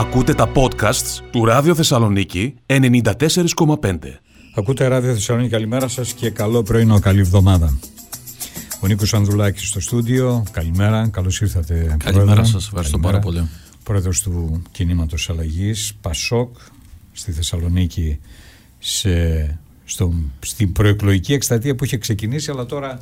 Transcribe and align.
Ακούτε 0.00 0.34
τα 0.34 0.52
podcasts 0.54 1.20
του 1.30 1.44
Ράδιο 1.44 1.74
Θεσσαλονίκη 1.74 2.54
94,5. 2.66 3.98
Ακούτε 4.54 4.86
Ράδιο 4.86 5.12
Θεσσαλονίκη, 5.12 5.50
καλημέρα 5.50 5.88
σας 5.88 6.12
και 6.12 6.30
καλό 6.30 6.62
πρωινό, 6.62 6.98
καλή 6.98 7.20
εβδομάδα. 7.20 7.78
Ο 8.80 8.86
Νίκος 8.86 9.14
Ανδρουλάκης 9.14 9.68
στο 9.68 9.80
στούντιο, 9.80 10.44
καλημέρα, 10.50 11.08
καλώς 11.08 11.40
ήρθατε. 11.40 11.96
Καλημέρα 12.04 12.44
σας, 12.44 12.66
ευχαριστώ 12.66 12.98
πάρα 12.98 13.18
πολύ. 13.18 13.48
Πρόεδρος 13.82 14.20
του 14.20 14.62
Κινήματος 14.70 15.30
Αλλαγής, 15.30 15.94
Πασόκ, 16.00 16.56
στη 17.12 17.32
Θεσσαλονίκη, 17.32 18.18
σε, 18.78 19.10
στο, 19.84 20.14
στην 20.40 20.72
προεκλογική 20.72 21.32
εκστατεία 21.32 21.74
που 21.74 21.84
είχε 21.84 21.96
ξεκινήσει, 21.96 22.50
αλλά 22.50 22.66
τώρα 22.66 23.00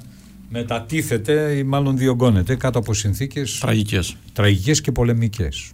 μετατίθεται 0.49 1.53
ή 1.57 1.63
μάλλον 1.63 1.97
διωγγώνεται 1.97 2.57
κάτω 2.57 2.79
από 2.79 2.95
συνθήκες 2.95 3.59
τραγικές, 3.59 4.17
τραγικές 4.33 4.81
και 4.81 4.93
πολεμικές. 4.93 5.73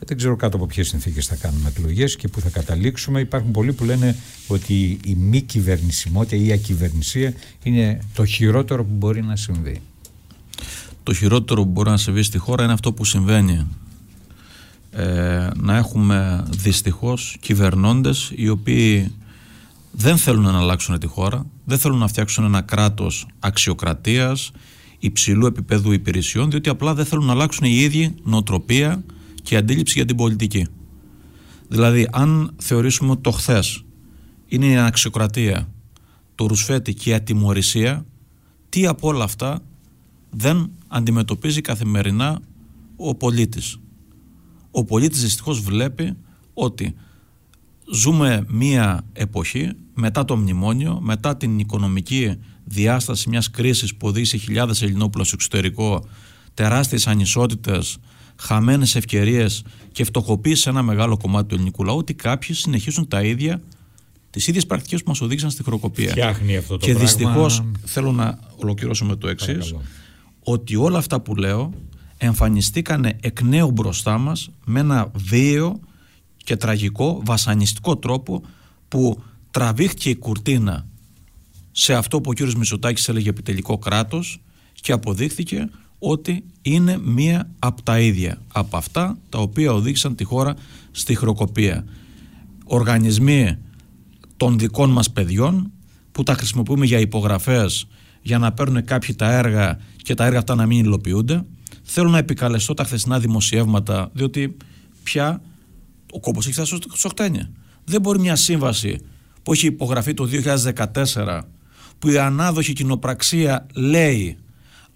Ε, 0.00 0.04
δεν 0.06 0.16
ξέρω 0.16 0.36
κάτω 0.36 0.56
από 0.56 0.66
ποιες 0.66 0.88
συνθήκες 0.88 1.26
θα 1.26 1.36
κάνουμε 1.36 1.68
εκλογές 1.68 2.16
και 2.16 2.28
πού 2.28 2.40
θα 2.40 2.48
καταλήξουμε. 2.48 3.20
Υπάρχουν 3.20 3.50
πολλοί 3.50 3.72
που 3.72 3.84
λένε 3.84 4.16
ότι 4.46 4.98
η 5.04 5.14
μη 5.14 5.40
κυβερνησιμότητα 5.40 6.36
ή 6.36 6.46
η 6.46 6.52
ακυβερνησία 6.52 7.34
είναι 7.62 8.00
το 8.14 8.24
χειρότερο 8.24 8.84
που 8.84 8.94
μπορεί 8.94 9.22
να 9.22 9.36
συμβεί. 9.36 9.80
Το 11.02 11.14
χειρότερο 11.14 11.62
που 11.62 11.68
μπορεί 11.68 11.90
να 11.90 11.96
συμβεί 11.96 12.22
στη 12.22 12.38
χώρα 12.38 12.64
είναι 12.64 12.72
αυτό 12.72 12.92
που 12.92 13.04
συμβαίνει. 13.04 13.66
Ε, 14.92 15.48
να 15.56 15.76
έχουμε 15.76 16.44
δυστυχώς 16.50 17.36
κυβερνώντες 17.40 18.32
οι 18.34 18.48
οποίοι 18.48 19.12
δεν 19.90 20.16
θέλουν 20.16 20.42
να 20.42 20.58
αλλάξουν 20.58 20.98
τη 20.98 21.06
χώρα, 21.06 21.46
δεν 21.64 21.78
θέλουν 21.78 21.98
να 21.98 22.08
φτιάξουν 22.08 22.44
ένα 22.44 22.60
κράτος 22.60 23.26
αξιοκρατίας, 23.40 24.50
υψηλού 24.98 25.46
επίπεδου 25.46 25.92
υπηρεσιών, 25.92 26.50
διότι 26.50 26.68
απλά 26.68 26.94
δεν 26.94 27.04
θέλουν 27.04 27.26
να 27.26 27.32
αλλάξουν 27.32 27.66
οι 27.66 27.76
ίδιοι 27.76 28.14
νοοτροπία 28.24 29.02
και 29.42 29.56
αντίληψη 29.56 29.92
για 29.96 30.04
την 30.04 30.16
πολιτική. 30.16 30.66
Δηλαδή, 31.68 32.08
αν 32.12 32.54
θεωρήσουμε 32.56 33.10
ότι 33.10 33.20
το 33.20 33.30
χθες 33.30 33.84
είναι 34.46 34.66
η 34.66 34.76
αξιοκρατία, 34.76 35.68
το 36.34 36.46
ρουσφέτη 36.46 36.94
και 36.94 37.10
η 37.10 37.14
ατιμορρησία, 37.14 38.06
τι 38.68 38.86
από 38.86 39.08
όλα 39.08 39.24
αυτά 39.24 39.62
δεν 40.30 40.70
αντιμετωπίζει 40.88 41.60
καθημερινά 41.60 42.40
ο 42.96 43.14
πολίτης. 43.14 43.78
Ο 44.70 44.84
πολίτης 44.84 45.22
δυστυχώς 45.22 45.60
βλέπει 45.60 46.16
ότι 46.54 46.94
ζούμε 47.92 48.44
μία 48.48 49.04
εποχή 49.12 49.70
μετά 49.94 50.24
το 50.24 50.36
μνημόνιο, 50.36 50.98
μετά 51.00 51.36
την 51.36 51.58
οικονομική 51.58 52.36
διάσταση 52.64 53.28
μιας 53.28 53.50
κρίσης 53.50 53.94
που 53.94 54.08
οδήγησε 54.08 54.36
χιλιάδες 54.36 54.82
Ελληνόπουλα 54.82 55.24
στο 55.24 55.34
εξωτερικό, 55.34 56.04
τεράστιες 56.54 57.06
ανισότητες, 57.06 57.98
χαμένες 58.40 58.94
ευκαιρίες 58.96 59.64
και 59.92 60.04
φτωχοποίηση 60.04 60.62
σε 60.62 60.70
ένα 60.70 60.82
μεγάλο 60.82 61.16
κομμάτι 61.16 61.48
του 61.48 61.54
ελληνικού 61.54 61.84
λαού, 61.84 61.96
ότι 61.96 62.14
κάποιοι 62.14 62.54
συνεχίζουν 62.54 63.08
τα 63.08 63.22
ίδια 63.22 63.62
τις 64.30 64.46
ίδιες 64.46 64.66
πρακτικές 64.66 65.02
που 65.02 65.08
μας 65.08 65.20
οδήγησαν 65.20 65.50
στη 65.50 65.62
χροκοπία. 65.62 66.10
Φτιάχνει 66.10 66.56
αυτό 66.56 66.76
το 66.76 66.86
και 66.86 66.92
πράγμα. 66.92 67.08
δυστυχώς 67.08 67.62
θέλω 67.84 68.12
να 68.12 68.38
ολοκληρώσω 68.56 69.04
με 69.04 69.16
το 69.16 69.28
εξής: 69.28 69.74
Ότι 70.42 70.76
όλα 70.76 70.98
αυτά 70.98 71.20
που 71.20 71.36
λέω 71.36 71.72
εμφανιστήκαν 72.16 73.04
εκ 73.20 73.40
νέου 73.40 73.70
μπροστά 73.70 74.18
μας 74.18 74.50
με 74.64 74.80
ένα 74.80 75.10
βίαιο 75.14 75.80
και 76.36 76.56
τραγικό 76.56 77.22
βασανιστικό 77.24 77.96
τρόπο 77.96 78.42
που 78.88 79.22
τραβήχτηκε 79.50 80.10
η 80.10 80.16
κουρτίνα 80.16 80.86
σε 81.70 81.94
αυτό 81.94 82.20
που 82.20 82.30
ο 82.30 82.32
κύριος 82.32 82.54
Μητσοτάκης 82.54 83.08
έλεγε 83.08 83.28
επιτελικό 83.28 83.78
κράτος 83.78 84.40
και 84.72 84.92
αποδείχθηκε 84.92 85.68
ότι 86.02 86.44
είναι 86.62 86.98
μία 87.04 87.50
από 87.58 87.82
τα 87.82 88.00
ίδια 88.00 88.38
από 88.52 88.76
αυτά 88.76 89.18
τα 89.28 89.38
οποία 89.38 89.72
οδήγησαν 89.72 90.14
τη 90.14 90.24
χώρα 90.24 90.54
στη 90.90 91.14
χροκοπία. 91.14 91.84
Οργανισμοί 92.64 93.58
των 94.36 94.58
δικών 94.58 94.90
μας 94.90 95.10
παιδιών 95.10 95.72
που 96.12 96.22
τα 96.22 96.34
χρησιμοποιούμε 96.34 96.86
για 96.86 96.98
υπογραφές 96.98 97.86
για 98.22 98.38
να 98.38 98.52
παίρνουν 98.52 98.84
κάποιοι 98.84 99.14
τα 99.14 99.32
έργα 99.32 99.78
και 99.96 100.14
τα 100.14 100.24
έργα 100.24 100.38
αυτά 100.38 100.54
να 100.54 100.66
μην 100.66 100.84
υλοποιούνται. 100.84 101.44
Θέλω 101.82 102.08
να 102.08 102.18
επικαλεστώ 102.18 102.74
τα 102.74 102.84
χθεσινά 102.84 103.18
δημοσιεύματα 103.18 104.10
διότι 104.12 104.56
πια 105.02 105.42
ο 106.12 106.20
κόμπος 106.20 106.44
έχει 106.44 106.54
φτάσει 106.54 106.76
στο 106.92 107.08
οκτένια. 107.08 107.50
Δεν 107.84 108.00
μπορεί 108.00 108.18
μια 108.18 108.36
σύμβαση 108.36 108.98
που 109.42 109.52
έχει 109.52 109.66
υπογραφεί 109.66 110.14
το 110.14 110.28
2014 111.14 111.40
που 111.98 112.08
η 112.08 112.18
ανάδοχη 112.18 112.72
κοινοπραξία 112.72 113.66
λέει 113.74 114.38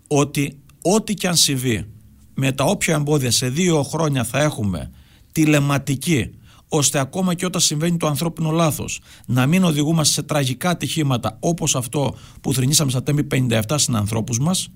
ότι 0.07 0.59
ό,τι 0.93 1.15
και 1.15 1.29
αν 1.29 1.37
συμβεί 1.37 1.87
με 2.35 2.53
τα 2.53 2.65
όποια 2.65 2.95
εμπόδια 2.95 3.31
σε 3.31 3.49
δύο 3.49 3.83
χρόνια 3.83 4.25
θα 4.25 4.43
έχουμε 4.43 4.91
τηλεματική 5.33 6.31
ώστε 6.69 6.99
ακόμα 6.99 7.35
και 7.35 7.47
όταν 7.47 7.61
συμβαίνει 7.61 7.97
το 7.97 8.07
ανθρώπινο 8.07 8.51
λάθος 8.51 9.01
να 9.27 9.47
μην 9.47 9.65
οδηγούμαστε 9.65 10.13
σε 10.13 10.23
τραγικά 10.23 10.71
ατυχήματα 10.71 11.37
όπως 11.41 11.77
αυτό 11.77 12.17
που 12.41 12.53
θρυνήσαμε 12.55 12.91
στα 12.91 13.03
τέμπη 13.03 13.27
57 13.51 13.61
συνανθρώπους 13.75 14.39
μας 14.39 14.69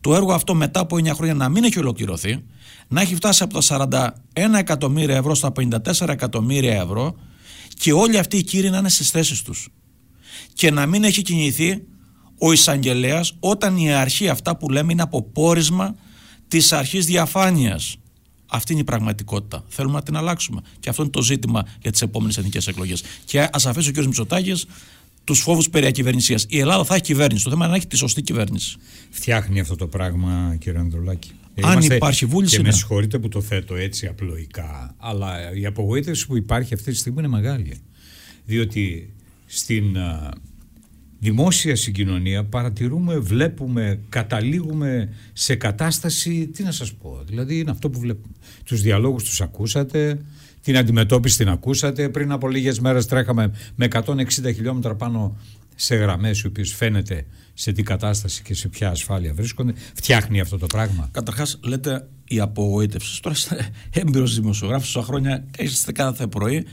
το 0.00 0.14
έργο 0.14 0.32
αυτό 0.32 0.54
μετά 0.54 0.80
από 0.80 0.96
9 0.96 1.08
χρόνια 1.14 1.34
να 1.34 1.48
μην 1.48 1.64
έχει 1.64 1.78
ολοκληρωθεί 1.78 2.44
να 2.88 3.00
έχει 3.00 3.14
φτάσει 3.14 3.42
από 3.42 3.60
τα 3.60 4.12
41 4.34 4.58
εκατομμύρια 4.58 5.16
ευρώ 5.16 5.34
στα 5.34 5.52
54 5.96 6.08
εκατομμύρια 6.08 6.74
ευρώ 6.74 7.14
και 7.78 7.92
όλοι 7.92 8.18
αυτοί 8.18 8.36
οι 8.36 8.42
κύριοι 8.42 8.70
να 8.70 8.78
είναι 8.78 8.88
στις 8.88 9.10
θέσεις 9.10 9.42
τους 9.42 9.68
και 10.52 10.70
να 10.70 10.86
μην 10.86 11.04
έχει 11.04 11.22
κινηθεί 11.22 11.82
ο 12.38 12.52
εισαγγελέας 12.52 13.36
όταν 13.40 13.76
η 13.76 13.92
αρχή 13.92 14.28
αυτά 14.28 14.56
που 14.56 14.70
λέμε 14.70 14.92
είναι 14.92 15.02
αποπόρισμα 15.02 15.96
της 16.48 16.72
αρχής 16.72 17.06
διαφάνειας. 17.06 17.96
Αυτή 18.46 18.72
είναι 18.72 18.80
η 18.80 18.84
πραγματικότητα. 18.84 19.64
Θέλουμε 19.68 19.94
να 19.94 20.02
την 20.02 20.16
αλλάξουμε. 20.16 20.60
Και 20.80 20.88
αυτό 20.88 21.02
είναι 21.02 21.10
το 21.10 21.22
ζήτημα 21.22 21.66
για 21.82 21.90
τις 21.90 22.02
επόμενες 22.02 22.36
εθνικές 22.38 22.66
εκλογές. 22.66 23.02
Και 23.24 23.48
ας 23.52 23.66
αφήσει 23.66 23.88
ο 23.88 23.92
κ. 23.92 23.96
Μητσοτάκης 24.04 24.66
τους 25.24 25.40
φόβους 25.40 25.70
περί 25.70 25.86
ακυβερνησία. 25.86 26.40
Η 26.48 26.58
Ελλάδα 26.58 26.84
θα 26.84 26.94
έχει 26.94 27.02
κυβέρνηση. 27.02 27.44
Το 27.44 27.50
θέμα 27.50 27.64
είναι 27.64 27.72
να 27.72 27.78
έχει 27.78 27.86
τη 27.86 27.96
σωστή 27.96 28.22
κυβέρνηση. 28.22 28.76
Φτιάχνει 29.10 29.60
αυτό 29.60 29.76
το 29.76 29.86
πράγμα, 29.86 30.56
κύριε 30.60 30.78
Ανδρουλάκη. 30.78 31.30
Αν 31.62 31.72
Είμαστε 31.72 31.94
υπάρχει 31.94 32.26
βούληση. 32.26 32.56
Και 32.56 32.62
με 32.62 32.72
συγχωρείτε 32.72 33.18
που 33.18 33.28
το 33.28 33.40
θέτω 33.40 33.74
έτσι 33.74 34.06
απλοϊκά, 34.06 34.94
αλλά 34.98 35.54
η 35.54 35.66
απογοήτευση 35.66 36.26
που 36.26 36.36
υπάρχει 36.36 36.74
αυτή 36.74 36.90
τη 36.90 36.96
στιγμή 36.96 37.18
είναι 37.18 37.28
μεγάλη. 37.28 37.78
Διότι 38.44 39.12
στην 39.46 39.96
δημόσια 41.18 41.76
συγκοινωνία 41.76 42.44
παρατηρούμε, 42.44 43.18
βλέπουμε, 43.18 44.00
καταλήγουμε 44.08 45.08
σε 45.32 45.54
κατάσταση, 45.54 46.46
τι 46.46 46.62
να 46.62 46.70
σας 46.70 46.94
πω, 46.94 47.22
δηλαδή 47.26 47.58
είναι 47.58 47.70
αυτό 47.70 47.90
που 47.90 48.00
βλέπουμε. 48.00 48.34
Τους 48.64 48.80
διαλόγους 48.80 49.24
τους 49.24 49.40
ακούσατε, 49.40 50.20
την 50.62 50.76
αντιμετώπιση 50.76 51.36
την 51.36 51.48
ακούσατε, 51.48 52.08
πριν 52.08 52.32
από 52.32 52.48
λίγες 52.48 52.80
μέρες 52.80 53.06
τρέχαμε 53.06 53.52
με 53.74 53.84
160 53.84 54.52
χιλιόμετρα 54.54 54.94
πάνω 54.94 55.36
σε 55.74 55.94
γραμμές 55.94 56.40
οι 56.40 56.46
οποίες 56.46 56.74
φαίνεται 56.74 57.26
σε 57.54 57.72
τι 57.72 57.82
κατάσταση 57.82 58.42
και 58.42 58.54
σε 58.54 58.68
ποια 58.68 58.90
ασφάλεια 58.90 59.34
βρίσκονται. 59.34 59.72
Φτιάχνει 59.94 60.40
αυτό 60.40 60.58
το 60.58 60.66
πράγμα. 60.66 61.08
Καταρχάς 61.12 61.58
λέτε 61.62 62.08
η 62.24 62.40
απογοήτευση. 62.40 63.22
Τώρα 63.22 63.34
είστε 63.36 63.70
έμπειρος 63.90 64.34
δημοσιογράφος, 64.34 64.92
τόσα 64.92 65.06
χρόνια 65.06 65.44
είστε 65.58 65.92
κάθε 65.92 66.26
πρωί, 66.26 66.66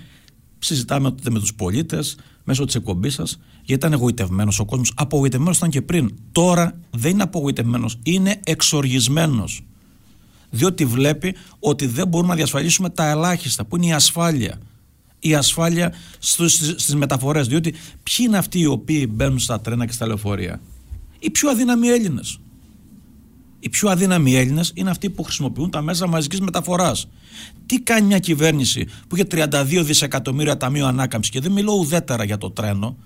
συζητάμε 0.64 1.16
με 1.32 1.40
τους 1.40 1.54
πολίτες, 1.54 2.18
μέσω 2.44 2.66
της 2.66 2.76
εκπομπής 2.76 3.14
σας, 3.14 3.40
γιατί 3.56 3.74
ήταν 3.74 3.94
εγωιτευμένος 3.94 4.60
ο 4.60 4.66
κόσμος. 4.66 4.92
Απογοητευμένος 4.96 5.58
ήταν 5.58 5.70
και 5.70 5.82
πριν. 5.82 6.16
Τώρα 6.32 6.80
δεν 6.90 7.12
είναι 7.12 7.24
απογοητευμένος, 7.24 8.00
είναι 8.04 8.40
εξοργισμένος. 8.44 9.62
Διότι 10.50 10.86
βλέπει 10.86 11.36
ότι 11.60 11.88
δεν 11.88 12.08
μπορούμε 12.08 12.30
να 12.30 12.36
διασφαλίσουμε 12.36 12.90
τα 12.90 13.10
ελάχιστα, 13.10 13.66
που 13.66 13.76
είναι 13.76 13.86
η 13.86 13.94
ασφάλεια. 13.94 14.60
Η 15.20 15.36
ασφάλεια 15.36 15.94
στις 16.20 16.96
μεταφορές. 16.96 17.48
Διότι 17.48 17.72
ποιοι 18.04 18.26
είναι 18.28 18.38
αυτοί 18.38 18.60
οι 18.60 18.66
οποίοι 18.66 19.08
μπαίνουν 19.12 19.40
στα 19.40 19.62
τρένα 19.62 19.86
και 19.86 19.92
στα 19.92 20.08
λεωφορεία, 20.08 20.62
Οι 21.20 21.30
πιο 21.30 21.50
αδύναμοι 21.50 21.88
Έλληνες. 21.88 22.40
Οι 23.64 23.70
πιο 23.70 23.90
αδύναμοι 23.90 24.36
Έλληνες 24.36 24.72
είναι 24.74 24.90
αυτοί 24.90 25.10
που 25.10 25.24
χρησιμοποιούν 25.24 25.70
τα 25.70 25.82
μέσα 25.82 26.08
μαζικής 26.08 26.40
μεταφοράς. 26.40 27.08
Τι 27.66 27.80
κάνει 27.80 28.08
μια 28.08 28.20
κυβέρνηση 28.20 28.88
που 29.08 29.16
είχε 29.16 29.28
32 29.32 29.84
δισεκατομμύρια 29.84 30.58
ταμείο 30.58 30.88
ανάκαμψης 30.88 31.32
και 31.32 31.40
δεν 31.40 31.52
μιλώ 31.52 31.74
ουδέτερα 31.74 32.24
για 32.24 32.38
το 32.38 32.52
τρένο. 32.52 32.98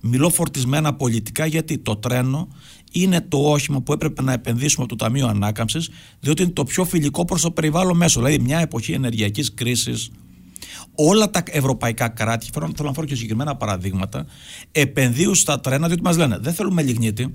Μιλώ 0.00 0.30
φορτισμένα 0.30 0.94
πολιτικά 0.94 1.46
γιατί 1.46 1.78
το 1.78 1.96
τρένο 1.96 2.48
είναι 2.92 3.20
το 3.20 3.38
όχημα 3.38 3.80
που 3.80 3.92
έπρεπε 3.92 4.22
να 4.22 4.32
επενδύσουμε 4.32 4.84
από 4.84 4.96
το 4.96 5.04
Ταμείο 5.04 5.26
Ανάκαμψης, 5.26 5.90
διότι 6.20 6.42
είναι 6.42 6.52
το 6.52 6.64
πιο 6.64 6.84
φιλικό 6.84 7.24
προς 7.24 7.42
το 7.42 7.50
περιβάλλον 7.50 7.96
μέσο. 7.96 8.20
Δηλαδή, 8.20 8.42
μια 8.42 8.58
εποχή 8.58 8.92
ενεργειακής 8.92 9.54
κρίσης, 9.54 10.10
όλα 10.94 11.30
τα 11.30 11.42
ευρωπαϊκά 11.46 12.08
κράτη, 12.08 12.46
θέλω 12.52 12.72
να 12.78 12.92
φέρω 12.92 13.06
και 13.06 13.14
συγκεκριμένα 13.14 13.56
παραδείγματα, 13.56 14.26
επενδύουν 14.72 15.34
στα 15.34 15.60
τρένα 15.60 15.86
διότι 15.86 16.02
μας 16.02 16.16
λένε 16.16 16.38
δεν 16.40 16.52
θέλουμε 16.52 16.82
λιγνίτη, 16.82 17.34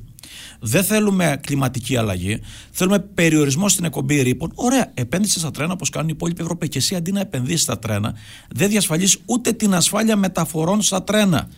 δεν 0.60 0.84
θέλουμε 0.84 1.40
κλιματική 1.42 1.98
αλλαγή, 1.98 2.40
θέλουμε 2.72 3.00
περιορισμό 3.00 3.70
στην 3.70 3.86
εκπομπή 3.86 4.22
ρήπων. 4.22 4.52
Ωραία, 4.56 4.92
επένδυσε 4.94 5.40
στα 5.40 5.52
τρένα 5.52 5.74
όπως 5.74 5.90
κάνουν 5.90 6.10
οι 6.10 6.14
υπόλοιποι 6.16 6.42
Ευρωπαίοι. 6.42 6.70
Και 6.70 6.78
εσύ 6.78 6.96
αντί 6.96 7.12
να 7.12 7.20
επενδύσεις 7.20 7.62
στα 7.62 7.80
τρένα, 7.80 8.16
δεν 8.50 8.70
διασφαλίζει 8.70 9.18
ούτε 9.26 9.52
την 9.52 9.74
ασφάλεια 9.74 10.16
μεταφορών 10.16 10.82
στα 10.82 11.04
τρένα. 11.04 11.50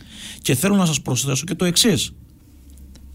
Και 0.42 0.54
θέλω 0.54 0.76
να 0.76 0.86
σας 0.86 1.02
προσθέσω 1.02 1.44
και 1.44 1.54
το 1.54 1.64
εξής. 1.64 2.12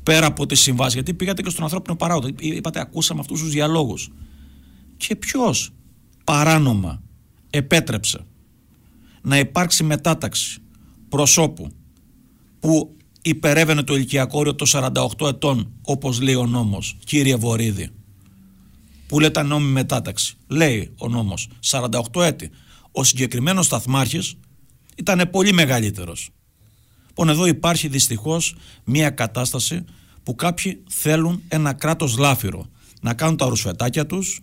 Πέρα 0.04 0.26
από 0.26 0.46
τη 0.46 0.56
συμβάση, 0.56 0.94
γιατί 0.94 1.14
πήγατε 1.14 1.42
και 1.42 1.50
στον 1.50 1.64
ανθρώπινο 1.64 1.96
παράγοντα. 1.96 2.30
Είπατε, 2.40 2.80
ακούσαμε 2.80 3.20
αυτούς 3.20 3.40
τους 3.40 3.50
διαλόγους. 3.50 4.12
Και 4.98 5.16
ποιος 5.16 5.74
παράνομα 6.24 7.02
επέτρεψε 7.50 8.26
να 9.24 9.38
υπάρξει 9.38 9.84
μετάταξη 9.84 10.62
προσώπου 11.10 11.72
που 12.60 12.96
υπερεύαινε 13.22 13.84
το 13.84 13.96
ηλικιακό 13.96 14.40
όριο 14.40 14.56
των 14.56 14.68
48 14.72 15.28
ετών 15.28 15.74
όπως 15.82 16.22
λέει 16.22 16.36
ο 16.36 16.46
νόμος 16.46 16.98
κύριε 17.06 17.36
Βορύδη. 17.36 17.90
Που 19.08 19.20
λέει 19.20 19.32
τα 19.32 19.44
νόμιμη 19.44 19.72
μετάταξη. 19.72 20.38
Λέει 20.48 20.94
ο 20.98 21.08
νόμος 21.08 21.50
48 21.66 22.22
έτη. 22.22 22.50
Ο 22.92 23.04
συγκεκριμένος 23.04 23.66
σταθμάρχης 23.66 24.38
ήταν 24.98 25.30
πολύ 25.32 25.54
μεγαλύτερος. 25.54 26.30
Λοιπόν 27.08 27.30
εδώ 27.30 27.46
υπάρχει 27.46 27.88
δυστυχώς 27.88 28.56
μια 28.84 29.10
κατάσταση 29.10 29.84
που 30.24 30.36
κάποιοι 30.36 30.84
θέλουν 30.90 31.42
ένα 31.48 31.74
κράτος 31.74 32.18
λάφυρο. 32.18 32.66
Να 33.02 33.14
κάνουν 33.14 33.38
τα 33.38 33.46
ρουσφετάκια 33.46 34.06
τους 34.06 34.42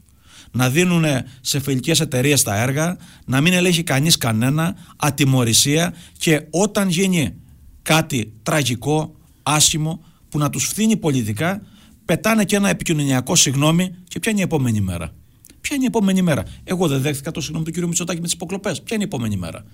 να 0.53 0.71
δίνουν 0.71 1.05
σε 1.41 1.61
φιλικές 1.61 2.01
εταιρείες 2.01 2.43
τα 2.43 2.61
έργα, 2.61 2.97
να 3.25 3.41
μην 3.41 3.53
ελέγχει 3.53 3.83
κανείς 3.83 4.17
κανένα, 4.19 4.77
ατιμορρησία 4.97 5.95
και 6.19 6.47
όταν 6.51 6.89
γίνει 6.89 7.35
κάτι 7.83 8.33
τραγικό, 8.43 9.17
άσχημο, 9.43 10.05
που 10.29 10.39
να 10.39 10.51
τους 10.51 10.65
φθήνει 10.65 10.97
πολιτικά, 10.97 11.63
πετάνε 12.05 12.45
και 12.45 12.57
ένα 12.57 12.69
επικοινωνιακό 12.69 13.37
συγγνώμη 13.37 13.95
και 14.09 14.19
ποια 14.19 14.31
είναι 14.31 14.41
η 14.41 14.45
επόμενη 14.45 14.81
μέρα. 14.81 15.13
Ποια 15.61 15.77
είναι 15.77 15.85
η 15.85 15.89
επόμενη 15.89 16.23
μέρα. 16.23 16.43
Εγώ 16.65 16.89
δεν 16.89 17.01
δέχτηκα 17.01 17.31
το 17.31 17.41
συγγνώμη 17.41 17.65
του 17.65 17.81
κ. 17.81 17.85
Μητσοτάκη 17.85 18.19
με 18.19 18.25
τις 18.25 18.35
υποκλοπές. 18.35 18.83
Ποια 18.83 18.95
είναι 18.95 19.05
η 19.05 19.07
επόμενη 19.07 19.37
μέρα. 19.37 19.65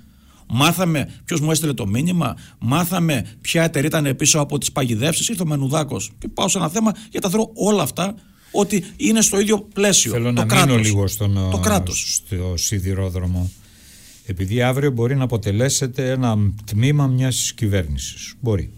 Μάθαμε 0.48 1.10
ποιος 1.24 1.40
μου 1.40 1.50
έστειλε 1.50 1.72
το 1.72 1.86
μήνυμα, 1.86 2.36
μάθαμε 2.58 3.26
ποια 3.40 3.62
εταιρεία 3.62 3.88
ήταν 3.88 4.16
πίσω 4.16 4.40
από 4.40 4.58
τις 4.58 4.72
παγιδεύσεις. 4.72 5.28
Ήρθε 5.28 5.42
ο 5.42 5.46
Μενουδάκο. 5.46 6.00
Και 6.18 6.28
πάω 6.28 6.48
σε 6.48 6.58
ένα 6.58 6.68
θέμα 6.68 6.92
για 7.10 7.20
τα 7.20 7.28
θεωρώ 7.28 7.50
όλα 7.54 7.82
αυτά 7.82 8.14
ότι 8.56 8.84
είναι 8.96 9.20
στο 9.20 9.40
ίδιο 9.40 9.58
πλαίσιο. 9.60 10.10
Θέλω 10.10 10.24
το 10.24 10.32
να 10.32 10.44
κράτος. 10.44 10.66
μείνω 10.66 10.82
λίγο 10.82 11.06
στον, 11.06 11.50
το 11.50 11.58
κράτος. 11.58 12.14
στο 12.14 12.56
σιδηρόδρομο. 12.56 13.50
Επειδή 14.26 14.62
αύριο 14.62 14.90
μπορεί 14.90 15.16
να 15.16 15.24
αποτελέσετε 15.24 16.10
ένα 16.10 16.36
τμήμα 16.64 17.06
μιας 17.06 17.52
κυβέρνησης. 17.56 18.34
Μπορεί. 18.40 18.70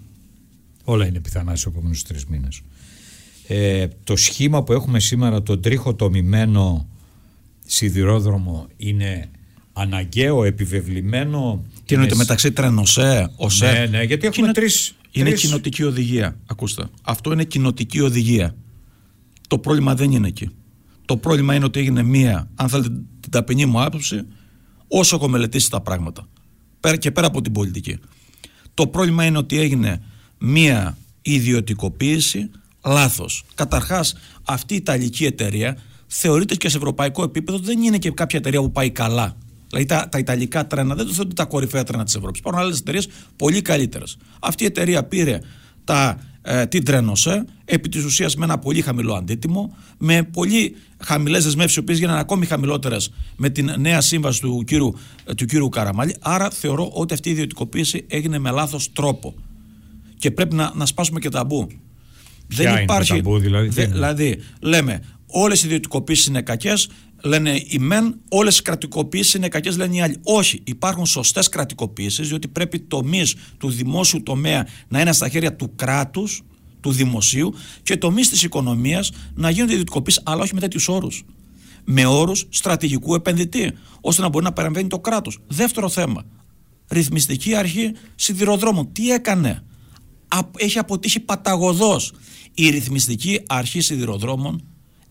Όλα 0.84 1.06
είναι 1.06 1.20
πιθανά 1.20 1.56
στους 1.56 1.72
επόμενους 1.72 2.02
τρεις 2.02 2.24
μήνες. 2.24 2.60
Ε, 3.46 3.86
το 4.04 4.16
σχήμα 4.16 4.62
που 4.62 4.72
έχουμε 4.72 5.00
σήμερα, 5.00 5.42
το 5.42 5.58
τριχοτομημένο 5.58 6.88
σιδηρόδρομο, 7.64 8.66
είναι 8.76 9.30
αναγκαίο, 9.72 10.44
επιβεβλημένο. 10.44 11.64
Τι 11.84 11.94
εννοείται 11.94 12.14
μεταξύ 12.14 12.52
τρενοσέ, 12.52 13.30
οσέ. 13.36 13.72
Ναι, 13.72 13.98
ναι, 13.98 14.02
γιατί 14.02 14.26
έχουμε 14.26 14.52
τρει. 14.52 14.66
Είναι 15.10 15.32
κοινοτική 15.32 15.82
οδηγία. 15.82 16.36
Ακούστε. 16.46 16.88
Αυτό 17.02 17.32
είναι 17.32 17.44
κοινοτική 17.44 18.00
οδηγία. 18.00 18.54
Το 19.48 19.58
πρόβλημα 19.58 19.94
δεν 19.94 20.12
είναι 20.12 20.28
εκεί. 20.28 20.50
Το 21.04 21.16
πρόβλημα 21.16 21.54
είναι 21.54 21.64
ότι 21.64 21.80
έγινε 21.80 22.02
μία, 22.02 22.50
αν 22.54 22.68
θέλετε 22.68 22.88
την 23.20 23.30
ταπεινή 23.30 23.66
μου 23.66 23.82
άποψη, 23.82 24.26
όσο 24.88 25.16
έχω 25.16 25.28
μελετήσει 25.28 25.70
τα 25.70 25.80
πράγματα. 25.80 26.28
Πέρα 26.80 26.96
και 26.96 27.10
πέρα 27.10 27.26
από 27.26 27.40
την 27.40 27.52
πολιτική. 27.52 27.98
Το 28.74 28.86
πρόβλημα 28.86 29.24
είναι 29.24 29.38
ότι 29.38 29.58
έγινε 29.58 30.02
μία 30.38 30.96
ιδιωτικοποίηση 31.22 32.50
λάθος. 32.84 33.44
Καταρχάς 33.54 34.14
αυτή 34.44 34.74
η 34.74 34.76
Ιταλική 34.76 35.24
εταιρεία 35.24 35.78
θεωρείται 36.06 36.54
και 36.54 36.68
σε 36.68 36.76
ευρωπαϊκό 36.76 37.22
επίπεδο 37.22 37.58
δεν 37.58 37.82
είναι 37.82 37.98
και 37.98 38.10
κάποια 38.10 38.38
εταιρεία 38.38 38.60
που 38.60 38.72
πάει 38.72 38.90
καλά. 38.90 39.36
Δηλαδή 39.68 39.86
τα, 39.86 40.08
τα 40.08 40.18
Ιταλικά 40.18 40.66
τρένα 40.66 40.94
δεν 40.94 41.06
το 41.06 41.12
θεωρούνται 41.12 41.34
τα 41.34 41.44
κορυφαία 41.44 41.84
τρένα 41.84 42.04
της 42.04 42.14
Ευρώπης. 42.14 42.40
Υπάρχουν 42.40 42.62
άλλες 42.62 42.78
εταιρείες 42.78 43.08
πολύ 43.36 43.62
καλύτερες. 43.62 44.16
Αυτή 44.40 44.62
η 44.62 44.66
εταιρεία 44.66 45.04
πήρε 45.04 45.40
τα, 45.84 46.18
ε, 46.50 46.66
την 46.66 46.84
Τρένοσέ 46.84 47.44
επί 47.64 47.88
της 47.88 48.04
ουσίας 48.04 48.36
με 48.36 48.44
ένα 48.44 48.58
πολύ 48.58 48.80
χαμηλό 48.80 49.14
αντίτιμο, 49.14 49.76
με 49.98 50.22
πολύ 50.22 50.76
χαμηλές 50.98 51.44
δεσμεύσεις, 51.44 51.76
οι 51.76 51.78
οποίες 51.78 51.98
γίνανε 51.98 52.20
ακόμη 52.20 52.46
χαμηλότερες 52.46 53.12
με 53.36 53.50
την 53.50 53.74
νέα 53.78 54.00
σύμβαση 54.00 54.40
του 54.40 54.64
κύριου, 54.66 54.94
ε, 55.24 55.34
του 55.34 55.44
κύριου 55.44 55.68
Καραμάλη. 55.68 56.16
Άρα 56.20 56.50
θεωρώ 56.50 56.90
ότι 56.92 57.14
αυτή 57.14 57.28
η 57.28 57.32
ιδιωτικοποίηση 57.32 58.04
έγινε 58.08 58.38
με 58.38 58.50
λάθος 58.50 58.92
τρόπο. 58.92 59.34
Και 60.18 60.30
πρέπει 60.30 60.54
να, 60.54 60.72
να 60.74 60.86
σπάσουμε 60.86 61.20
και 61.20 61.28
ταμπού. 61.28 61.66
Ποια 62.46 62.72
δεν 62.72 62.82
υπάρχει. 62.82 63.12
Είναι 63.12 63.22
το 63.22 63.28
ταμπού, 63.28 63.42
δηλαδή, 63.42 63.68
δε, 63.68 63.86
δηλαδή, 63.86 64.38
λέμε, 64.60 65.02
όλες 65.26 65.62
οι 65.62 65.66
ιδιωτικοποίησεις 65.66 66.26
είναι 66.26 66.42
κακές, 66.42 66.88
λένε 67.22 67.62
οι 67.66 67.78
μεν, 67.78 68.20
όλες 68.28 68.58
οι 68.58 68.62
κρατικοποίησεις 68.62 69.34
είναι 69.34 69.48
κακές, 69.48 69.76
λένε 69.76 69.96
οι 69.96 70.00
άλλοι. 70.00 70.16
Όχι, 70.22 70.60
υπάρχουν 70.64 71.06
σωστές 71.06 71.48
κρατικοποίησεις, 71.48 72.28
διότι 72.28 72.48
πρέπει 72.48 72.80
τομεί 72.80 73.22
του 73.58 73.70
δημόσιου 73.70 74.22
τομέα 74.22 74.66
να 74.88 75.00
είναι 75.00 75.12
στα 75.12 75.28
χέρια 75.28 75.56
του 75.56 75.72
κράτους, 75.76 76.42
του 76.80 76.92
δημοσίου 76.92 77.54
και 77.82 77.96
τομεί 77.96 78.22
της 78.22 78.42
οικονομίας 78.42 79.10
να 79.34 79.50
γίνονται 79.50 79.72
ιδιωτικοποίησεις, 79.72 80.22
αλλά 80.24 80.42
όχι 80.42 80.54
με 80.54 80.60
τέτοιους 80.60 80.88
όρους. 80.88 81.24
Με 81.84 82.06
όρους 82.06 82.46
στρατηγικού 82.48 83.14
επενδυτή, 83.14 83.72
ώστε 84.00 84.22
να 84.22 84.28
μπορεί 84.28 84.44
να 84.44 84.52
παρεμβαίνει 84.52 84.88
το 84.88 84.98
κράτος. 84.98 85.38
Δεύτερο 85.46 85.88
θέμα. 85.88 86.24
Ρυθμιστική 86.88 87.54
αρχή 87.54 87.92
σιδηροδρόμων. 88.14 88.92
Τι 88.92 89.10
έκανε; 89.10 89.62
Έχει 90.56 90.78
αποτύχει 90.78 91.20
παταγωδός. 91.20 92.12
Η 92.54 92.68
ρυθμιστική 92.68 93.40
αρχή 93.46 93.80
σιδηροδρόμων 93.80 94.62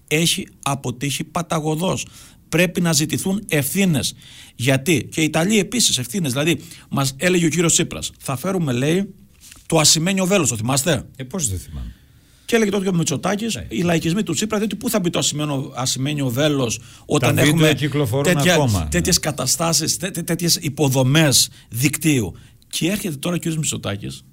έχει 0.07 0.47
αποτύχει 0.61 1.23
παταγωδός. 1.23 2.05
Πρέπει 2.49 2.81
να 2.81 2.93
ζητηθούν 2.93 3.43
ευθύνες. 3.49 4.13
Γιατί; 4.55 5.07
Και 5.11 5.21
οι 5.21 5.23
Ιταλοί 5.23 5.59
επίσης 5.59 5.97
ευθύνες. 5.97 6.31
Δηλαδή, 6.31 6.61
μας 6.89 7.15
έλεγε 7.17 7.45
ο 7.45 7.49
κύριος 7.49 7.73
Τσίπρας, 7.73 8.11
θα 8.19 8.35
φέρουμε, 8.35 8.73
λέει, 8.73 9.13
το 9.65 9.79
ασημένιο 9.79 10.25
βέλος. 10.25 10.49
Το 10.49 10.55
θυμάστε; 10.55 11.05
Ε, 11.15 11.23
πώς 11.23 11.49
δεν 11.49 11.59
θυμάμαι. 11.59 11.91
Και 12.45 12.55
έλεγε 12.55 12.71
τότε 12.71 12.89
ο 12.89 12.93
Μητσοτάκης, 12.93 13.55
ναι. 13.55 13.65
οι 13.69 13.81
λαϊκισμοί 13.81 14.23
του 14.23 14.33
Τσίπρα, 14.33 14.57
διότι 14.57 14.75
πού 14.75 14.89
θα 14.89 14.99
μπει 14.99 15.09
το 15.09 15.19
ασημένιο, 15.19 15.71
ασημένιο 15.75 16.29
βέλος 16.29 16.79
όταν 17.05 17.35
Τα 17.35 17.41
έχουμε 17.41 17.73
τέτοια, 18.23 18.87
τέτοιες 18.89 19.19
καταστάσεις, 19.19 19.97
τέ, 19.97 20.09
τέτοιες 20.09 20.55
υποδομές 20.55 21.49
δικτύου. 21.69 22.33
Και 22.69 22.89
έρχεται 22.89 23.15
τώρα 23.15 23.35
ο 23.35 23.37
κύριο 23.37 23.57
Μητσοτάκης 23.57 24.25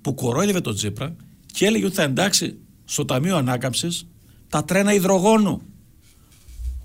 που 0.00 0.14
κορόιδευε 0.14 0.60
τον 0.60 0.74
Τσίπρα 0.74 1.16
και 1.52 1.66
έλεγε 1.66 1.84
ότι 1.84 1.94
θα 1.94 2.02
εντάξει 2.02 2.58
στο 2.84 3.04
Ταμείο 3.04 3.36
Ανάκαμψης 3.36 4.06
τα 4.52 4.64
τρένα 4.64 4.92
υδρογόνου. 4.92 5.62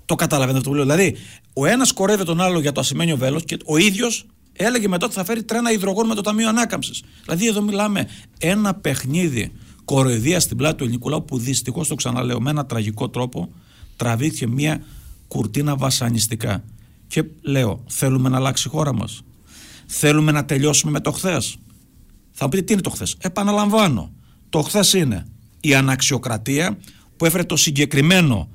Το 0.04 0.14
καταλαβαίνετε 0.14 0.58
αυτό 0.58 0.70
που 0.70 0.76
λέω. 0.76 0.84
Δηλαδή, 0.84 1.16
ο 1.52 1.66
ένας 1.66 1.92
κορεύει 1.92 2.24
τον 2.24 2.40
άλλο 2.40 2.60
για 2.60 2.72
το 2.72 2.80
ασημένιο 2.80 3.16
βέλος 3.16 3.44
και 3.44 3.56
ο 3.64 3.76
ίδιος 3.76 4.26
έλεγε 4.52 4.88
μετά 4.88 5.06
ότι 5.06 5.14
θα 5.14 5.24
φέρει 5.24 5.42
τρένα 5.42 5.72
υδρογόνου 5.72 6.08
με 6.08 6.14
το 6.14 6.20
Ταμείο 6.20 6.48
Ανάκαμψης. 6.48 7.02
Δηλαδή, 7.24 7.46
εδώ 7.46 7.62
μιλάμε 7.62 8.08
ένα 8.38 8.74
παιχνίδι 8.74 9.52
κοροϊδίας 9.84 10.42
στην 10.42 10.56
πλάτη 10.56 10.76
του 10.76 10.84
ελληνικού 10.84 11.08
λαού 11.08 11.24
που 11.24 11.38
δυστυχώς 11.38 11.88
το 11.88 11.94
ξαναλέω 11.94 12.40
με 12.40 12.50
ένα 12.50 12.66
τραγικό 12.66 13.08
τρόπο 13.08 13.52
τραβήθηκε 13.96 14.46
μια 14.46 14.82
κουρτίνα 15.28 15.76
βασανιστικά. 15.76 16.64
Και 17.06 17.24
λέω, 17.42 17.84
θέλουμε 17.86 18.28
να 18.28 18.36
αλλάξει 18.36 18.68
η 18.68 18.70
χώρα 18.70 18.94
μας. 18.94 19.22
Θέλουμε 19.86 20.32
να 20.32 20.44
τελειώσουμε 20.44 20.92
με 20.92 21.00
το 21.00 21.12
χθες. 21.12 21.56
Θα 22.32 22.44
μου 22.44 22.50
πείτε 22.50 22.62
τι 22.62 22.72
είναι 22.72 22.82
το 22.82 22.90
χθες; 22.90 23.16
Επαναλαμβάνω. 23.20 24.12
Το 24.48 24.62
χθες 24.62 24.92
είναι 24.92 25.26
η 25.60 25.74
αναξιοκρατία 25.74 26.78
που 27.18 27.24
έφερε 27.24 27.44
το 27.44 27.56
συγκεκριμένο 27.56 28.48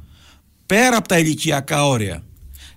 πέρα 0.65 0.97
από 0.97 1.07
τα 1.07 1.19
ηλικιακά 1.19 1.87
όρια 1.87 2.23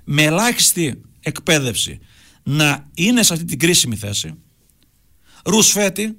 με 0.05 0.23
ελάχιστη 0.23 1.01
εκπαίδευση 1.21 1.99
να 2.43 2.89
είναι 2.95 3.23
σε 3.23 3.33
αυτή 3.33 3.45
την 3.45 3.59
κρίσιμη 3.59 3.97
θέση. 3.97 4.35
Ρουσφέτη. 5.45 6.17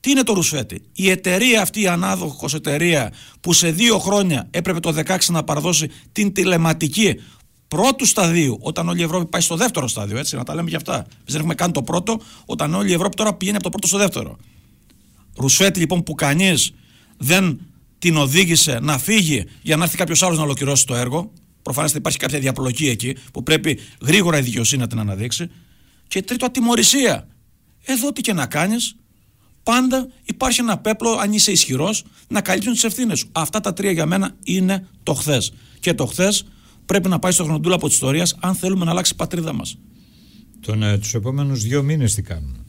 Τι 0.00 0.10
είναι 0.10 0.22
το 0.22 0.32
Ρουσφέτη; 0.32 0.82
Η 0.92 1.10
εταιρεία 1.10 1.62
αυτή 1.62 1.80
η 1.80 1.86
ανάδοχος 1.86 2.54
εταιρεία 2.54 3.12
που 3.40 3.52
σε 3.52 3.70
δύο 3.70 3.98
χρόνια 3.98 4.48
έπρεπε 4.50 4.80
το 4.80 4.94
16 5.06 5.18
να 5.28 5.44
παραδώσει 5.44 5.90
την 6.12 6.32
τηλεματική 6.32 7.20
πρώτου 7.68 8.06
σταδίου 8.06 8.58
όταν 8.60 8.88
όλη 8.88 9.00
η 9.00 9.02
Ευρώπη 9.02 9.26
πάει 9.26 9.40
στο 9.40 9.56
δεύτερο 9.56 9.88
στάδιο 9.88 10.18
έτσι 10.18 10.36
να 10.36 10.44
τα 10.44 10.54
λέμε 10.54 10.70
και 10.70 10.76
αυτά. 10.76 11.06
Δεν 11.24 11.36
έχουμε 11.36 11.54
κάνει 11.54 11.72
το 11.72 11.82
πρώτο 11.82 12.20
όταν 12.44 12.74
όλη 12.74 12.90
η 12.90 12.92
Ευρώπη 12.92 13.16
τώρα 13.16 13.34
πηγαίνει 13.34 13.56
από 13.56 13.64
το 13.64 13.70
πρώτο 13.70 13.86
στο 13.86 13.98
δεύτερο. 13.98 14.36
Ρουσφέτη 15.36 15.78
λοιπόν 15.78 16.02
που 16.02 16.14
κανείς 16.14 16.72
δεν 17.16 17.60
την 18.06 18.16
οδήγησε 18.16 18.78
να 18.82 18.98
φύγει 18.98 19.44
για 19.62 19.76
να 19.76 19.84
έρθει 19.84 19.96
κάποιος 19.96 20.22
άλλος 20.22 20.36
να 20.36 20.42
ολοκληρώσει 20.42 20.86
το 20.86 20.94
έργο. 20.94 21.32
Προφανώς 21.62 21.90
θα 21.92 21.98
υπάρχει 21.98 22.18
κάποια 22.18 22.38
διαπλοκή 22.38 22.88
εκεί 22.88 23.16
που 23.32 23.42
πρέπει 23.42 23.78
γρήγορα 24.00 24.38
η 24.38 24.40
δικαιοσύνη 24.42 24.80
να 24.80 24.86
την 24.86 24.98
αναδείξει. 24.98 25.50
Και 26.08 26.22
τρίτο, 26.22 26.46
ατιμορρησία. 26.46 27.28
Εδώ 27.84 28.12
τι 28.12 28.20
και 28.20 28.32
να 28.32 28.46
κάνεις, 28.46 28.96
πάντα 29.62 30.08
υπάρχει 30.24 30.60
ένα 30.60 30.78
πέπλο, 30.78 31.10
αν 31.10 31.32
είσαι 31.32 31.50
ισχυρός, 31.50 32.04
να 32.28 32.40
καλύψουν 32.40 32.72
τις 32.72 32.84
ευθύνες 32.84 33.18
σου. 33.18 33.28
Αυτά 33.32 33.60
τα 33.60 33.72
τρία 33.72 33.90
για 33.90 34.06
μένα 34.06 34.36
είναι 34.44 34.86
το 35.02 35.14
χθες. 35.14 35.52
Και 35.80 35.94
το 35.94 36.06
χθες 36.06 36.46
πρέπει 36.86 37.08
να 37.08 37.18
πάει 37.18 37.32
στο 37.32 37.44
χρονοτούλα 37.44 37.74
από 37.74 37.86
τη 37.86 37.92
ιστορία, 37.92 38.26
αν 38.40 38.54
θέλουμε 38.54 38.84
να 38.84 38.90
αλλάξει 38.90 39.12
η 39.12 39.16
πατρίδα 39.16 39.52
μας. 39.52 39.78
Ε, 40.80 40.98
Τους 40.98 41.14
επόμενους 41.14 41.62
δύο 41.62 41.82
μήνες 41.82 42.14
τι 42.14 42.22
κάνουμε. 42.22 42.65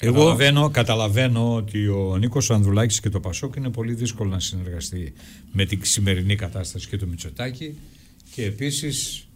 Εγώ... 0.00 0.14
Καταλαβαίνω, 0.14 0.70
καταλαβαίνω 0.70 1.54
ότι 1.54 1.88
ο 1.88 2.16
Νίκος 2.16 2.50
Ανδρουλάκης 2.50 3.00
και 3.00 3.08
το 3.08 3.20
Πασόκ 3.20 3.56
είναι 3.56 3.70
πολύ 3.70 3.94
δύσκολο 3.94 4.30
να 4.30 4.40
συνεργαστεί 4.40 5.12
με 5.52 5.64
την 5.64 5.80
σημερινή 5.82 6.36
κατάσταση 6.36 6.88
και 6.88 6.96
το 6.96 7.06
Μητσοτάκη 7.06 7.74
και 8.34 8.44
επίσης, 8.44 9.28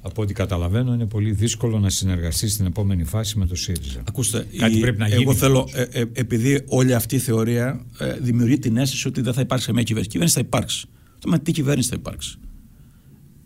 από 0.00 0.22
ό,τι 0.22 0.32
καταλαβαίνω, 0.32 0.94
είναι 0.94 1.06
πολύ 1.06 1.32
δύσκολο 1.32 1.78
να 1.78 1.90
συνεργαστεί 1.90 2.48
στην 2.48 2.66
επόμενη 2.66 3.04
φάση 3.04 3.38
με 3.38 3.46
το 3.46 3.54
ΣΥΡΙΖΑ. 3.54 4.02
Ακούστε, 4.08 4.46
Κάτι 4.56 4.76
η... 4.76 4.80
πρέπει 4.80 4.98
να 4.98 5.08
γίνει. 5.08 5.22
Εγώ 5.22 5.34
θέλω, 5.34 5.68
ε, 5.72 5.82
ε, 5.82 6.04
επειδή 6.12 6.64
όλη 6.66 6.94
αυτή 6.94 7.14
η 7.14 7.18
θεωρία 7.18 7.84
ε, 7.98 8.12
δημιουργεί 8.20 8.58
την 8.58 8.76
αίσθηση 8.76 9.08
ότι 9.08 9.20
δεν 9.20 9.32
θα 9.32 9.40
υπάρξει 9.40 9.72
μια 9.72 9.82
κυβέρνηση. 9.82 10.10
Κυβέρνηση 10.10 10.38
θα 10.38 10.46
υπάρξει. 10.46 10.86
Το 11.18 11.28
με 11.28 11.38
τι 11.38 11.52
κυβέρνηση 11.52 11.88
θα 11.88 11.96
υπάρξει. 11.98 12.38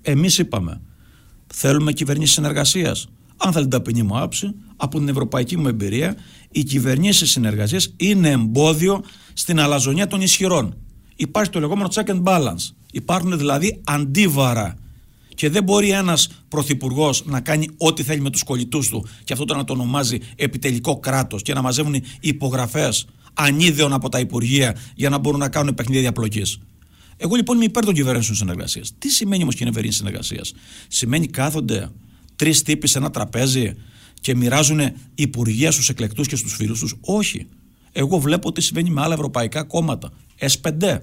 Εμείς 0.02 0.38
είπαμε, 0.38 0.80
Θέλουμε 1.46 1.92
κυβερνήσεις 1.92 2.34
συνεργασίας. 2.34 3.08
Αν 3.44 3.52
θέλει 3.52 3.64
την 3.64 3.70
ταπεινή 3.70 4.02
μου 4.02 4.18
άψη, 4.18 4.54
από 4.76 4.98
την 4.98 5.08
ευρωπαϊκή 5.08 5.56
μου 5.56 5.68
εμπειρία, 5.68 6.16
οι 6.50 6.62
κυβερνήσεις 6.62 7.30
συνεργασίας 7.30 7.94
είναι 7.96 8.30
εμπόδιο 8.30 9.04
στην 9.32 9.60
αλαζονία 9.60 10.06
των 10.06 10.20
ισχυρών. 10.20 10.76
Υπάρχει 11.16 11.50
το 11.50 11.60
λεγόμενο 11.60 11.88
check 11.94 12.04
and 12.04 12.22
balance. 12.22 12.72
Υπάρχουν 12.92 13.38
δηλαδή 13.38 13.80
αντίβαρα. 13.84 14.76
Και 15.34 15.50
δεν 15.50 15.62
μπορεί 15.62 15.90
ένας 15.90 16.28
πρωθυπουργός 16.48 17.24
να 17.26 17.40
κάνει 17.40 17.68
ό,τι 17.76 18.02
θέλει 18.02 18.20
με 18.20 18.30
τους 18.30 18.42
κολλητούς 18.42 18.88
του 18.88 19.06
και 19.24 19.32
αυτό 19.32 19.44
το 19.44 19.54
να 19.54 19.64
το 19.64 19.72
ονομάζει 19.72 20.18
επιτελικό 20.36 20.98
κράτος 21.00 21.42
και 21.42 21.54
να 21.54 21.62
μαζεύουν 21.62 22.02
υπογραφές 22.20 23.06
ανίδεων 23.34 23.92
από 23.92 24.08
τα 24.08 24.18
Υπουργεία 24.18 24.76
για 24.94 25.08
να 25.08 25.18
μπορούν 25.18 25.40
να 25.40 25.48
κάνουν 25.48 25.74
παιχνίδια 25.74 26.02
διαπλοκής. 26.02 26.58
Εγώ 27.16 27.34
λοιπόν 27.34 27.56
είμαι 27.56 27.64
υπέρ 27.64 27.84
των 27.84 27.94
κυβερνήσεων 27.94 28.36
συνεργασίας. 28.36 28.92
Τι 28.98 29.08
σημαίνει 29.08 29.42
όμως 29.42 29.54
κυβερνήση 29.54 29.96
συνεργασίας, 29.96 30.52
Σημαίνει 30.88 31.26
κάθονται 31.26 31.90
τρεις 32.36 32.62
τύποι 32.62 32.86
σε 32.86 32.98
ένα 32.98 33.10
τραπέζι 33.10 33.74
και 34.20 34.34
μοιράζουν 34.34 34.80
υπουργεία 35.14 35.70
στους 35.70 35.88
εκλεκτούς 35.88 36.28
και 36.28 36.36
στους 36.36 36.54
φίλους 36.54 36.78
τους. 36.80 36.94
Όχι. 37.00 37.46
Εγώ 37.92 38.18
βλέπω 38.18 38.52
τι 38.52 38.60
συμβαίνει 38.60 38.90
με 38.90 39.00
άλλα 39.00 39.14
ευρωπαϊκά 39.14 39.62
κόμματα. 39.62 40.12
S5. 40.38 40.98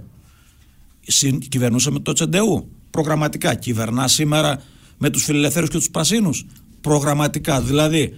Κυβερνούσαμε 1.49 1.99
το 1.99 2.13
Τσεντεού. 2.13 2.71
Προγραμματικά. 2.89 3.55
Κυβερνά 3.55 4.07
σήμερα 4.07 4.63
με 4.97 5.09
τους 5.09 5.23
φιλελευθέρους 5.23 5.69
και 5.69 5.77
τους 5.77 5.89
πρασίνους. 5.91 6.45
Προγραμματικά. 6.81 7.61
Δηλαδή, 7.61 8.13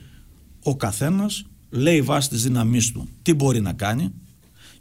ο 0.63 0.75
καθένας 0.75 1.45
λέει 1.69 2.01
βάσει 2.01 2.29
τη 2.29 2.35
δύναμή 2.35 2.79
του 2.93 3.07
τι 3.21 3.33
μπορεί 3.33 3.61
να 3.61 3.73
κάνει 3.73 4.11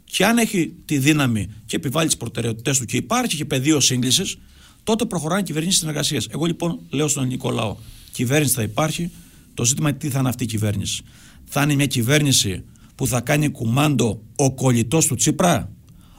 και 0.03 0.25
αν 0.25 0.37
έχει 0.37 0.73
τη 0.85 0.97
δύναμη 0.97 1.47
και 1.65 1.75
επιβάλλει 1.75 2.07
τις 2.07 2.17
προτεραιότητές 2.17 2.77
του 2.77 2.85
και 2.85 2.97
υπάρχει 2.97 3.35
και 3.35 3.45
πεδίο 3.45 3.79
σύγκλησης, 3.79 4.37
τότε 4.83 5.05
προχωράνε 5.05 5.43
κυβερνήσεις 5.43 5.79
συνεργασία. 5.79 6.21
Εγώ 6.29 6.45
λοιπόν 6.45 6.79
λέω 6.89 7.07
στον 7.07 7.23
ελληνικό 7.23 7.51
λαό: 7.51 7.75
Κυβέρνηση 8.13 8.53
θα 8.53 8.61
υπάρχει. 8.61 9.11
Το 9.53 9.65
ζήτημα 9.65 9.89
είναι 9.89 9.97
τι 9.97 10.09
θα 10.09 10.19
είναι 10.19 10.29
αυτή 10.29 10.43
η 10.43 10.47
κυβέρνηση. 10.47 11.03
Θα 11.45 11.61
είναι 11.61 11.75
μια 11.75 11.85
κυβέρνηση 11.85 12.63
που 12.95 13.07
θα 13.07 13.21
κάνει 13.21 13.49
κουμάντο 13.49 14.21
ο 14.35 14.53
κολλητός 14.53 15.05
του 15.05 15.15
Τσίπρα, 15.15 15.71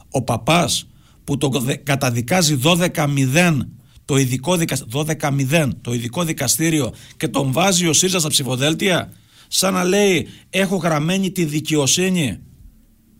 ο 0.09 0.21
παπάς 0.21 0.87
που 1.23 1.37
το 1.37 1.63
καταδικάζει 1.83 2.59
12-0 2.63 3.57
το 4.05 4.17
ειδικό, 4.17 4.57
12 4.91 5.69
το 5.81 5.93
ειδικό 5.93 6.23
δικαστήριο 6.23 6.93
και 7.17 7.27
τον 7.27 7.51
βάζει 7.51 7.87
ο 7.87 7.93
ΣΥΡΙΖΑ 7.93 8.19
στα 8.19 8.29
ψηφοδέλτια 8.29 9.11
σαν 9.47 9.73
να 9.73 9.83
λέει 9.83 10.27
έχω 10.49 10.75
γραμμένη 10.75 11.31
τη 11.31 11.45
δικαιοσύνη 11.45 12.39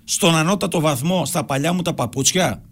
στον 0.04 0.36
ανώτατο 0.36 0.80
βαθμό 0.80 1.26
στα 1.26 1.46
παλιά 1.46 1.74
μου 1.74 1.82
τα 1.82 1.94
παπούτσια 1.94 2.64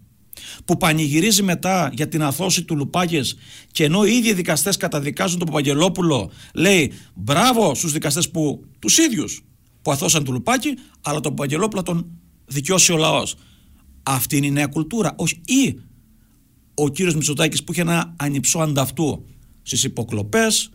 που 0.64 0.76
πανηγυρίζει 0.76 1.42
μετά 1.42 1.90
για 1.94 2.08
την 2.08 2.22
αθώση 2.22 2.64
του 2.64 2.76
Λουπάκης 2.76 3.36
και 3.72 3.84
ενώ 3.84 4.04
οι 4.04 4.12
ίδιοι 4.12 4.32
δικαστές 4.32 4.76
καταδικάζουν 4.76 5.38
τον 5.38 5.46
Παπαγγελόπουλο 5.46 6.30
λέει 6.54 6.92
μπράβο 7.14 7.74
στους 7.74 7.92
δικαστές 7.92 8.30
που 8.30 8.64
τους 8.78 8.98
ίδιους 8.98 9.44
που 9.82 9.90
αθώσαν 9.90 10.24
του 10.24 10.32
Λουπάκη 10.32 10.74
αλλά 11.00 11.20
τον 11.20 11.34
Παπαγγελόπουλο 11.34 11.82
τον 11.82 12.06
δικαιώσει 12.46 12.92
ο 12.92 12.96
λαός 12.96 13.34
αυτή 14.02 14.36
είναι 14.36 14.46
η 14.46 14.50
νέα 14.50 14.66
κουλτούρα 14.66 15.14
όχι 15.16 15.40
ή 15.44 15.78
ο 16.74 16.88
κύριος 16.88 17.14
Μητσοτάκης 17.14 17.64
που 17.64 17.72
είχε 17.72 17.80
ένα 17.80 18.14
ανυψό 18.16 18.58
ανταυτού 18.58 19.24
στις 19.62 19.84
υποκλοπές 19.84 20.70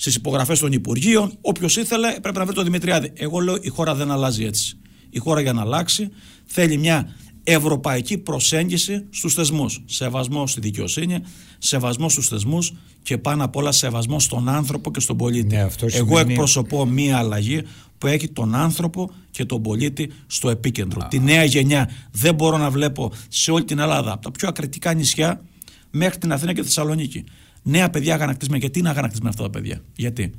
στις 0.00 0.14
υπογραφές 0.14 0.58
των 0.58 0.72
Υπουργείων. 0.72 1.32
Όποιος 1.40 1.76
ήθελε 1.76 2.20
πρέπει 2.22 2.38
να 2.38 2.44
βρει 2.44 2.54
τον 2.54 2.64
Δημητριάδη. 2.64 3.12
Εγώ 3.14 3.38
λέω 3.38 3.58
η 3.60 3.68
χώρα 3.68 3.94
δεν 3.94 4.10
αλλάζει 4.10 4.44
έτσι. 4.44 4.78
Η 5.10 5.18
χώρα 5.18 5.40
για 5.40 5.52
να 5.52 5.60
αλλάξει 5.60 6.08
θέλει 6.44 6.76
μια 6.76 7.16
ευρωπαϊκή 7.44 8.18
προσέγγιση 8.18 9.04
στους 9.10 9.34
θεσμούς. 9.34 9.82
Σεβασμό 9.84 10.46
στη 10.46 10.60
δικαιοσύνη, 10.60 11.18
σεβασμό 11.58 12.08
στους 12.08 12.28
θεσμούς 12.28 12.72
και 13.02 13.18
πάνω 13.18 13.44
απ' 13.44 13.56
όλα 13.56 13.72
σεβασμό 13.72 14.20
στον 14.20 14.48
άνθρωπο 14.48 14.90
και 14.90 15.00
στον 15.00 15.16
πολίτη. 15.16 15.54
Ναι, 15.54 15.66
Εγώ 15.92 16.18
εκπροσωπώ 16.18 16.86
μια 16.86 17.18
αλλαγή 17.18 17.62
που 17.98 18.06
έχει 18.06 18.28
τον 18.28 18.54
άνθρωπο 18.54 19.10
και 19.30 19.44
τον 19.44 19.62
πολίτη 19.62 20.12
στο 20.26 20.50
επίκεντρο. 20.50 21.06
Τη 21.10 21.18
νέα 21.18 21.44
γενιά 21.44 21.90
δεν 22.12 22.34
μπορώ 22.34 22.56
να 22.56 22.70
βλέπω 22.70 23.12
σε 23.28 23.50
όλη 23.50 23.64
την 23.64 23.78
Ελλάδα, 23.78 24.12
από 24.12 24.22
τα 24.22 24.30
πιο 24.30 24.48
ακριτικά 24.48 24.94
νησιά 24.94 25.44
μέχρι 25.90 26.18
την 26.18 26.32
Αθήνα 26.32 26.52
και 26.52 26.60
τη 26.60 26.66
Θεσσαλονίκη 26.66 27.24
νέα 27.62 27.90
παιδιά 27.90 28.14
αγανακτισμένα. 28.14 28.60
Γιατί 28.60 28.78
είναι 28.78 28.88
αγανακτισμένα 28.88 29.30
αυτά 29.30 29.42
τα 29.42 29.50
παιδιά, 29.50 29.80
Γιατί; 29.96 30.30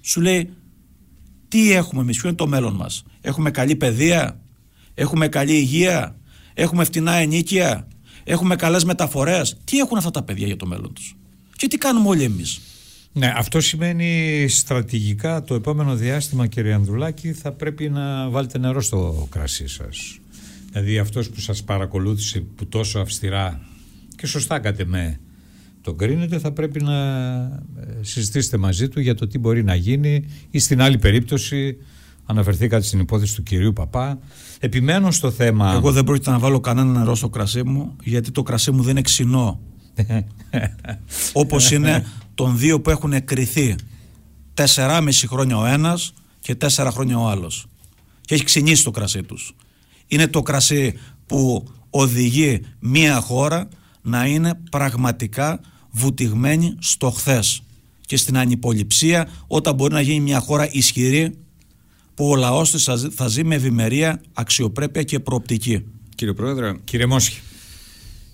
Σου 0.00 0.20
λέει, 0.20 0.50
τι 1.48 1.72
έχουμε 1.72 2.00
εμείς, 2.00 2.18
ποιο 2.18 2.28
είναι 2.28 2.36
το 2.36 2.46
μέλλον 2.46 2.74
μας; 2.74 3.04
Έχουμε 3.20 3.50
καλή 3.50 3.76
παιδεία, 3.76 4.40
έχουμε 4.94 5.28
καλή 5.28 5.52
υγεία, 5.52 6.17
έχουμε 6.58 6.84
φτηνά 6.84 7.12
ενίκεια, 7.12 7.88
έχουμε 8.24 8.56
καλές 8.56 8.84
μεταφορές. 8.84 9.56
Τι 9.64 9.78
έχουν 9.78 9.96
αυτά 9.96 10.10
τα 10.10 10.22
παιδιά 10.22 10.46
για 10.46 10.56
το 10.56 10.66
μέλλον 10.66 10.92
τους; 10.92 11.16
Και 11.56 11.66
τι 11.66 11.78
κάνουμε 11.78 12.08
όλοι 12.08 12.22
εμείς; 12.22 12.60
Ναι, 13.12 13.32
αυτό 13.36 13.60
σημαίνει 13.60 14.46
στρατηγικά 14.48 15.42
το 15.42 15.54
επόμενο 15.54 15.94
διάστημα, 15.94 16.46
κύριε 16.46 16.72
Ανδρουλάκη, 16.72 17.32
θα 17.32 17.52
πρέπει 17.52 17.88
να 17.88 18.28
βάλετε 18.28 18.58
νερό 18.58 18.80
στο 18.80 19.28
κρασί 19.30 19.68
σας. 19.68 20.18
Δηλαδή 20.72 20.98
αυτός 20.98 21.30
που 21.30 21.40
σας 21.40 21.64
παρακολούθησε 21.64 22.40
που 22.40 22.66
τόσο 22.66 22.98
αυστηρά 22.98 23.60
και 24.16 24.26
σωστά 24.26 24.58
κάτε 24.58 24.84
με 24.84 25.20
τον 25.80 25.96
κρίνετε 25.96 26.38
θα 26.38 26.52
πρέπει 26.52 26.82
να 26.82 26.98
ε, 27.80 28.00
συζητήσετε 28.00 28.56
μαζί 28.56 28.88
του 28.88 29.00
για 29.00 29.14
το 29.14 29.26
τι 29.26 29.38
μπορεί 29.38 29.64
να 29.64 29.74
γίνει 29.74 30.24
ή 30.50 30.58
στην 30.58 30.80
άλλη 30.80 30.98
περίπτωση 30.98 31.76
αναφερθήκατε 32.24 32.84
στην 32.84 33.00
υπόθεση 33.00 33.34
του 33.34 33.42
κυρίου 33.42 33.72
Παπά 33.72 34.18
επιμένω 34.60 35.10
στο 35.10 35.30
θέμα 35.30 35.72
εγώ 35.72 35.92
δεν 35.92 36.04
πρόκειται 36.04 36.30
να 36.30 36.38
βάλω 36.38 36.60
κανένα 36.60 36.98
νερό 36.98 37.14
στο 37.14 37.28
κρασί 37.28 37.62
μου 37.62 37.96
γιατί 38.02 38.30
το 38.30 38.42
κρασί 38.42 38.70
μου 38.70 38.82
δεν 38.82 38.90
είναι 38.90 39.00
ξινό. 39.00 39.60
Όπως 41.32 41.70
είναι 41.70 42.06
των 42.34 42.58
δύο 42.58 42.80
που 42.80 42.90
έχουν 42.90 43.12
εκριθεί 43.12 43.74
τεσσεράμιση 44.54 45.26
χρόνια 45.26 45.58
ο 45.58 45.64
ένας 45.64 46.12
και 46.40 46.54
τέσσερα 46.54 46.90
χρόνια 46.90 47.18
ο 47.18 47.28
άλλος. 47.28 47.66
Και 48.20 48.34
έχει 48.34 48.44
ξυνήσει 48.44 48.84
το 48.84 48.90
κρασί 48.90 49.22
τους. 49.22 49.54
Είναι 50.06 50.26
το 50.26 50.42
κρασί 50.42 50.98
που 51.26 51.68
οδηγεί 51.90 52.60
μία 52.78 53.20
χώρα 53.20 53.68
να 54.02 54.26
είναι 54.26 54.54
πραγματικά 54.70 55.60
βουτυγμένη 55.90 56.76
στο 56.78 57.10
χθες. 57.10 57.62
Και 58.00 58.16
στην 58.16 58.38
ανυποληψία 58.38 59.28
όταν 59.46 59.74
μπορεί 59.74 59.94
να 59.94 60.00
γίνει 60.00 60.20
μια 60.20 60.40
χώρα 60.40 60.68
ισχυρή 60.70 61.38
που 62.18 62.28
ο 62.28 62.36
λαός 62.36 62.70
της 62.70 62.88
θα 63.14 63.28
ζει 63.28 63.44
με 63.44 63.54
ευημερία, 63.54 64.20
αξιοπρέπεια 64.32 65.02
και 65.02 65.20
προοπτική. 65.20 65.84
Κύριε 66.14 66.34
Πρόεδρε, 66.34 66.72
Κύριε 66.84 67.06
Μόσχη. 67.06 67.40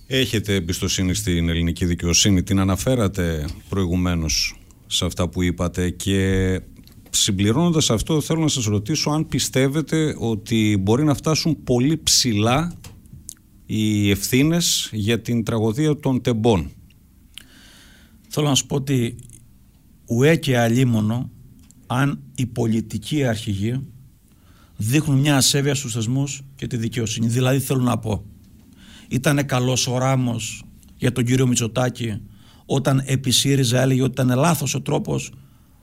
έχετε 0.06 0.54
εμπιστοσύνη 0.54 1.14
στην 1.14 1.48
ελληνική 1.48 1.84
δικαιοσύνη, 1.84 2.42
την 2.42 2.58
αναφέρατε 2.58 3.46
προηγουμένως 3.68 4.60
σε 4.86 5.04
αυτά 5.04 5.28
που 5.28 5.42
είπατε 5.42 5.90
και 5.90 6.60
συμπληρώνοντας 7.10 7.90
αυτό 7.90 8.20
θέλω 8.20 8.40
να 8.40 8.48
σας 8.48 8.64
ρωτήσω 8.64 9.10
αν 9.10 9.26
πιστεύετε 9.26 10.16
ότι 10.18 10.76
μπορεί 10.80 11.04
να 11.04 11.14
φτάσουν 11.14 11.62
πολύ 11.64 12.00
ψηλά 12.02 12.74
οι 13.66 14.10
ευθύνες 14.10 14.88
για 14.92 15.20
την 15.20 15.44
τραγωδία 15.44 15.96
των 15.96 16.22
τεμπών. 16.22 16.70
Θέλω 18.28 18.48
να 18.48 18.54
σου 18.54 18.66
πω 18.66 18.76
ότι 18.76 19.16
ουέ 20.06 20.36
και 20.36 20.58
αλίμονο 20.58 21.30
αν 21.86 22.20
οι 22.34 22.46
πολιτικοί 22.46 23.24
αρχηγοί 23.24 23.80
δείχνουν 24.76 25.18
μια 25.18 25.36
ασέβεια 25.36 25.74
στους 25.74 25.92
θεσμούς 25.92 26.42
και 26.56 26.66
τη 26.66 26.76
δικαιοσύνη. 26.76 27.26
Δηλαδή 27.26 27.58
θέλω 27.58 27.82
να 27.82 27.98
πω, 27.98 28.24
ήταν 29.08 29.46
καλός 29.46 29.86
ο 29.86 29.98
Ράμος 29.98 30.64
για 30.96 31.12
τον 31.12 31.24
κύριο 31.24 31.46
Μητσοτάκη 31.46 32.20
όταν 32.66 33.02
επί 33.06 33.30
ΣΥΡΙΖΑ 33.30 33.80
έλεγε 33.80 34.02
ότι 34.02 34.22
ήταν 34.22 34.38
λάθος 34.38 34.74
ο 34.74 34.82
τρόπος 34.82 35.32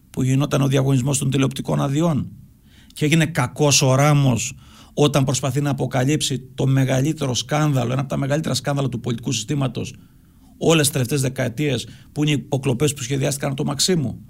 που 0.10 0.24
γινόταν 0.24 0.62
ο 0.62 0.68
διαγωνισμός 0.68 1.18
των 1.18 1.30
τηλεοπτικών 1.30 1.82
αδειών 1.82 2.32
και 2.94 3.06
έγινε 3.06 3.26
κακός 3.26 3.82
ο 3.82 3.96
Ράμος 3.96 4.54
όταν 4.94 5.24
προσπαθεί 5.24 5.62
να 5.62 5.70
αποκαλύψει 5.70 6.40
το 6.56 6.68
μεγαλύτερο 6.68 7.34
σκάνδαλο, 7.34 7.92
ένα 7.92 8.02
από 8.02 8.10
τα 8.10 8.18
μεγαλύτερα 8.18 8.54
σκάνδαλα 8.54 8.90
του 8.90 9.00
πολιτικού 9.00 9.32
συστήματος 9.32 9.96
όλες 10.58 10.82
τις 10.82 10.92
τελευταίες 10.92 11.22
δεκαετίες 11.22 11.88
που 12.12 12.24
είναι 12.24 12.32
οι 12.32 12.46
οκλοπές 12.50 12.94
που 12.94 13.04
σχεδιάστηκαν 13.04 13.50
από 13.50 13.58
το 13.58 13.66
Μαξίμου 13.66 14.26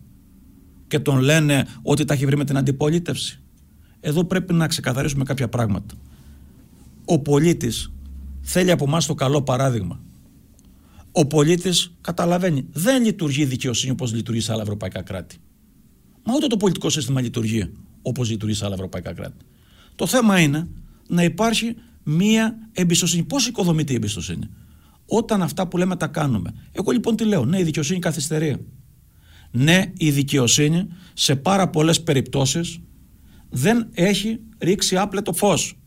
και 0.91 0.99
τον 0.99 1.19
λένε 1.19 1.67
ότι 1.81 2.05
τα 2.05 2.13
έχει 2.13 2.25
βρει 2.25 2.37
με 2.37 2.43
την 2.43 2.57
αντιπολίτευση. 2.57 3.39
Εδώ 3.99 4.23
πρέπει 4.23 4.53
να 4.53 4.67
ξεκαθαρίσουμε 4.67 5.23
κάποια 5.23 5.49
πράγματα. 5.49 5.95
Ο 7.05 7.19
πολίτης 7.19 7.91
θέλει 8.41 8.71
από 8.71 8.83
εμάς 8.87 9.05
το 9.05 9.13
καλό 9.13 9.41
παράδειγμα. 9.41 9.99
Ο 11.11 11.25
πολίτης 11.25 11.93
καταλαβαίνει. 12.01 12.65
Δεν 12.71 13.03
λειτουργεί 13.03 13.41
η 13.41 13.45
δικαιοσύνη 13.45 13.91
όπως 13.91 14.13
λειτουργεί 14.13 14.39
σε 14.41 14.51
άλλα 14.51 14.61
ευρωπαϊκά 14.61 15.01
κράτη. 15.01 15.37
Μα 16.23 16.33
ούτε 16.35 16.47
το 16.47 16.57
πολιτικό 16.57 16.89
σύστημα 16.89 17.21
λειτουργεί 17.21 17.71
όπως 18.01 18.29
λειτουργεί 18.29 18.55
σε 18.55 18.65
άλλα 18.65 18.73
ευρωπαϊκά 18.73 19.13
κράτη. 19.13 19.45
Το 19.95 20.07
θέμα 20.07 20.39
είναι 20.39 20.67
να 21.07 21.23
υπάρχει 21.23 21.75
μία 22.03 22.57
εμπιστοσύνη. 22.71 23.23
Πώς 23.23 23.47
οικοδομείται 23.47 23.91
η 23.91 23.95
εμπιστοσύνη, 23.95 24.49
όταν 25.05 25.41
αυτά 25.41 25.67
που 25.67 25.77
λέμε 25.77 25.95
τα 25.95 26.07
κάνουμε. 26.07 26.53
Εγώ 26.71 26.91
λοιπόν 26.91 27.15
τι 27.15 27.25
λέω, 27.25 27.45
Ναι, 27.45 27.59
η 27.59 27.63
δικαιοσύνη 27.63 27.99
καθυστερεί. 27.99 28.65
Ναι, 29.51 29.91
η 29.97 30.11
δικαιοσύνη 30.11 30.87
σε 31.13 31.35
πάρα 31.35 31.69
πολλές 31.69 32.03
περιπτώσεις 32.03 32.79
δεν 33.49 33.89
έχει 33.93 34.39
ρίξει 34.59 34.97
άπλετο 34.97 35.33
φως. 35.33 35.77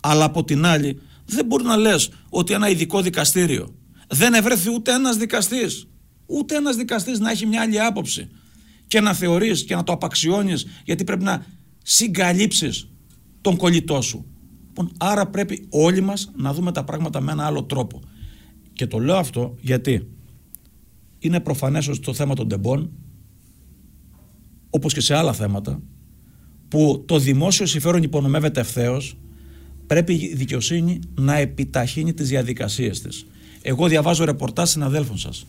Αλλά 0.00 0.24
από 0.24 0.44
την 0.44 0.64
άλλη, 0.66 1.00
δεν 1.24 1.46
μπορεί 1.46 1.64
να 1.64 1.76
λες 1.76 2.10
ότι 2.28 2.52
ένα 2.52 2.68
ειδικό 2.68 3.02
δικαστήριο 3.02 3.74
δεν 4.08 4.34
ευρέθη 4.34 4.70
ούτε 4.70 4.92
ένας 4.92 5.16
δικαστής 5.16 5.88
Ούτε 6.30 6.56
ένας 6.56 6.76
δικαστής 6.76 7.18
να 7.18 7.30
έχει 7.30 7.46
μια 7.46 7.60
άλλη 7.60 7.80
άποψη 7.80 8.28
και 8.86 9.00
να 9.00 9.14
θεωρείς 9.14 9.64
και 9.64 9.74
να 9.74 9.82
το 9.82 9.92
απαξιώνεις 9.92 10.66
γιατί 10.84 11.04
πρέπει 11.04 11.24
να 11.24 11.46
συγκαλύψεις 11.82 12.88
τον 13.40 13.56
κολλητό 13.56 14.00
σου. 14.00 14.26
Λοιπόν, 14.66 14.92
άρα 14.98 15.26
πρέπει 15.26 15.66
όλοι 15.70 16.00
μας 16.00 16.30
να 16.36 16.52
δούμε 16.52 16.72
τα 16.72 16.84
πράγματα 16.84 17.20
με 17.20 17.32
ένα 17.32 17.46
άλλο 17.46 17.64
τρόπο. 17.64 18.00
Και 18.72 18.86
το 18.86 18.98
λέω 18.98 19.16
αυτό 19.16 19.56
γιατί 19.60 20.08
είναι 21.18 21.40
προφανές 21.40 21.88
ότι 21.88 22.00
το 22.00 22.14
θέμα 22.14 22.34
των 22.34 22.48
τεμπών 22.48 22.90
όπως 24.70 24.92
και 24.92 25.00
σε 25.00 25.14
άλλα 25.14 25.32
θέματα 25.32 25.80
που 26.68 27.04
το 27.06 27.18
δημόσιο 27.18 27.66
συμφέρον 27.66 28.02
υπονομεύεται 28.02 28.60
ευθέως, 28.60 29.16
πρέπει 29.86 30.14
η 30.14 30.34
δικαιοσύνη 30.34 30.98
να 31.14 31.36
επιταχύνει 31.36 32.14
τις 32.14 32.28
διαδικασίες 32.28 33.00
της. 33.00 33.26
Εγώ 33.62 33.88
διαβάζω 33.88 34.24
ρεπορτάζ 34.24 34.70
συναδέλφων 34.70 35.18
σας. 35.18 35.46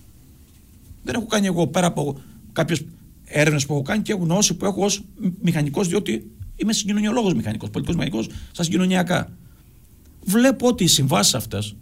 Δεν 1.04 1.16
έχω 1.16 1.26
κάνει 1.26 1.48
εγώ 1.48 1.68
πέρα 1.68 1.88
από 1.88 2.18
κάποιες 2.52 2.86
έρευνες 3.26 3.66
που 3.66 3.74
έχω 3.74 3.82
κάνει 3.82 4.02
και 4.02 4.14
γνώση 4.14 4.54
που 4.54 4.66
έχω 4.66 4.84
ως 4.84 5.04
μηχανικός, 5.42 5.88
διότι 5.88 6.32
είμαι 6.56 6.74
συγκοινωνιολόγος 6.74 7.34
μηχανικός, 7.34 7.70
πολιτικός 7.70 7.96
μηχανικός 8.06 8.36
στα 8.52 8.64
συγκοινωνιακά. 8.64 9.38
Βλέπω 10.24 10.68
ότι 10.68 10.84
οι 10.84 10.88
συμβάσεις 10.88 11.36
αυτές 11.36 11.76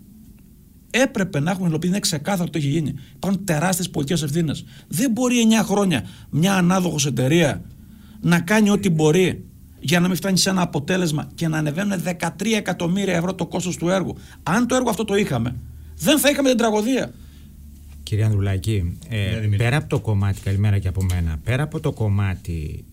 έπρεπε 1.02 1.40
να 1.40 1.52
έχουν 1.52 1.66
υλοποιηθεί. 1.66 1.88
Είναι 1.88 2.00
ξεκάθαρο 2.00 2.50
το 2.50 2.58
έχει 2.58 2.68
γίνει. 2.68 2.94
Υπάρχουν 3.16 3.46
τεράστιες 3.46 3.90
πολιτικές 3.90 4.24
ευθύνες. 4.24 4.66
Δεν 4.88 5.12
μπορεί 5.12 5.36
9 5.62 5.64
χρόνια 5.66 6.04
μια 6.30 6.54
ανάδοχος 6.54 7.06
εταιρεία 7.06 7.62
να 8.22 8.40
κάνει 8.40 8.70
ό,τι 8.70 8.90
μπορεί 8.90 9.46
για 9.80 10.00
να 10.00 10.08
μην 10.08 10.16
φτάνει 10.16 10.38
σε 10.38 10.50
ένα 10.50 10.62
αποτέλεσμα 10.62 11.30
και 11.36 11.48
να 11.48 11.58
ανεβαίνουν 11.58 12.02
13 12.04 12.30
εκατομμύρια 12.58 13.16
ευρώ 13.16 13.36
το 13.36 13.46
κόστος 13.46 13.78
του 13.78 13.90
έργου. 13.90 14.16
Αν 14.44 14.68
το 14.68 14.76
έργο 14.76 14.90
αυτό 14.90 15.06
το 15.06 15.16
είχαμε, 15.16 15.56
δεν 15.98 16.20
θα 16.20 16.30
είχαμε 16.30 16.50
την 16.50 16.58
τραγωδία. 16.58 17.12
Κύριε 18.04 18.24
Ανδρουλάκη, 18.24 18.98
ε, 19.10 19.48
πέρα 19.58 19.78
από 19.78 19.88
το 19.88 20.00
κομμάτι, 20.00 20.42
καλημέρα 20.42 20.80
και 20.80 20.88
από 20.88 21.04
μένα, 21.04 21.40
πέρα 21.44 21.64
από 21.64 21.80
το 21.80 21.92
κομμάτι 21.92 22.86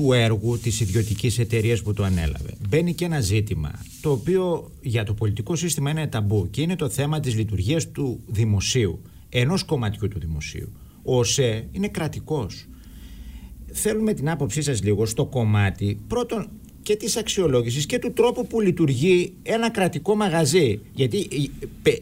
του 0.00 0.12
έργου 0.12 0.58
της 0.58 0.80
ιδιωτικής 0.80 1.38
εταιρείας 1.38 1.82
που 1.82 1.92
το 1.92 2.04
ανέλαβε. 2.04 2.54
Μπαίνει 2.68 2.94
και 2.94 3.04
ένα 3.04 3.20
ζήτημα 3.20 3.70
το 4.00 4.10
οποίο 4.10 4.70
για 4.80 5.04
το 5.04 5.14
πολιτικό 5.14 5.56
σύστημα 5.56 5.90
είναι 5.90 6.06
ταμπού 6.06 6.50
και 6.50 6.60
είναι 6.60 6.76
το 6.76 6.88
θέμα 6.88 7.20
της 7.20 7.34
λειτουργίας 7.34 7.90
του 7.90 8.20
δημοσίου, 8.26 9.02
ενός 9.28 9.64
κομματιού 9.64 10.08
του 10.08 10.18
δημοσίου. 10.18 10.72
Ο 11.02 11.18
ΟΣΕ 11.18 11.68
είναι 11.72 11.88
κρατικός. 11.88 12.66
Θέλουμε 13.72 14.12
την 14.12 14.30
άποψή 14.30 14.62
σας 14.62 14.82
λίγο 14.82 15.06
στο 15.06 15.26
κομμάτι 15.26 16.00
πρώτον 16.06 16.48
και 16.82 16.96
της 16.96 17.16
αξιολόγησης 17.16 17.86
και 17.86 17.98
του 17.98 18.12
τρόπου 18.12 18.46
που 18.46 18.60
λειτουργεί 18.60 19.32
ένα 19.42 19.70
κρατικό 19.70 20.14
μαγαζί. 20.14 20.80
Γιατί 20.94 21.28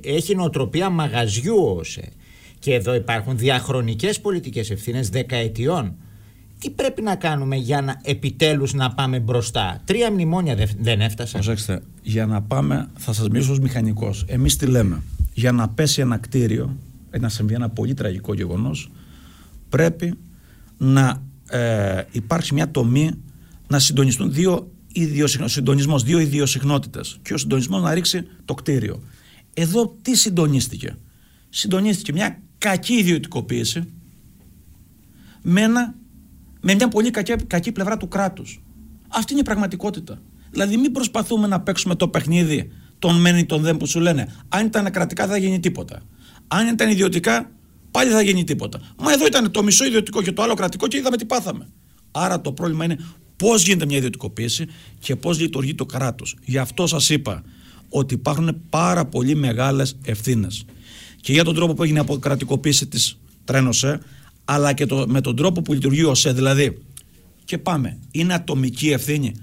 έχει 0.03 0.35
νοοτροπία 0.35 0.91
μαγαζιού 0.91 1.57
ο 1.57 1.77
ΟΣΕ. 1.79 2.13
Και 2.59 2.75
εδώ 2.75 2.95
υπάρχουν 2.95 3.39
διαχρονικές 3.39 4.21
πολιτικές 4.21 4.71
ευθύνες 4.71 5.09
δεκαετιών 5.09 5.97
τι 6.59 6.71
πρέπει 6.71 7.03
να 7.03 7.17
κάνουμε 7.17 7.57
για 7.57 7.81
να 7.81 8.01
επιτέλους 8.03 8.75
να 8.75 8.91
πάμε 8.95 9.19
μπροστά; 9.19 9.81
Τρία 9.85 10.11
μνημόνια 10.11 10.57
δεν 10.79 11.01
έφτασαν. 11.01 11.41
Προσέξτε, 11.41 11.83
για 12.03 12.27
να 12.27 12.43
πάμε, 12.43 12.89
θα 12.97 13.13
σας 13.13 13.29
μιλήσω 13.29 13.53
ως 13.53 13.59
μηχανικός. 13.59 14.25
Εμείς 14.29 14.57
τι 14.57 14.67
λέμε, 14.67 15.03
για 15.35 15.53
να 15.53 15.69
πέσει 15.69 16.01
ένα 16.01 16.17
κτίριο, 16.17 16.77
να 17.21 17.29
συμβεί 17.29 17.55
ένα 17.55 17.69
πολύ 17.69 17.95
τραγικό 17.95 18.35
γεγονός, 18.35 18.91
πρέπει 19.69 20.15
να 20.79 21.23
ε, 21.51 22.03
υπάρξει 22.11 22.55
μια 22.55 22.71
τομή 22.71 23.11
να 23.69 23.79
συντονιστούν 23.79 24.33
δύο 24.33 24.73
συντονισμός, 25.45 26.03
δύο 26.03 26.19
ιδιοσυχνότητες 26.19 27.19
και 27.23 27.35
ο 27.35 27.37
συντονισμός 27.37 27.83
να 27.83 27.95
ρίξει 27.95 28.27
το 28.45 28.55
κτίριο. 28.55 29.03
Εδώ 29.55 29.97
τι 30.03 30.17
συντονίστηκε; 30.17 30.97
Συντονίστηκε 31.49 32.13
μια 32.13 32.43
κακή 32.59 32.95
ιδιωτικοποίηση 32.95 33.83
με 35.43 35.61
ένα 35.61 35.95
με 36.61 36.75
μια 36.75 36.89
πολύ 36.89 37.11
κακή, 37.11 37.35
κακή 37.47 37.73
πλευρά 37.73 37.97
του 37.97 38.09
κράτους. 38.09 38.63
Αυτή 39.09 39.33
είναι 39.33 39.41
η 39.41 39.45
πραγματικότητα. 39.45 40.19
Δηλαδή, 40.51 40.77
μην 40.77 40.93
προσπαθούμε 40.93 41.47
να 41.47 41.61
παίξουμε 41.61 41.95
το 41.95 42.09
παιχνίδι 42.09 42.71
των 42.99 43.21
μεν 43.21 43.37
ή 43.37 43.47
των 43.47 43.63
δεν 43.63 43.77
που 43.77 43.87
σου 43.87 44.01
λένε. 44.01 44.35
Αν 44.49 44.67
ήταν 44.67 44.91
κρατικά, 44.91 45.27
δεν 45.27 45.33
θα 45.33 45.39
γίνει 45.39 45.61
τίποτα. 45.61 46.03
Αν 46.49 46.67
ήταν 46.67 46.91
ιδιωτικά, 46.91 47.51
πάλι 47.91 48.11
θα 48.11 48.23
γίνει 48.23 48.45
τίποτα. 48.45 48.81
Μα 48.99 49.13
εδώ 49.13 49.27
ήταν 49.27 49.51
το 49.51 49.63
μισό 49.63 49.85
ιδιωτικό 49.85 50.23
και 50.23 50.33
το 50.33 50.43
άλλο 50.43 50.55
κρατικό 50.55 50.87
και 50.89 50.97
είδαμε 50.97 51.17
τι 51.17 51.25
πάθαμε. 51.25 51.67
Άρα 52.11 52.41
το 52.41 52.53
πρόβλημα 52.53 52.85
είναι 52.85 52.99
πώς 53.37 53.65
γίνεται 53.65 53.87
μια 53.87 53.97
ιδιωτικοποίηση 53.97 54.67
και 54.99 55.17
πώς 55.17 55.41
λειτουργεί 55.41 55.75
το 55.75 55.87
κράτος. 55.87 56.37
Γι' 56.45 56.59
αυτό 56.59 56.87
σας 56.87 57.11
είπα 57.11 57.43
ότι 57.89 58.15
υπάρχουν 58.15 58.61
πάρα 58.71 59.05
πολύ 59.05 59.35
μεγάλες 59.35 59.97
ευθύνες. 60.05 60.65
Και 61.21 61.33
για 61.33 61.45
τον 61.45 61.55
τρόπο 61.55 61.75
που 61.75 61.83
έγινε 61.83 61.99
η 61.99 62.01
αποκρατικοποίηση 62.01 62.87
της 62.87 63.19
Τρένοσέ, 63.45 64.01
αλλά 64.51 64.73
και 64.73 64.87
το, 64.87 65.05
με 65.09 65.21
τον 65.21 65.37
τρόπο 65.37 65.63
που 65.63 65.73
λειτουργεί 65.73 66.05
ο 66.05 66.15
ΣΕ. 66.15 66.33
Δηλαδή, 66.33 66.79
και 67.45 67.59
πάμε, 67.59 67.99
είναι 68.11 68.35
ατομική 68.35 68.91
ευθύνη. 68.91 69.35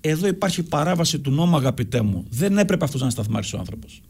Εδώ 0.00 0.26
υπάρχει 0.26 0.62
παράβαση 0.62 1.18
του 1.18 1.30
νόμου, 1.30 1.56
αγαπητέ 1.56 2.02
μου. 2.02 2.24
Δεν 2.28 2.58
έπρεπε 2.58 2.84
αυτός 2.84 3.00
να 3.00 3.10
σταθμάρει 3.10 3.46
ο 3.54 3.58
άνθρωπος. 3.58 4.02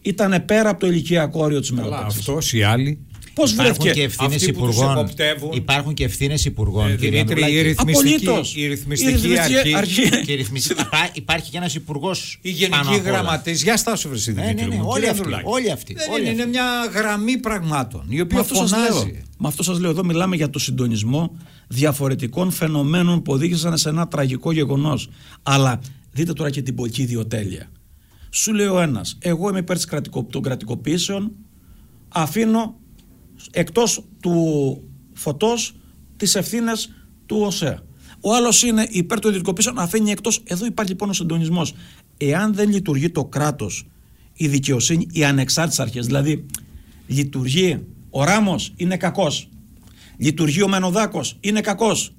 Ήταν 0.00 0.44
πέρα 0.44 0.68
από 0.68 0.80
το 0.80 0.86
ηλικιακό 0.86 1.42
όριο 1.42 1.60
της 1.60 1.72
μεταξύ. 1.72 2.18
Αυτός 2.18 2.52
ή 2.52 2.62
άλλοι 2.62 3.06
Πώς 3.38 3.54
βρέθηκε; 3.54 3.90
και 3.90 4.02
ευθύνες 4.02 4.46
υπουργών. 4.46 5.10
Υπάρχουν 5.52 5.94
και 5.94 6.04
ευθύνες 6.04 6.44
υπουργών, 6.44 6.90
ε, 6.90 6.96
κύριε 6.96 7.22
Δημήτρη, 7.24 7.52
η 7.52 7.62
ρυθμιστική, 7.62 8.60
η 8.60 8.66
ρυθμιστική 8.66 9.38
αρχή. 9.38 9.74
αρχή. 9.74 10.08
Και 10.26 10.34
ρυθμιστική, 10.34 10.82
υπάρχει 11.12 11.50
και 11.50 11.56
ένας 11.56 11.74
υπουργός. 11.74 12.38
Η 12.42 12.50
γενική 12.50 12.96
γραμματέα. 13.04 13.54
Για 13.54 13.76
στάσου, 13.76 14.08
βρε 14.08 14.32
ναι, 14.32 14.52
ναι, 14.52 14.66
ναι, 14.66 14.80
όλοι, 14.82 15.08
αυτοί, 15.08 15.28
όλοι 15.44 15.70
αυτοί. 15.70 15.94
Δεν 15.94 16.20
είναι, 16.20 16.30
είναι 16.30 16.46
μια 16.46 16.64
γραμμή 16.94 17.36
πραγμάτων 17.38 18.04
η 18.08 18.20
οποία 18.20 18.42
φωνάζει. 18.42 19.22
Με 19.38 19.48
αυτό 19.48 19.62
σας 19.62 19.78
λέω, 19.78 19.90
εδώ 19.90 20.04
μιλάμε 20.04 20.36
για 20.36 20.50
το 20.50 20.58
συντονισμό 20.58 21.36
διαφορετικών 21.68 22.50
φαινομένων 22.50 23.22
που 23.22 23.32
οδήγησαν 23.32 23.78
σε 23.78 23.88
ένα 23.88 24.08
τραγικό 24.08 24.52
γεγονός. 24.52 25.08
Αλλά 25.42 25.80
δείτε 26.12 26.32
τώρα 26.32 26.50
και 26.50 26.62
την 26.62 26.74
πολιτική 26.74 27.02
ιδιοτέλεια. 27.02 27.70
Σου 28.30 28.52
λέει 28.52 28.66
ο 28.66 28.80
ένας, 28.80 29.18
εγώ 29.20 29.48
είμαι 29.48 29.58
υπέρ 29.58 29.78
των 30.30 30.42
κρατικοποιήσεων, 30.42 31.32
αφήνω 32.08 32.76
εκτός 33.50 34.04
του 34.20 34.34
φωτός 35.12 35.74
τις 36.16 36.34
ευθύνες 36.34 36.90
του 37.26 37.36
ΟΣΕ. 37.40 37.82
Ο 38.20 38.34
άλλος 38.34 38.62
είναι 38.62 38.86
υπέρ 38.90 39.20
των 39.20 39.30
ιδιωτικοποίησεων, 39.30 39.78
αφήνει 39.78 40.10
εκτός. 40.10 40.40
Εδώ 40.44 40.66
υπάρχει 40.66 40.90
λοιπόν 40.90 41.08
ο 41.10 41.12
συντονισμός. 41.12 41.74
Εάν 42.16 42.54
δεν 42.54 42.70
λειτουργεί 42.70 43.10
το 43.10 43.24
κράτος, 43.24 43.86
η 44.34 44.48
δικαιοσύνη, 44.48 45.06
οι 45.12 45.24
ανεξάρτητες 45.24 45.80
αρχές, 45.80 46.06
δηλαδή 46.06 46.46
λειτουργεί 47.06 47.86
ο 48.10 48.24
Ράμος, 48.24 48.72
είναι 48.76 48.96
κακός. 48.96 49.48
Λειτουργεί 50.16 50.62
ο 50.62 50.68
Μενοδάκος, 50.68 51.36
είναι 51.40 51.60
κακός. 51.60 52.12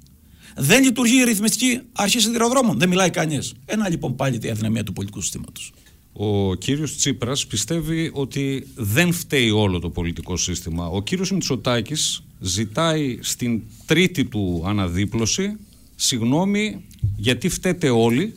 Δεν 0.56 0.84
λειτουργεί 0.84 1.20
η 1.20 1.24
ρυθμιστική 1.24 1.82
αρχή 1.92 2.20
σιδηροδρόμων, 2.20 2.80
δεν 2.80 2.90
μιλάει 2.90 3.10
κανείς. 3.10 3.54
Ένα 3.66 3.90
λοιπόν 3.90 4.16
πάλι 4.16 4.38
τη 4.38 4.50
αδυναμία 4.50 4.84
του 4.84 4.94
πολιτικού 4.94 5.22
συστήματος. 5.22 5.72
Ο 6.14 6.56
κύριος 6.56 6.96
Τσίπρας 6.96 7.48
πιστεύει 7.48 8.12
ότι 8.14 8.68
δεν 8.76 9.12
φταίει 9.12 9.50
όλο 9.50 9.80
το 9.80 9.90
πολιτικό 9.90 10.38
σύστημα. 10.38 10.88
Ο 10.88 11.02
κύριος 11.02 11.32
Μητσοτάκης 11.32 12.24
ζητάει 12.40 13.18
στην 13.22 13.62
τρίτη 13.86 14.26
του 14.26 14.64
αναδίπλωση 14.66 15.58
συγγνώμη 15.96 16.82
γιατί 17.18 17.50
φταίτε 17.50 17.90
όλοι. 17.90 18.34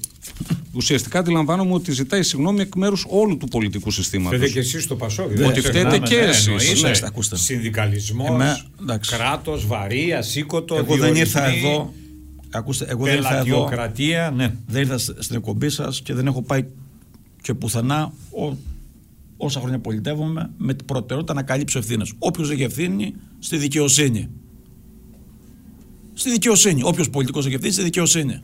Ουσιαστικά 0.72 1.18
αντιλαμβάνομαι 1.18 1.74
ότι 1.74 1.92
ζητάει 1.92 2.22
συγγνώμη 2.22 2.60
εκ 2.60 2.74
μέρους 2.74 3.06
όλου 3.08 3.36
του 3.36 3.48
πολιτικού 3.48 3.90
συστήματος. 3.90 4.38
Φταίτε 4.38 4.52
και 4.52 4.58
εσείς 4.58 4.82
στο 4.82 4.96
Πασόκ. 4.96 5.30
Ότι 5.46 5.60
φταίτε 5.60 5.98
και 5.98 6.16
εσείς. 6.16 6.84
Συνδικαλισμός, 7.32 8.70
κράτος, 9.06 9.66
βαρύ, 9.66 10.12
ασήκωτο. 10.12 10.76
Εγώ 10.76 10.96
δεν 10.96 11.14
ήρθα 11.14 11.46
εδώ. 11.46 11.92
Ακούστε, 12.50 12.86
εγώ 12.88 13.04
δεν 13.04 13.16
ήρθα 13.16 13.38
εδώ. 13.38 13.70
Ναι. 14.34 14.54
Δεν 14.66 14.82
ήρθα 14.82 14.98
στην 14.98 15.36
εκπομπή 15.36 15.68
σας 15.68 16.02
και 16.02 16.14
δεν 16.14 16.26
έχω 16.26 16.42
πάει 16.42 16.64
και 17.42 17.54
πουθενά 17.54 18.12
ό, 18.30 18.56
όσα 19.36 19.60
χρόνια 19.60 19.78
πολιτεύομαι 19.78 20.50
με 20.56 20.74
την 20.74 20.86
προτεραιότητα 20.86 21.34
να 21.34 21.42
καλύψω 21.42 21.78
ευθύνες. 21.78 22.12
Όποιος 22.18 22.50
έχει 22.50 22.62
ευθύνη 22.62 23.14
στη 23.38 23.56
δικαιοσύνη. 23.56 24.28
Στη 26.14 26.30
δικαιοσύνη. 26.30 26.82
Όποιος 26.82 27.10
πολιτικός 27.10 27.46
έχει 27.46 27.54
ευθύνη 27.54 27.72
στη 27.72 27.82
δικαιοσύνη. 27.82 28.40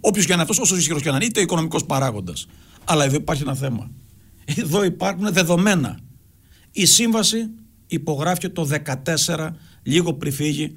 Όποιος 0.00 0.26
και 0.26 0.32
αν 0.32 0.40
αυτός, 0.40 0.58
όσο 0.58 0.76
ισχυρός 0.76 1.02
και 1.02 1.08
αν 1.08 1.14
είναι, 1.14 1.24
είτε 1.24 1.40
οικονομικός 1.40 1.84
παράγοντας. 1.84 2.46
Αλλά 2.84 3.04
εδώ 3.04 3.16
υπάρχει 3.16 3.42
ένα 3.42 3.54
θέμα. 3.54 3.90
Εδώ 4.44 4.84
υπάρχουν 4.84 5.32
δεδομένα. 5.32 5.98
Η 6.72 6.86
σύμβαση 6.86 7.50
υπογράφηκε 7.86 8.48
το 8.48 8.64
2014, 8.64 9.48
λίγο 9.82 10.14
πριν 10.14 10.32
φύγει 10.32 10.76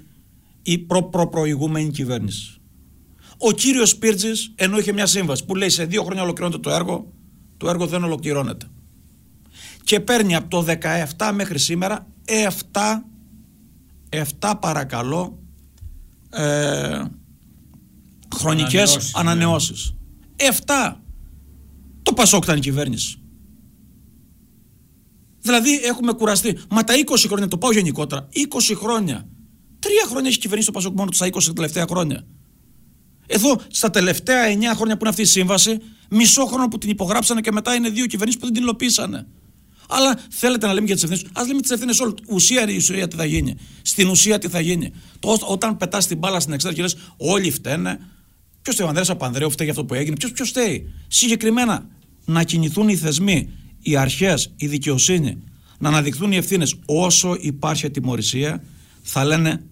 η 0.64 0.78
προ-προηγούμενη 0.78 1.90
κυβέρνηση. 1.90 2.60
Ο 3.38 3.52
κύριος 3.52 3.98
Πίρτζη, 3.98 4.30
ενώ 4.56 4.78
είχε 4.78 4.94
μια 4.94 5.06
σύμβαση 5.06 5.46
που 5.46 5.56
λέει 5.56 5.70
σε 5.70 5.86
δύο 5.86 6.04
χρόνια 6.04 6.24
ολοκληρώνεται 6.24 6.62
το 6.62 6.76
έργο, 6.76 7.14
το 7.58 7.70
έργο 7.70 7.88
δεν 7.88 8.04
ολοκληρώνεται. 8.04 8.66
Και 9.84 10.00
παίρνει 10.00 10.36
από 10.36 10.48
το 10.50 10.66
17 11.18 11.32
μέχρι 11.34 11.60
σήμερα 11.60 12.08
7, 12.26 14.24
7 14.40 14.54
παρακαλώ 14.60 15.40
ε, 16.30 17.04
χρονικές 18.36 19.12
ανανεώσεις. 19.16 19.96
Ναι. 20.44 20.48
7. 20.66 20.96
Το 22.04 22.14
Πασόκ 22.14 22.44
ήταν 22.44 22.58
η 22.58 22.60
κυβέρνηση. 22.60 23.20
Δηλαδή 25.40 25.76
έχουμε 25.84 26.14
κουραστεί. 26.14 26.60
Μα 26.70 26.84
τα 26.84 26.94
20 26.94 27.26
χρόνια, 27.28 27.48
το 27.48 27.58
πάω 27.58 27.72
γενικότερα. 27.72 28.28
20 28.72 28.76
χρόνια. 28.76 29.28
Τρία 29.80 30.06
χρόνια 30.10 30.30
έχει 30.30 30.40
κυβερνήσει 30.40 30.68
το 30.68 30.74
Πασόκ 30.74 30.96
μόνο 30.96 31.10
τους 31.10 31.18
στα 31.18 31.28
20 31.28 31.56
τελευταία 31.56 31.86
χρόνια. 31.90 32.26
Εδώ 33.28 33.56
στα 33.68 33.90
τελευταία 33.90 34.46
9 34.48 34.50
χρόνια 34.76 34.94
που 34.94 35.00
είναι 35.00 35.10
αυτή 35.10 35.22
η 35.22 35.26
σύμβαση, 35.26 35.78
μισό 36.10 36.46
χρόνο 36.46 36.68
που 36.68 36.78
την 36.78 36.90
υπογράψανε 36.90 37.42
και 37.42 37.52
μετά 37.52 37.76
είναι 37.76 37.90
δύο 37.90 38.06
κυβερνήσεις 38.06 38.40
που 38.40 38.46
δεν 38.46 38.54
την 38.54 38.64
υλοποίησανε. 38.64 39.28
Αλλά 39.90 40.20
θέλετε 40.30 40.68
να 40.68 40.74
λέμε 40.74 40.86
για 40.86 40.96
τις 40.96 41.04
ευθύνες. 41.04 41.26
Α 41.34 41.48
λέμε 41.48 41.62
τις 41.62 41.72
ευθύνες 41.72 42.00
όλων. 42.00 42.16
Ουσία 42.28 42.62
είναι 42.62 42.72
η 42.72 42.76
ουσία 42.76 43.08
τι 43.08 43.16
θα 43.16 43.26
γίνει. 43.26 43.56
Στην 43.82 44.10
ουσία 44.10 44.38
τι 44.40 44.48
θα 44.48 44.60
γίνει. 44.60 44.92
Το, 45.20 45.38
όταν 45.48 45.78
πετάς 45.78 46.08
την 46.08 46.18
μπάλα 46.18 46.40
στην 46.40 46.54
εξάρτηση 46.54 46.84
και 46.84 46.98
λες, 46.98 47.12
Όλοι 47.18 47.52
φταίνε. 47.52 48.00
Ποιος 48.62 48.76
φταίει 48.76 48.86
ο 48.86 48.90
Ανδρέας 48.90 49.10
Απανδρέου, 49.10 49.52
φταίει 49.52 49.68
για 49.68 49.76
αυτό 49.76 49.86
που 49.86 49.94
έγινε. 50.00 50.16
Ποιος 50.34 50.50
φταίει. 50.50 50.94
Συγκεκριμένα 51.08 51.88
να 52.26 52.44
κινηθούν 52.44 52.88
οι 52.88 52.96
θεσμοί, 52.96 53.50
οι 53.80 53.96
αρχές, 53.96 54.54
η 54.56 54.68
δικαιοσύνη, 54.68 55.44
να 55.78 55.90
αναδειχθούν 55.90 56.32
οι 56.32 56.36
ευθύνες. 56.36 56.76
Όσο 56.86 57.38
υπάρχει 57.40 57.86
ατιμορρησία, 57.86 58.64
θα 59.02 59.26
λένε 59.26 59.64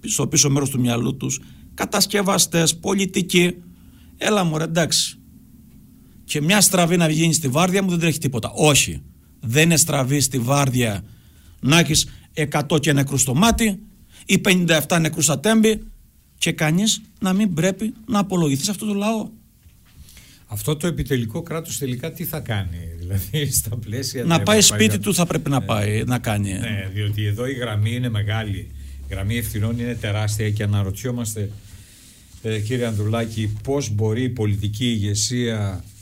στο 0.00 0.26
πίσω 0.26 0.50
μέρος 0.50 0.70
του 0.70 0.80
μυαλού 0.80 1.16
τους 1.16 1.40
κατασκευαστές, 1.74 2.76
πολιτικοί. 2.76 3.54
Έλα 4.16 4.44
μου, 4.44 4.56
εντάξει. 4.56 5.18
Και 6.26 6.40
μια 6.42 6.60
στραβή 6.60 6.96
να 6.96 7.06
βγαίνει 7.08 7.32
στη 7.32 7.48
βάρδια 7.48 7.82
μου 7.82 7.90
δεν 7.90 7.98
τρέχει 7.98 8.18
τίποτα. 8.18 8.50
Όχι 8.54 9.02
δεν 9.46 9.62
είναι 9.62 9.76
στραβή 9.76 10.20
στη 10.20 10.38
βάρδια 10.38 11.04
να 11.60 11.78
έχεις 11.78 12.08
100 12.68 12.80
και 12.80 12.92
νεκρούς 12.92 13.20
στο 13.20 13.34
μάτι 13.34 13.78
ή 14.26 14.40
57 14.44 14.98
νεκρούς 15.00 15.24
στα 15.24 15.40
τέμπη 15.40 15.82
και 16.38 16.52
κανείς 16.52 17.02
να 17.20 17.32
μην 17.32 17.54
πρέπει 17.54 17.94
να 18.06 18.18
απολογηθείς 18.18 18.64
σε 18.64 18.70
αυτό 18.70 18.86
το 18.86 18.94
λαό. 18.94 19.28
Αυτό 20.46 20.76
το 20.76 20.86
επιτελικό 20.86 21.42
κράτος 21.42 21.78
τελικά 21.78 22.12
τι 22.12 22.24
θα 22.24 22.40
κάνει, 22.40 22.78
δηλαδή 23.00 23.50
στα 23.50 23.76
πλαίσια... 23.76 24.24
Να 24.24 24.40
πάει 24.40 24.60
σπίτι 24.60 24.98
του 24.98 25.14
θα 25.14 25.26
πρέπει 25.26 25.50
να 25.50 25.62
πάει, 25.62 26.04
να 26.04 26.18
κάνει. 26.18 26.52
Ναι, 26.52 26.90
διότι 26.92 27.24
εδώ 27.24 27.46
η 27.46 27.52
γραμμή 27.52 27.94
είναι 27.94 28.08
μεγάλη. 28.08 28.70
Η 29.08 29.14
γραμμή 29.14 29.36
ευθυνών 29.36 29.78
είναι 29.78 29.94
τεράστια 29.94 30.50
και 30.50 30.62
αναρωτιόμαστε, 30.62 31.50
ε, 32.42 32.58
κύριε 32.60 32.86
Ανδρουλάκη, 32.86 33.56
πώς 33.62 33.90
μπορεί 33.90 34.22
η 34.22 34.28
πολιτική 34.28 34.86
ηγεσία 34.86 35.84
ε, 35.84 35.95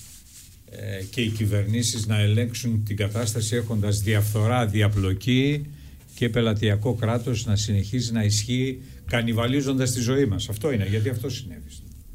και 1.11 1.21
οι 1.21 1.29
κυβερνήσεις 1.29 2.07
να 2.07 2.21
ελέγξουν 2.21 2.85
την 2.85 2.97
κατάσταση 2.97 3.57
έχοντας 3.57 4.01
διαφθορά, 4.01 4.67
διαπλοκή 4.67 5.67
και 6.15 6.29
πελατειακό 6.29 6.95
κράτος 6.95 7.47
να 7.47 7.57
συνεχίζει 7.57 8.13
να 8.13 8.23
ισχύει 8.23 8.83
κανιβαλίζοντας 9.07 9.93
τη 9.93 10.01
ζωή 10.01 10.25
μας. 10.25 10.49
Αυτό 10.49 10.73
είναι, 10.73 10.87
γιατί 10.87 11.09
αυτό 11.09 11.29
συνέβη. 11.29 11.69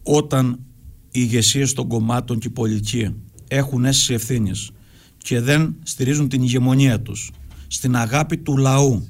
Όταν 0.03 0.59
οι 1.05 1.19
ηγεσίες 1.21 1.73
των 1.73 1.87
κομμάτων 1.87 2.39
και 2.39 2.47
οι 2.47 2.51
πολιτικοί 2.51 3.15
έχουν 3.47 3.85
αίσθηση 3.85 4.13
ευθύνης 4.13 4.69
και 5.17 5.39
δεν 5.39 5.75
στηρίζουν 5.83 6.29
την 6.29 6.41
ηγεμονία 6.41 7.01
τους 7.01 7.31
στην 7.67 7.95
αγάπη 7.95 8.37
του 8.37 8.57
λαού, 8.57 9.07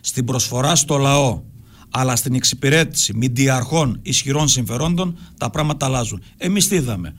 στην 0.00 0.24
προσφορά 0.24 0.76
στο 0.76 0.96
λαό, 0.96 1.42
αλλά 1.90 2.16
στην 2.16 2.34
εξυπηρέτηση 2.34 3.16
μηντιαρχών 3.16 3.98
ισχυρών 4.02 4.48
συμφερόντων, 4.48 5.18
τα 5.38 5.50
πράγματα 5.50 5.86
αλλάζουν. 5.86 6.22
Εμείς 6.36 6.68
τι 6.68 6.76
είδαμε; 6.76 7.14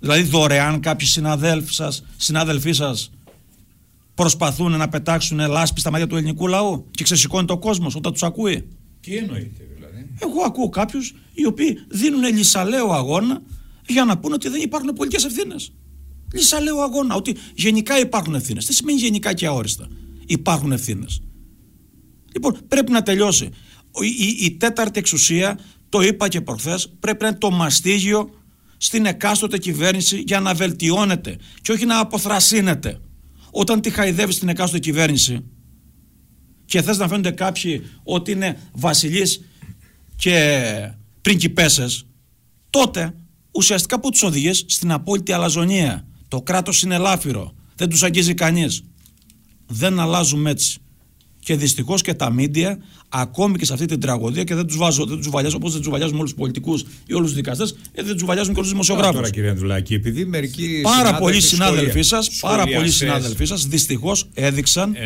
Δηλαδή 0.00 0.22
δωρεάν 0.22 0.80
κάποιοι 0.80 1.06
συναδέλφοι 1.06 1.74
σας, 1.74 2.04
συνάδελφοί 2.16 2.72
σας 2.72 3.10
προσπαθούν 4.14 4.76
να 4.76 4.88
πετάξουν 4.88 5.38
λάσπη 5.38 5.80
στα 5.80 5.90
μάτια 5.90 6.06
του 6.06 6.16
ελληνικού 6.16 6.46
λαού 6.46 6.86
και 6.90 7.04
ξεσηκώνει 7.04 7.46
το 7.46 7.58
κόσμος 7.58 7.94
όταν 7.94 8.12
τους 8.12 8.22
ακούει; 8.22 8.68
Τι 9.00 9.16
εννοείται 9.16 9.64
δηλαδή; 9.74 10.10
Εγώ 10.18 10.42
ακούω 10.46 10.68
κάποιους 10.68 11.14
οι 11.32 11.46
οποίοι 11.46 11.78
δίνουν 11.88 12.22
λυσαλαίο 12.22 12.92
αγώνα 12.92 13.42
για 13.88 14.04
να 14.04 14.18
πούνε 14.18 14.34
ότι 14.34 14.48
δεν 14.48 14.60
υπάρχουν 14.60 14.92
πολιτικές 14.92 15.24
ευθύνες. 15.24 15.72
Λυσαλαίο 16.34 16.80
αγώνα, 16.80 17.14
ότι 17.14 17.36
γενικά 17.54 17.98
υπάρχουν 17.98 18.34
ευθύνες. 18.34 18.66
Τι 18.66 18.74
σημαίνει 18.74 18.98
γενικά 18.98 19.32
και 19.32 19.46
αόριστα; 19.46 19.88
Υπάρχουν 20.26 20.72
ευθύνες. 20.72 21.22
Λοιπόν, 22.32 22.56
πρέπει 22.68 22.92
να 22.92 23.02
τελειώσει. 23.02 23.44
Η, 24.02 24.06
η, 24.06 24.44
η 24.44 24.50
τέταρτη 24.50 24.98
εξουσία, 24.98 25.58
το 25.88 26.00
είπα 26.00 26.28
και 26.28 26.40
προχθές, 26.40 26.92
πρέπει 27.00 27.22
να 27.22 27.28
είναι 27.28 27.38
το 27.38 27.50
μαστίγιο 27.50 28.30
στην 28.82 29.06
εκάστοτε 29.06 29.58
κυβέρνηση 29.58 30.22
για 30.26 30.40
να 30.40 30.54
βελτιώνεται 30.54 31.36
και 31.62 31.72
όχι 31.72 31.84
να 31.84 31.98
αποθρασύνεται. 31.98 33.00
Όταν 33.50 33.80
τη 33.80 33.90
χαϊδεύεις 33.90 34.34
στην 34.34 34.48
εκάστοτε 34.48 34.78
κυβέρνηση 34.78 35.44
και 36.64 36.82
θες 36.82 36.98
να 36.98 37.08
φαίνονται 37.08 37.30
κάποιοι 37.30 37.82
ότι 38.02 38.30
είναι 38.30 38.58
βασιλείς 38.72 39.40
και 40.16 40.94
πριγκιπέσες, 41.20 42.06
τότε 42.70 43.14
ουσιαστικά 43.50 44.00
που 44.00 44.10
τους 44.10 44.22
οδηγείς 44.22 44.64
στην 44.68 44.92
απόλυτη 44.92 45.32
αλαζονία. 45.32 46.06
Το 46.28 46.42
κράτος 46.42 46.82
είναι 46.82 46.94
ελάφυρο, 46.94 47.54
δεν 47.76 47.88
τους 47.88 48.02
αγγίζει 48.02 48.34
κανείς. 48.34 48.82
Δεν 49.66 50.00
αλλάζουμε 50.00 50.50
έτσι. 50.50 50.78
Και 51.38 51.56
δυστυχώς 51.56 52.02
και 52.02 52.14
τα 52.14 52.30
μίντια, 52.30 52.78
ακόμη 53.12 53.58
και 53.58 53.64
σε 53.64 53.72
αυτή 53.72 53.86
την 53.86 54.00
τραγωδία, 54.00 54.44
και 54.44 54.54
δεν 54.54 54.66
τους 54.66 54.76
βάζω, 54.76 55.04
δεν 55.04 55.16
τους 55.16 55.28
βαλιάζω 55.30 55.56
όπως 55.56 55.72
δεν 55.72 55.80
τους 55.80 55.90
βαλιάζουμε 55.90 56.18
όλους 56.18 56.30
τους 56.30 56.40
πολιτικούς 56.40 56.84
ή 57.06 57.14
όλους 57.14 57.26
τους 57.26 57.36
δικαστές, 57.36 57.76
ε, 57.92 58.02
δεν 58.02 58.14
τους 58.14 58.24
βαλιάζουν 58.24 58.54
και 58.54 58.60
όλους 58.60 58.72
τους 58.72 58.80
δημοσιογράφους. 58.80 59.16
Τώρα, 59.16 59.30
κύριε 59.30 59.50
Ανδρουλάκη, 59.50 59.94
επειδή 59.94 60.24
μερικοί. 60.24 60.80
Πάρα 60.82 61.14
πολλοί 61.14 61.40
συνάδελφοί 61.40 62.02
σας, 62.02 62.38
πάρα 62.40 62.66
πολλοί 62.66 62.90
συνάδελφοί 62.90 63.44
σας, 63.44 63.66
δυστυχώς 63.66 64.28
έδειξαν 64.34 64.96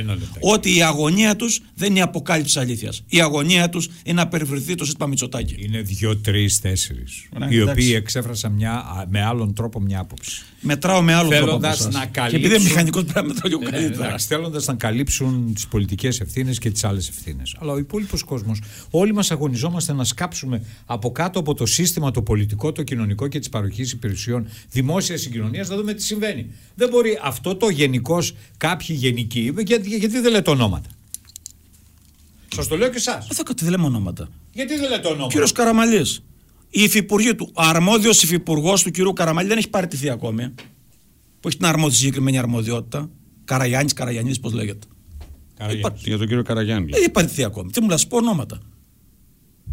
ότι 0.40 0.76
η 0.76 0.82
αγωνία 0.82 1.36
τους 1.36 1.60
δεν 1.74 1.90
είναι 1.90 1.98
η 1.98 2.02
αποκάλυψη 2.02 2.58
αλήθειας. 2.58 3.02
Η 3.08 3.20
αγωνία 3.20 3.68
τους 3.68 3.88
είναι 4.04 4.20
να 4.20 4.28
περιφερθεί 4.28 4.74
το 4.74 4.84
σύστημα 4.84 5.06
Μητσοτάκη. 5.06 5.54
Είναι 5.58 5.80
δύο, 5.80 6.16
τρει, 6.16 6.50
τέσσερι. 6.60 7.04
Ναι, 7.38 7.46
οι 7.50 7.60
οποίοι 7.60 7.92
εξέφρασαν 7.94 8.52
μια, 8.52 9.06
με 9.08 9.24
άλλον 9.24 9.54
τρόπο 9.54 9.80
μια 9.80 10.00
άποψη. 10.00 10.42
Μετράω 10.60 11.02
με 11.02 11.14
άλλον 11.14 11.30
τρόπο. 11.30 11.58
Να 11.58 12.06
καλύψουν... 12.06 12.28
Και 12.28 12.36
επειδή 12.36 12.54
είναι 12.54 12.64
μηχανικός 12.64 13.02
πρέπει 13.04 13.18
να 13.18 13.34
μετράω 13.34 13.48
λίγο 13.48 13.70
καλύτερα. 13.70 14.18
Θέλοντας 14.18 14.66
να 14.66 14.74
καλύψουν 14.74 15.54
τις 15.54 15.66
πολιτικές 15.66 16.20
ευθύνες 16.20 16.58
και 16.58 16.70
τις 16.70 16.84
άλλες 16.84 17.08
ευθύνες. 17.08 17.56
Αλλά 17.60 17.72
ο 17.72 17.78
υπόλοιπος 17.94 18.22
κόσμος, 18.22 18.60
όλοι 18.90 19.14
μας 19.14 19.30
αγωνιζόμαστε 19.30 19.92
να 19.92 20.04
σκάψουμε 20.04 20.64
από 20.86 21.12
κάτω 21.12 21.38
από 21.38 21.54
το 21.54 21.66
σύστημα, 21.66 22.10
το 22.10 22.22
πολιτικό, 22.22 22.72
το 22.72 22.82
κοινωνικό 22.82 23.28
και 23.28 23.38
της 23.38 23.48
παροχής 23.48 23.92
υπηρεσιών 23.92 24.46
δημόσιας 24.70 25.20
συγκοινωνίας 25.20 25.68
να 25.68 25.76
δούμε 25.76 25.94
τι 25.94 26.02
συμβαίνει. 26.02 26.50
Δεν 26.74 26.88
μπορεί 26.88 27.18
αυτό 27.22 27.56
το 27.56 27.68
γενικό, 27.68 28.18
κάποιοι 28.56 28.96
γενικοί, 28.98 29.52
γιατί, 29.66 29.88
γιατί 29.88 30.20
δεν 30.20 30.32
λέτε 30.32 30.50
ονόματα; 30.50 30.88
Σας 32.54 32.68
το 32.68 32.76
λέω 32.76 32.88
και 32.88 32.96
εσάς. 32.96 33.28
Δεν 33.54 33.70
λέμε 33.70 33.84
ονόματα. 33.84 34.28
Γιατί 34.52 34.76
δεν 34.76 34.90
λέτε 34.90 35.08
ονόματα; 35.08 35.28
Κύριος 35.32 35.52
Καραμαλής. 35.52 36.22
Η 36.70 36.82
υφυπουργή 36.82 37.34
του, 37.34 37.50
ο 37.52 37.62
αρμόδιος 37.62 38.22
υφυπουργός 38.22 38.82
του 38.82 38.90
κυρίου 38.90 39.12
Καραμαλή 39.12 39.48
δεν 39.48 39.58
έχει 39.58 39.68
παραιτηθεί 39.68 40.10
ακόμη. 40.10 40.54
Που 41.40 41.48
έχει 41.48 41.56
την 41.56 41.66
αρμόδια 41.66 41.96
συγκεκριμένη 41.96 42.38
αρμοδιότητα. 42.38 43.10
Καραγιάννης, 43.44 43.92
Καραγιάννης, 43.92 44.40
πώς 44.40 44.52
λέγεται. 44.52 44.86
Υπά... 45.70 45.94
Για 45.96 46.18
τον 46.18 46.26
κύριο 46.26 46.42
Καραγιάννη. 46.42 46.90
Δεν 46.90 47.00
έχει 47.00 47.10
παραιτηθεί 47.10 47.44
ακόμη. 47.44 47.70
Τι 47.70 47.80
μου 47.80 47.88
λε, 47.88 47.96
πω 48.08 48.16
ονόματα. 48.16 48.60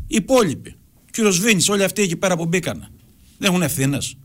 Οι 0.07 0.15
υπόλοιποι. 0.15 0.75
Κύριος 1.11 1.39
Βίνης, 1.39 1.69
όλοι 1.69 1.83
αυτοί 1.83 2.01
εκεί 2.01 2.15
πέρα 2.15 2.37
που 2.37 2.45
μπήκαν. 2.45 2.87
Δεν 3.37 3.49
έχουν 3.49 3.61
ευθύνες. 3.61 4.15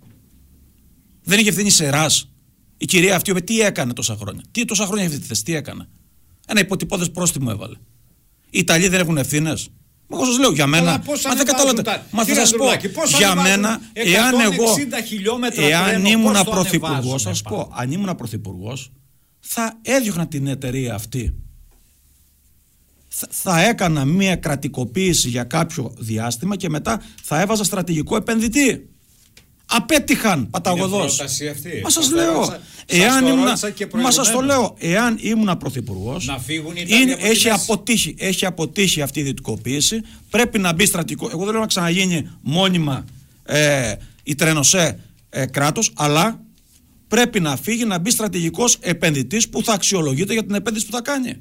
Δεν 1.22 1.38
είχε 1.38 1.48
ευθύνη 1.48 1.70
σε 1.70 1.90
ρας. 1.90 2.30
Η 2.76 2.84
κυρία 2.84 3.16
αυτή, 3.16 3.42
τι 3.42 3.60
έκανε 3.60 3.92
τόσα 3.92 4.16
χρόνια. 4.16 4.42
Τι 4.50 4.64
τόσα 4.64 4.86
χρόνια 4.86 5.06
αυτή 5.06 5.18
τη 5.18 5.26
θέση, 5.26 5.44
τι 5.44 5.54
έκανε. 5.54 5.88
Ένα 6.46 6.60
υποτυπώδες 6.60 7.10
πρόστιμο 7.10 7.48
έβαλε. 7.52 7.76
Οι 8.50 8.58
Ιταλοί 8.58 8.88
δεν 8.88 9.00
έχουν 9.00 9.16
ευθύνες. 9.16 9.68
Μα 10.06 10.16
εγώ 10.16 10.26
σας 10.26 10.38
λέω 10.38 10.52
για 10.52 10.66
μένα. 10.66 11.02
Μα 11.28 11.34
δεν 11.34 11.46
καταλαβαίνετε. 11.46 12.02
Μα 12.10 12.24
θα 12.24 12.34
σας 12.34 12.50
πω. 12.50 12.66
Για 13.16 13.34
μένα, 13.34 13.80
εάν 13.92 14.40
εγώ. 14.40 14.74
Εάν 15.54 16.04
ήμουν 16.04 16.44
πρωθυπουργός, 16.44 17.22
σας 17.22 17.42
πω, 17.42 17.70
αν 17.74 17.90
ήμουν 17.92 18.14
πρωθυπουργός, 18.14 18.92
θα 19.40 19.78
έδιωχνα 19.82 20.28
την 20.28 20.46
εταιρεία 20.46 20.94
αυτή. 20.94 21.34
Θα 23.30 23.64
έκανα 23.64 24.04
μία 24.04 24.36
κρατικοποίηση 24.36 25.28
για 25.28 25.44
κάποιο 25.44 25.94
διάστημα 25.98 26.56
και 26.56 26.68
μετά 26.68 27.02
θα 27.22 27.40
έβαζα 27.40 27.64
στρατηγικό 27.64 28.16
επενδυτή. 28.16 28.88
Απέτυχαν 29.66 30.50
παταγωδός. 30.50 31.20
Μα 31.82 31.90
σας 31.90 32.10
λέω. 32.10 32.56
Εάν 32.86 33.26
ήμουν, 33.26 33.48
μα 34.02 34.10
σας 34.10 34.30
το 34.30 34.40
λέω. 34.40 34.74
Εάν 34.78 35.18
ήμουν 35.20 35.56
πρωθυπουργός. 35.58 36.26
έχει, 37.18 37.50
αποτύχει, 37.50 38.14
έχει 38.18 38.46
αποτύχει 38.46 39.02
αυτή 39.02 39.20
η 39.20 39.22
δυτικοποίηση. 39.22 40.00
Πρέπει 40.30 40.58
να 40.58 40.72
μπει 40.72 40.86
στρατικό. 40.86 41.28
Εγώ 41.32 41.42
δεν 41.44 41.52
λέω 41.52 41.60
να 41.60 41.66
ξαναγίνει 41.66 42.30
μόνιμα 42.40 43.04
ε, 43.42 43.94
η 44.22 44.34
τρενοσέ 44.34 45.00
ε, 45.30 45.46
κράτος, 45.46 45.92
αλλά 45.96 46.40
πρέπει 47.08 47.40
να 47.40 47.56
φύγει 47.56 47.84
να 47.84 47.98
μπει 47.98 48.10
στρατηγικός 48.10 48.76
επενδυτής 48.80 49.48
που 49.48 49.62
θα 49.64 49.72
αξιολογείται 49.72 50.32
για 50.32 50.44
την 50.44 50.54
επένδυση 50.54 50.86
που 50.86 50.92
θα 50.92 51.02
κάνει. 51.02 51.40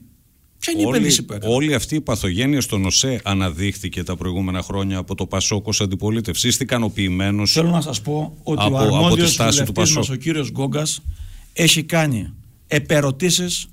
Ποια 0.65 0.73
είναι 0.73 0.81
η 0.81 0.89
επένδυση 0.89 1.23
που 1.23 1.33
έκανε; 1.33 1.53
Όλη 1.53 1.73
αυτή 1.73 1.95
η 1.95 2.01
παθογένεια 2.01 2.61
στον 2.61 2.85
ΟΣΕ 2.85 3.21
αναδείχθηκε 3.23 4.03
τα 4.03 4.15
προηγούμενα 4.15 4.61
χρόνια 4.61 4.97
από 4.97 5.15
το 5.15 5.25
Πασόκ 5.25 5.67
ως 5.67 5.81
αντιπολίτευση. 5.81 6.47
Είστε 6.47 6.63
ικανοποιημένος. 6.63 7.51
Θέλω 7.51 7.69
να 7.69 7.81
σας 7.81 8.01
πω 8.01 8.37
ότι 8.43 8.63
από, 8.63 8.75
ο 8.75 8.79
αρμόδιος 8.79 9.35
βουλευτής 9.35 9.95
μας, 9.95 10.09
ο 10.09 10.15
κύριος 10.15 10.49
Γκόγκας, 10.49 11.01
έχει 11.53 11.83
κάνει 11.83 12.33
επερωτήσεις 12.67 13.67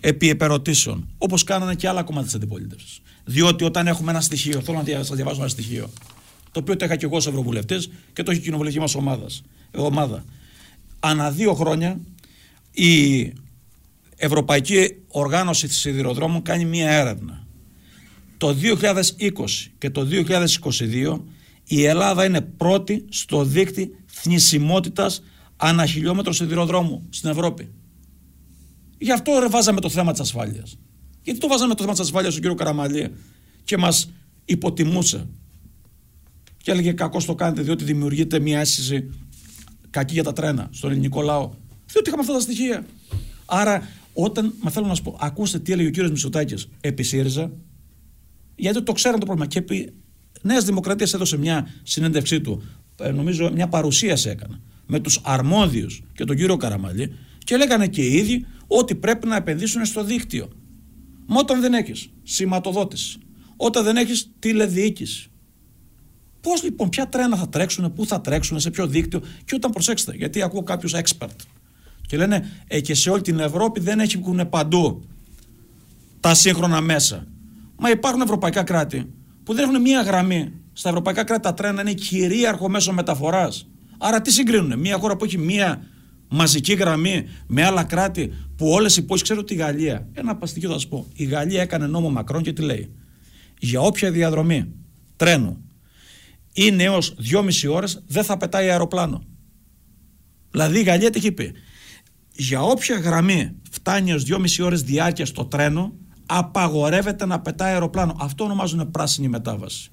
επί 0.00 0.28
επερωτήσεων. 0.28 1.08
Όπως 1.18 1.44
κάνανε 1.44 1.74
και 1.74 1.88
άλλα 1.88 2.02
κομμάτια 2.02 2.26
της 2.26 2.34
αντιπολίτευσης. 2.34 3.00
Διότι 3.24 3.64
όταν 3.64 3.86
έχουμε 3.86 4.10
ένα 4.10 4.20
στοιχείο, 4.20 4.60
θέλω 4.60 4.82
να 4.86 5.04
σας 5.04 5.16
διαβάσω 5.16 5.40
ένα 5.40 5.48
στοιχείο, 5.48 5.90
το 6.52 6.60
οποίο 6.60 6.76
το 6.76 6.84
είχα 6.84 6.96
και 6.96 7.04
εγώ 7.04 7.16
ως 7.16 7.26
Ευρωβουλευτής 7.26 7.90
και 8.12 8.22
το 8.22 8.30
έχει 8.30 8.40
η 8.40 8.42
κοινοβουλευτική 8.42 8.82
μας 8.82 8.94
ομάδα. 9.72 10.24
Ανά 11.00 11.30
δύο 11.30 11.54
χρόνια 11.54 12.00
η 12.70 13.22
Ευρωπαϊκή 14.24 14.96
Οργάνωση 15.08 15.66
της 15.66 15.78
Σιδηροδρόμων 15.78 16.42
κάνει 16.42 16.64
μία 16.64 16.90
έρευνα. 16.90 17.46
Το 18.36 18.56
2020 18.62 19.70
και 19.78 19.90
το 19.90 20.08
2022 20.10 21.20
η 21.64 21.84
Ελλάδα 21.84 22.24
είναι 22.24 22.40
πρώτη 22.40 23.04
στο 23.08 23.44
δίκτυ 23.44 23.90
θνησιμότητας 24.06 25.22
ανά 25.56 25.86
χιλιόμετρο 25.86 26.32
σιδηροδρόμου 26.32 27.06
στην 27.10 27.30
Ευρώπη. 27.30 27.70
Γι' 28.98 29.12
αυτό 29.12 29.38
ρε 29.38 29.48
βάζαμε 29.48 29.80
το 29.80 29.88
θέμα 29.88 30.12
της 30.12 30.20
ασφάλειας. 30.20 30.78
Γιατί 31.22 31.40
το 31.40 31.48
βάζαμε 31.48 31.74
το 31.74 31.80
θέμα 31.80 31.92
της 31.92 32.02
ασφάλειας 32.02 32.32
στον 32.32 32.42
κύριο 32.42 32.56
Καραμαλή 32.56 33.14
και 33.64 33.76
μας 33.76 34.10
υποτιμούσε. 34.44 35.26
Και 36.56 36.70
έλεγε 36.70 36.92
κακό 36.92 37.22
το 37.26 37.34
κάνετε 37.34 37.62
διότι 37.62 37.84
δημιουργείται 37.84 38.38
μια 38.38 38.60
αίσθηση 38.60 39.10
κακή 39.90 40.14
για 40.14 40.22
τα 40.22 40.32
τρένα 40.32 40.68
στον 40.72 40.90
ελληνικό 40.90 41.22
λαό. 41.22 41.50
Διότι 41.86 42.08
είχαμε 42.08 42.22
αυτά 42.22 42.32
τα 42.32 42.40
στοιχεία. 42.40 42.86
Άρα 43.44 43.88
όταν, 44.14 44.54
μα 44.60 44.70
θέλω 44.70 44.86
να 44.86 44.94
σου 44.94 45.02
πω, 45.02 45.16
ακούστε 45.20 45.58
τι 45.58 45.72
έλεγε 45.72 45.88
ο 45.88 45.90
κύριος 45.90 46.10
Μητσοτάκης 46.10 46.68
επί 46.80 47.02
ΣΥΡΙΖΑ, 47.02 47.52
γιατί 48.54 48.82
το 48.82 48.92
ξέραν 48.92 49.20
το 49.20 49.26
πρόβλημα. 49.26 49.48
Και 49.48 49.58
επί 49.58 49.92
Νέας 50.42 50.64
Δημοκρατίας 50.64 51.14
έδωσε 51.14 51.36
μια 51.38 51.68
συνέντευξή 51.82 52.40
του, 52.40 52.62
ε, 53.00 53.10
νομίζω 53.10 53.50
μια 53.54 53.68
παρουσίαση 53.68 54.28
έκανε, 54.28 54.60
με 54.86 55.00
τους 55.00 55.20
αρμόδιους 55.24 56.02
και 56.12 56.24
τον 56.24 56.36
κύριο 56.36 56.56
Καραμαλή, 56.56 57.14
και 57.38 57.56
λέγανε 57.56 57.88
και 57.88 58.02
οι 58.02 58.14
ίδιοι 58.14 58.46
ότι 58.66 58.94
πρέπει 58.94 59.26
να 59.26 59.36
επενδύσουν 59.36 59.84
στο 59.84 60.04
δίκτυο. 60.04 60.48
Μα 61.26 61.38
όταν 61.38 61.60
δεν 61.60 61.74
έχεις 61.74 62.10
σηματοδότηση, 62.22 63.18
όταν 63.56 63.84
δεν 63.84 63.96
έχεις 63.96 64.30
τηλεδιοίκηση, 64.38 65.28
Πώς 66.40 66.62
λοιπόν, 66.62 66.88
ποια 66.88 67.08
τρένα 67.08 67.36
θα 67.36 67.48
τρέξουν, 67.48 67.92
πού 67.92 68.06
θα 68.06 68.20
τρέξουν, 68.20 68.60
σε 68.60 68.70
ποιο 68.70 68.86
δίκτυο, 68.86 69.22
και 69.44 69.54
όταν 69.54 69.70
προσέξτε, 69.70 70.14
γιατί 70.16 70.42
ακούω 70.42 70.62
κάποιους 70.62 70.94
expert 70.94 71.36
και 72.06 72.16
λένε 72.16 72.50
ε, 72.66 72.80
και 72.80 72.94
σε 72.94 73.10
όλη 73.10 73.22
την 73.22 73.38
Ευρώπη 73.38 73.80
δεν 73.80 74.00
έχουν 74.00 74.48
παντού 74.48 75.04
τα 76.20 76.34
σύγχρονα 76.34 76.80
μέσα. 76.80 77.26
Μα 77.78 77.90
υπάρχουν 77.90 78.20
ευρωπαϊκά 78.20 78.62
κράτη 78.62 79.12
που 79.44 79.54
δεν 79.54 79.68
έχουν 79.68 79.80
μία 79.80 80.02
γραμμή. 80.02 80.52
Στα 80.72 80.88
ευρωπαϊκά 80.88 81.24
κράτη 81.24 81.42
τα 81.42 81.54
τρένα 81.54 81.80
είναι 81.80 81.92
κυρίαρχο 81.92 82.68
μέσο 82.68 82.92
μεταφοράς. 82.92 83.68
Άρα 83.98 84.20
τι 84.20 84.32
συγκρίνουν, 84.32 84.78
μία 84.78 84.98
χώρα 84.98 85.16
που 85.16 85.24
έχει 85.24 85.38
μία 85.38 85.82
μαζική 86.28 86.74
γραμμή 86.74 87.28
με 87.46 87.64
άλλα 87.64 87.84
κράτη 87.84 88.32
που 88.56 88.68
όλες 88.68 88.96
οι 88.96 89.04
πόλει. 89.04 89.22
Ξέρω 89.22 89.44
τη 89.44 89.54
Γαλλία. 89.54 90.08
Ένα 90.12 90.36
παστικό 90.36 90.72
θα 90.72 90.78
σα 90.78 90.88
πω. 90.88 91.06
Η 91.14 91.24
Γαλλία 91.24 91.62
έκανε 91.62 91.86
νόμο 91.86 92.10
Μακρόν 92.10 92.42
και 92.42 92.52
τι 92.52 92.62
λέει; 92.62 92.94
Για 93.58 93.80
όποια 93.80 94.10
διαδρομή 94.10 94.72
τρένου 95.16 95.64
είναι 96.52 96.82
έω 96.82 96.98
2,5 97.32 97.70
ώρες 97.70 98.02
δεν 98.06 98.24
θα 98.24 98.36
πετάει 98.36 98.70
αεροπλάνο. 98.70 99.24
Δηλαδή 100.50 100.78
η 100.78 100.82
Γαλλία 100.82 101.10
τι 101.10 101.18
έχει 101.18 101.32
πει; 101.32 101.52
Για 102.36 102.62
όποια 102.62 102.98
γραμμή 102.98 103.52
φτάνει 103.70 104.12
ως 104.12 104.24
2,5 104.28 104.64
ώρες 104.64 104.82
διάρκεια 104.82 105.26
στο 105.26 105.44
τρένο, 105.44 105.92
απαγορεύεται 106.26 107.26
να 107.26 107.40
πετάει 107.40 107.72
αεροπλάνο. 107.72 108.16
Αυτό 108.20 108.44
ονομάζουν 108.44 108.90
πράσινη 108.90 109.28
μετάβαση. 109.28 109.90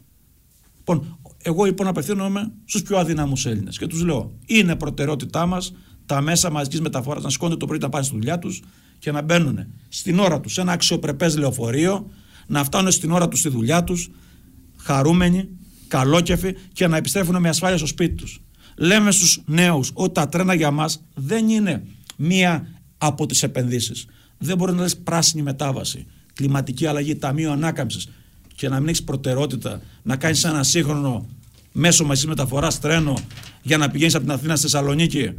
Λοιπόν, 0.77 1.19
εγώ 1.41 1.63
λοιπόν 1.63 1.88
απευθύνομαι 1.88 2.51
στους 2.65 2.82
πιο 2.82 2.97
αδύναμους 2.97 3.45
Έλληνες 3.45 3.77
και 3.77 3.88
τους 3.88 4.04
λέω: 4.04 4.38
Είναι 4.45 4.75
προτεραιότητά 4.75 5.45
μας 5.45 5.73
τα 6.06 6.21
μέσα 6.21 6.51
μαζικής 6.51 6.82
μεταφοράς 6.82 7.23
να 7.23 7.30
σηκώνονται 7.30 7.58
το 7.58 7.65
πρωί 7.65 7.77
να 7.77 7.89
πάνε 7.89 8.04
στη 8.04 8.15
δουλειά 8.15 8.39
τους 8.39 8.62
και 8.99 9.12
να 9.12 9.21
μπαίνουν 9.21 9.67
στην 9.89 10.19
ώρα 10.19 10.39
τους 10.39 10.54
σε 10.54 10.62
ένα 10.62 10.71
αξιοπρεπές 10.71 11.38
λεωφορείο, 11.38 12.10
να 12.47 12.63
φτάνουν 12.63 12.91
στην 12.91 13.12
ώρα 13.12 13.27
τους 13.27 13.39
στη 13.39 13.49
δουλειά 13.49 13.84
τους, 13.84 14.10
χαρούμενοι, 14.77 15.49
καλόκεφοι 15.88 16.56
και 16.73 16.88
να 16.88 16.97
επιστρέφουν 16.97 17.39
με 17.39 17.49
ασφάλεια 17.49 17.77
στο 17.77 17.88
σπίτι 17.88 18.15
τους. 18.15 18.41
Λέμε 18.77 19.12
στους 19.12 19.41
νέους 19.45 19.91
ότι 19.93 20.13
τα 20.13 20.30
τρένα 20.30 20.54
για 20.54 20.71
μας 20.71 21.04
δεν 21.13 21.49
είναι 21.49 21.84
μία 22.21 22.67
από 22.97 23.25
τις 23.25 23.43
επενδύσεις. 23.43 24.05
Δεν 24.38 24.57
μπορεί 24.57 24.73
να 24.73 24.81
λες 24.81 24.97
πράσινη 24.97 25.41
μετάβαση, 25.41 26.05
κλιματική 26.34 26.86
αλλαγή, 26.86 27.15
ταμείο 27.15 27.51
ανάκαμψης 27.51 28.10
και 28.55 28.69
να 28.69 28.79
μην 28.79 28.88
έχεις 28.88 29.03
προτεραιότητα 29.03 29.81
να 30.03 30.15
κάνεις 30.15 30.43
ένα 30.43 30.63
σύγχρονο 30.63 31.29
μέσο 31.71 32.05
μαζί 32.05 32.27
μεταφοράς 32.27 32.79
τρένο 32.79 33.17
για 33.62 33.77
να 33.77 33.89
πηγαίνεις 33.89 34.15
από 34.15 34.23
την 34.23 34.34
Αθήνα 34.34 34.55
στη 34.55 34.69
Θεσσαλονίκη 34.69 35.31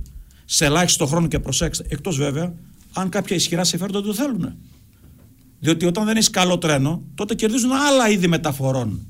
σε 0.45 0.65
ελάχιστο 0.65 1.07
χρόνο 1.07 1.27
και 1.27 1.39
προσέξτε. 1.39 1.85
Εκτός 1.89 2.17
βέβαια 2.17 2.55
αν 2.93 3.09
κάποια 3.09 3.37
ισχυρά 3.37 3.65
συμφέροντα 3.65 4.03
το 4.03 4.15
θέλουν. 4.15 4.55
Διότι 5.61 5.87
όταν 5.87 6.05
δεν 6.05 6.17
έχεις 6.17 6.31
καλό 6.31 6.59
τρένο, 6.59 7.03
τότε 7.15 7.35
κερδίζουν 7.35 7.73
άλλα 7.73 8.11
είδη 8.11 8.29
μεταφορών. 8.29 9.07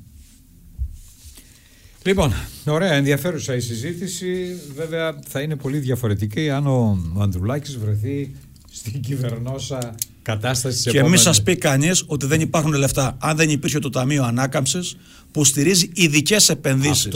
Λοιπόν, 2.05 2.33
ωραία, 2.67 2.93
ενδιαφέρουσα 2.93 3.55
η 3.55 3.61
συζήτηση. 3.61 4.61
Βέβαια 4.75 5.19
θα 5.29 5.41
είναι 5.41 5.57
πολύ 5.57 5.79
διαφορετική 5.79 6.51
αν 6.51 6.67
ο 6.67 6.99
Ανδρουλάκης 7.19 7.79
βρεθεί 7.79 8.35
στην 8.72 9.00
κυβερνόσα 9.00 9.94
κατάσταση 10.22 10.90
Και 10.90 11.02
μην 11.02 11.18
σας 11.18 11.42
πει 11.42 11.56
κανείς 11.56 12.04
ότι 12.06 12.26
δεν 12.26 12.40
υπάρχουν 12.40 12.72
λεφτά. 12.72 13.16
Αν 13.20 13.37
δεν 13.37 13.50
υπήρχε 13.50 13.78
το 13.78 13.90
Ταμείο 13.90 14.24
Ανάκαμψης 14.24 14.96
που 15.30 15.44
στηρίζει 15.44 15.90
ειδικές 15.94 16.48
επενδύσεις 16.48 17.08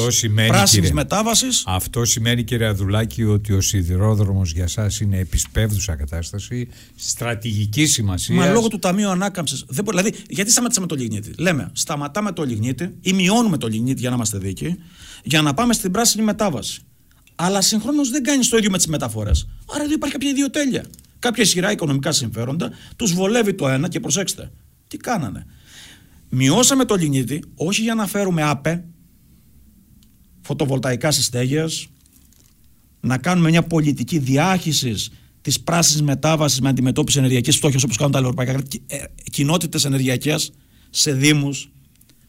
πράσινης 0.46 0.92
μετάβασης. 0.92 1.62
Αυτό 1.66 2.04
σημαίνει, 2.04 2.44
κύριε 2.44 2.66
Αδουλάκη, 2.66 3.24
ότι 3.24 3.52
ο 3.52 3.60
σιδηρόδρομος 3.60 4.52
για 4.52 4.64
εσά 4.64 4.90
είναι 5.02 5.18
επισπεύδουσα 5.18 5.96
κατάσταση, 5.96 6.68
στρατηγική 6.96 7.86
σημασία. 7.86 8.34
Μα 8.34 8.46
λόγω 8.46 8.68
του 8.68 8.78
Ταμείου 8.78 9.08
Ανάκαμψης. 9.08 9.64
Δηλαδή, 9.68 10.12
γιατί 10.28 10.50
σταματήσαμε 10.50 10.86
το 10.86 10.94
λιγνίτη; 10.94 11.30
Λέμε, 11.38 11.70
σταματάμε 11.72 12.32
το 12.32 12.42
λιγνίτη 12.44 12.94
ή 13.00 13.12
μειώνουμε 13.12 13.56
το 13.56 13.68
λιγνίτη 13.68 14.00
για 14.00 14.08
να 14.08 14.14
είμαστε 14.14 14.38
δίκαιοι, 14.38 14.78
για 15.22 15.42
να 15.42 15.54
πάμε 15.54 15.72
στην 15.72 15.90
πράσινη 15.90 16.24
μετάβαση. 16.24 16.80
Αλλά 17.34 17.60
συγχρόνως 17.60 18.10
δεν 18.10 18.22
κάνεις 18.22 18.48
το 18.48 18.56
ίδιο 18.56 18.70
με 18.70 18.76
τις 18.76 18.86
μεταφορές. 18.86 19.48
Άρα 19.74 19.84
εδώ 19.84 19.92
υπάρχει 19.92 20.14
κάποια 20.14 20.30
ιδιοτέλεια 20.30 20.84
κάποια 21.18 21.42
ισχυρά 21.42 21.72
οικονομικά 21.72 22.12
συμφέροντα, 22.12 22.70
τους 22.96 23.12
βολεύει 23.12 23.55
το 23.55 23.68
ένα 23.68 23.88
και 23.88 24.00
προσέξτε. 24.00 24.52
Τι 24.88 24.96
κάνανε. 24.96 25.46
Μειώσαμε 26.29 26.85
το 26.85 26.94
λιγνίτη 26.94 27.42
όχι 27.55 27.83
για 27.83 27.94
να 27.94 28.07
φέρουμε 28.07 28.42
άπε, 28.42 28.85
φωτοβολταϊκά 30.40 31.11
συστέγειας, 31.11 31.88
να 33.00 33.18
κάνουμε 33.18 33.50
μια 33.50 33.62
πολιτική 33.62 34.18
διάχυσης 34.18 35.11
της 35.40 35.61
πράσινης 35.61 36.02
μετάβασης 36.02 36.61
με 36.61 36.68
αντιμετώπιση 36.68 37.18
ενεργειακής 37.18 37.57
φτώχειας 37.57 37.83
όπως 37.83 37.96
κάνουν 37.96 38.12
τα 38.12 38.18
ευρωπαϊκά 38.18 38.62
ε, 38.87 39.05
κοινότητες 39.31 39.85
ενεργειακές 39.85 40.52
σε 40.90 41.12
Δήμους, 41.12 41.70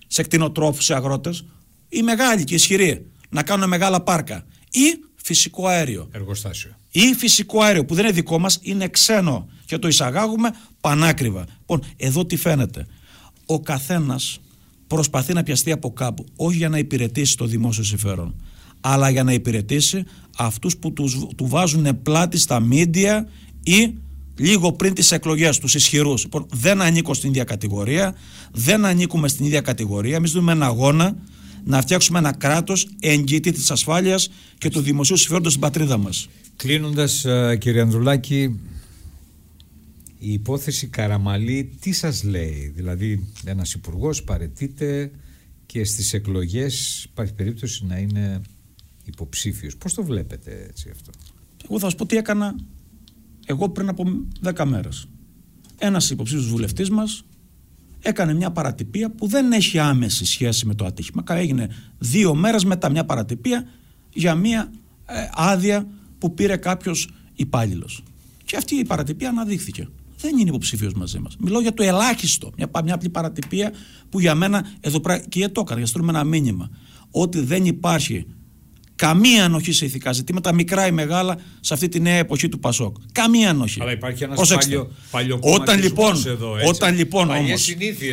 σε 0.08 0.24
κτηνοτρόφους, 0.24 0.86
σε 0.86 0.94
αγρότες, 0.94 1.46
ή 1.90 2.02
μεγάλη 2.02 2.44
και 2.44 2.54
ισχυρή 2.54 3.12
να 3.30 3.44
κάνουν 3.44 3.70
μεγάλα 3.70 4.02
πάρκα 4.02 4.46
ή 4.72 5.00
φυσικό 5.16 5.68
αέριο. 5.68 6.10
Εργοστάσιο 6.12 6.78
ή 6.92 7.14
φυσικό 7.18 7.62
αέριο 7.62 7.86
που 7.86 7.96
δεν 7.96 8.04
είναι 8.04 8.14
δικό 8.14 8.40
μας 8.40 8.60
είναι 8.62 8.88
ξένο 8.88 9.48
και 9.66 9.78
το 9.78 9.88
εισαγάγουμε 9.88 10.50
πανάκριβα. 10.82 11.46
Λοιπόν, 11.60 11.82
εδώ 11.98 12.26
τι 12.26 12.36
φαίνεται. 12.36 12.86
Ο 13.46 13.60
καθένας 13.60 14.40
προσπαθεί 14.88 15.34
να 15.34 15.44
πιαστεί 15.44 15.72
από 15.72 15.94
κάπου, 15.94 16.26
όχι 16.36 16.58
για 16.58 16.70
να 16.70 16.78
υπηρετήσει 16.78 17.38
το 17.38 17.46
δημόσιο 17.46 17.84
συμφέρον, 17.84 18.36
αλλά 18.82 19.10
για 19.10 19.24
να 19.24 19.34
υπηρετήσει 19.34 20.04
αυτούς 20.38 20.78
που 20.78 20.94
τους, 20.94 21.18
του 21.36 21.48
βάζουν 21.48 22.02
πλάτη 22.02 22.38
στα 22.38 22.60
μίντια 22.60 23.28
ή 23.64 23.94
λίγο 24.38 24.72
πριν 24.72 24.94
τις 24.94 25.12
εκλογές 25.12 25.58
τους 25.58 25.76
ισχυρούς. 25.76 26.24
Λοιπόν, 26.24 26.46
δεν 26.52 26.82
ανήκω 26.82 27.14
στην 27.14 27.30
ίδια 27.30 27.44
κατηγορία, 27.44 28.16
δεν 28.52 28.86
ανήκουμε 28.86 29.28
στην 29.28 29.46
ίδια 29.46 29.62
κατηγορία, 29.62 30.16
εμείς 30.16 30.32
δούμε 30.32 30.52
ένα 30.52 30.66
αγώνα 30.66 31.16
να 31.64 31.82
φτιάξουμε 31.82 32.20
ένα 32.20 32.34
κράτος 32.34 32.88
εγγύτη 33.00 33.52
της 33.52 33.72
ασφάλειας 33.72 34.30
και 34.58 34.70
του 34.70 34.82
δημοσίου 34.82 35.18
συμφέροντος 35.18 35.52
στην 35.52 35.64
πατρίδα 35.64 35.98
μας. 35.98 36.28
Κλείνοντας 36.58 37.26
ε, 37.26 37.58
κύριε 37.60 37.82
Ανδρουλάκη, 37.82 38.60
η 40.20 40.34
υπόθεση 40.34 40.88
Καραμαλή 40.88 41.78
τι 41.80 41.92
σας 41.92 42.24
λέει, 42.24 42.72
δηλαδή 42.76 43.28
ένας 43.46 43.74
υπουργός 43.74 44.24
παρετείται 44.24 45.12
και 45.66 45.84
στις 45.84 46.14
εκλογές 46.14 47.04
υπάρχει 47.04 47.34
περίπτωση 47.34 47.86
να 47.86 47.98
είναι 47.98 48.42
υποψήφιος. 49.04 49.78
Πώς 49.78 49.94
το 49.94 50.04
βλέπετε 50.04 50.66
έτσι 50.70 50.90
αυτό; 50.92 51.12
Εγώ 51.70 51.80
θα 51.80 51.86
σας 51.86 51.96
πω 51.96 52.06
τι 52.06 52.18
έκανα 52.18 52.56
εγώ 53.46 53.70
πριν 53.70 53.90
από 53.90 54.04
10 54.44 54.66
μέρες. 54.66 55.08
Ένας 55.78 56.10
υποψήφιος 56.10 56.48
βουλευτής 56.48 56.90
μας 56.90 57.24
έκανε 58.02 58.34
μια 58.34 58.52
παρατυπία 58.52 59.10
που 59.10 59.28
δεν 59.28 59.52
έχει 59.52 59.80
άμεση 59.80 60.26
σχέση 60.26 60.66
με 60.66 60.76
το 60.76 60.86
ατύχημα. 60.86 61.24
Έγινε 61.30 61.70
δύο 61.98 62.36
μέρες 62.36 62.64
μετά 62.66 62.90
μια 62.90 63.06
παρατυπία 63.06 63.68
για 64.14 64.36
μια 64.36 64.72
ε, 65.06 65.30
άδεια 65.34 65.88
που 66.18 66.34
πήρε 66.34 66.58
κάποιος 66.58 67.10
υπάλληλος. 67.36 68.04
Και 68.46 68.58
αυτή 68.58 68.76
η 68.76 68.86
παρατυπία 68.86 69.30
αναδείχθηκε. 69.30 69.88
Δεν 70.20 70.38
είναι 70.38 70.50
υποψήφιος 70.50 70.94
μαζί 70.94 71.20
μας. 71.20 71.38
Μιλώ 71.40 71.60
για 71.60 71.74
το 71.74 71.84
ελάχιστο. 71.84 72.52
Μια, 72.58 72.70
μια 72.84 72.94
απλή 72.94 73.10
παρατυπία 73.10 73.74
που 74.10 74.20
για 74.20 74.36
μένα 74.36 74.66
εδώ 74.80 75.00
πέρα 75.00 75.20
και 75.20 75.50
το 75.50 75.62
έκανα, 75.66 75.82
για 75.82 76.04
ένα 76.08 76.24
μήνυμα. 76.24 76.70
Ότι 77.12 77.40
δεν 77.40 77.66
υπάρχει 77.66 78.26
καμία 78.98 79.46
ανοχή 79.46 79.72
σε 79.72 79.86
ηθικά 79.86 80.12
ζητήματα, 80.12 80.54
μικρά 80.54 80.88
ή 80.88 80.92
μεγάλα, 80.92 81.38
σε 81.60 81.74
αυτή 81.74 81.88
τη 81.88 82.00
νέα 82.00 82.16
εποχή 82.16 82.50
του 82.50 82.60
Πασόκ. 82.60 82.96
Καμία 83.12 83.50
ανοχή. 83.50 83.82
Αλλά 83.82 83.92
υπάρχει 83.92 84.24
ένας 84.24 84.50
παλιό, 84.50 84.92
παλιό 85.12 85.40
όταν 85.42 85.80
λοιπόν, 85.80 86.24
εδώ, 86.26 86.56
έτσι. 86.58 86.70
όταν 86.70 86.96
λοιπόν 86.96 87.30
όμω, 87.30 87.54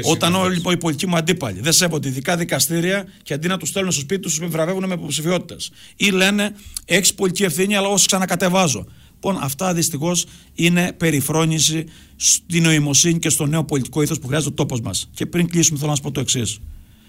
όταν 0.02 0.34
όλοι 0.34 0.54
λοιπόν, 0.54 0.72
οι 0.72 0.76
πολιτικοί 0.76 1.10
μου 1.10 1.16
αντίπαλοι 1.16 1.60
δεν 1.60 1.72
σέβονται 1.72 2.08
ειδικά 2.08 2.36
δικαστήρια 2.36 3.06
και 3.22 3.34
αντί 3.34 3.48
να 3.48 3.56
τους 3.56 3.68
στέλνουν 3.68 3.92
στο 3.92 4.00
σπίτι 4.00 4.20
τους, 4.20 4.38
τους 4.38 4.48
βραβεύουν 4.48 4.86
με 4.86 4.94
υποψηφιότητες. 4.94 5.70
Ή 5.96 6.10
λένε, 6.10 6.54
έχεις 6.84 7.14
πολιτική 7.14 7.44
ευθύνη, 7.44 7.76
αλλά 7.76 7.88
όσο 7.88 8.06
ξανακατεβάζω. 8.06 8.86
Λοιπόν, 9.12 9.38
αυτά 9.40 9.74
δυστυχώς 9.74 10.26
είναι 10.54 10.92
περιφρόνηση 10.92 11.84
στην 12.16 12.62
νοημοσύνη 12.62 13.18
και 13.18 13.28
στο 13.28 13.46
νέο 13.46 13.64
πολιτικό 13.64 14.02
ήθος 14.02 14.18
που 14.18 14.26
χρειάζεται 14.26 14.50
ο 14.50 14.54
τόπος 14.54 14.80
μας. 14.80 15.10
Και 15.14 15.26
πριν 15.26 15.48
κλείσουμε, 15.48 15.78
θέλω 15.78 15.90
να 15.90 15.96
σας 15.96 16.04
πω 16.04 16.10
το 16.10 16.20
εξής. 16.20 16.58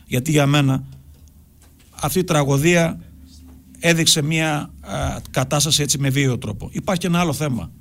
Γιατί 0.08 0.32
για 0.32 0.46
μένα 0.46 0.84
αυτή 1.96 2.20
η 2.20 2.24
τραγωδία 2.24 3.00
έδειξε 3.88 4.22
μια 4.22 4.70
κατάσταση 5.32 5.82
έτσι 5.82 5.98
με 5.98 6.10
βίαιο 6.10 6.38
τρόπο. 6.38 6.70
Υπάρχει 6.72 7.02
και 7.02 7.08
ένα 7.08 7.20
άλλο 7.20 7.34
θέμα. 7.34 7.72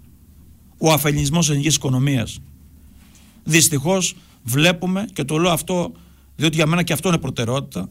Ο 0.79 0.93
αφελινισμό 0.93 1.39
ελληνική 1.49 1.69
οικονομίας. 1.69 2.39
Δυστυχώς 3.45 4.15
βλέπουμε, 4.43 5.07
και 5.13 5.25
το 5.25 5.39
λέω 5.39 5.51
αυτό 5.51 5.93
διότι 6.37 6.57
για 6.57 6.67
μένα 6.67 6.83
και 6.83 6.93
αυτό 6.93 7.09
είναι 7.09 7.19
προτεραιότητα, 7.19 7.89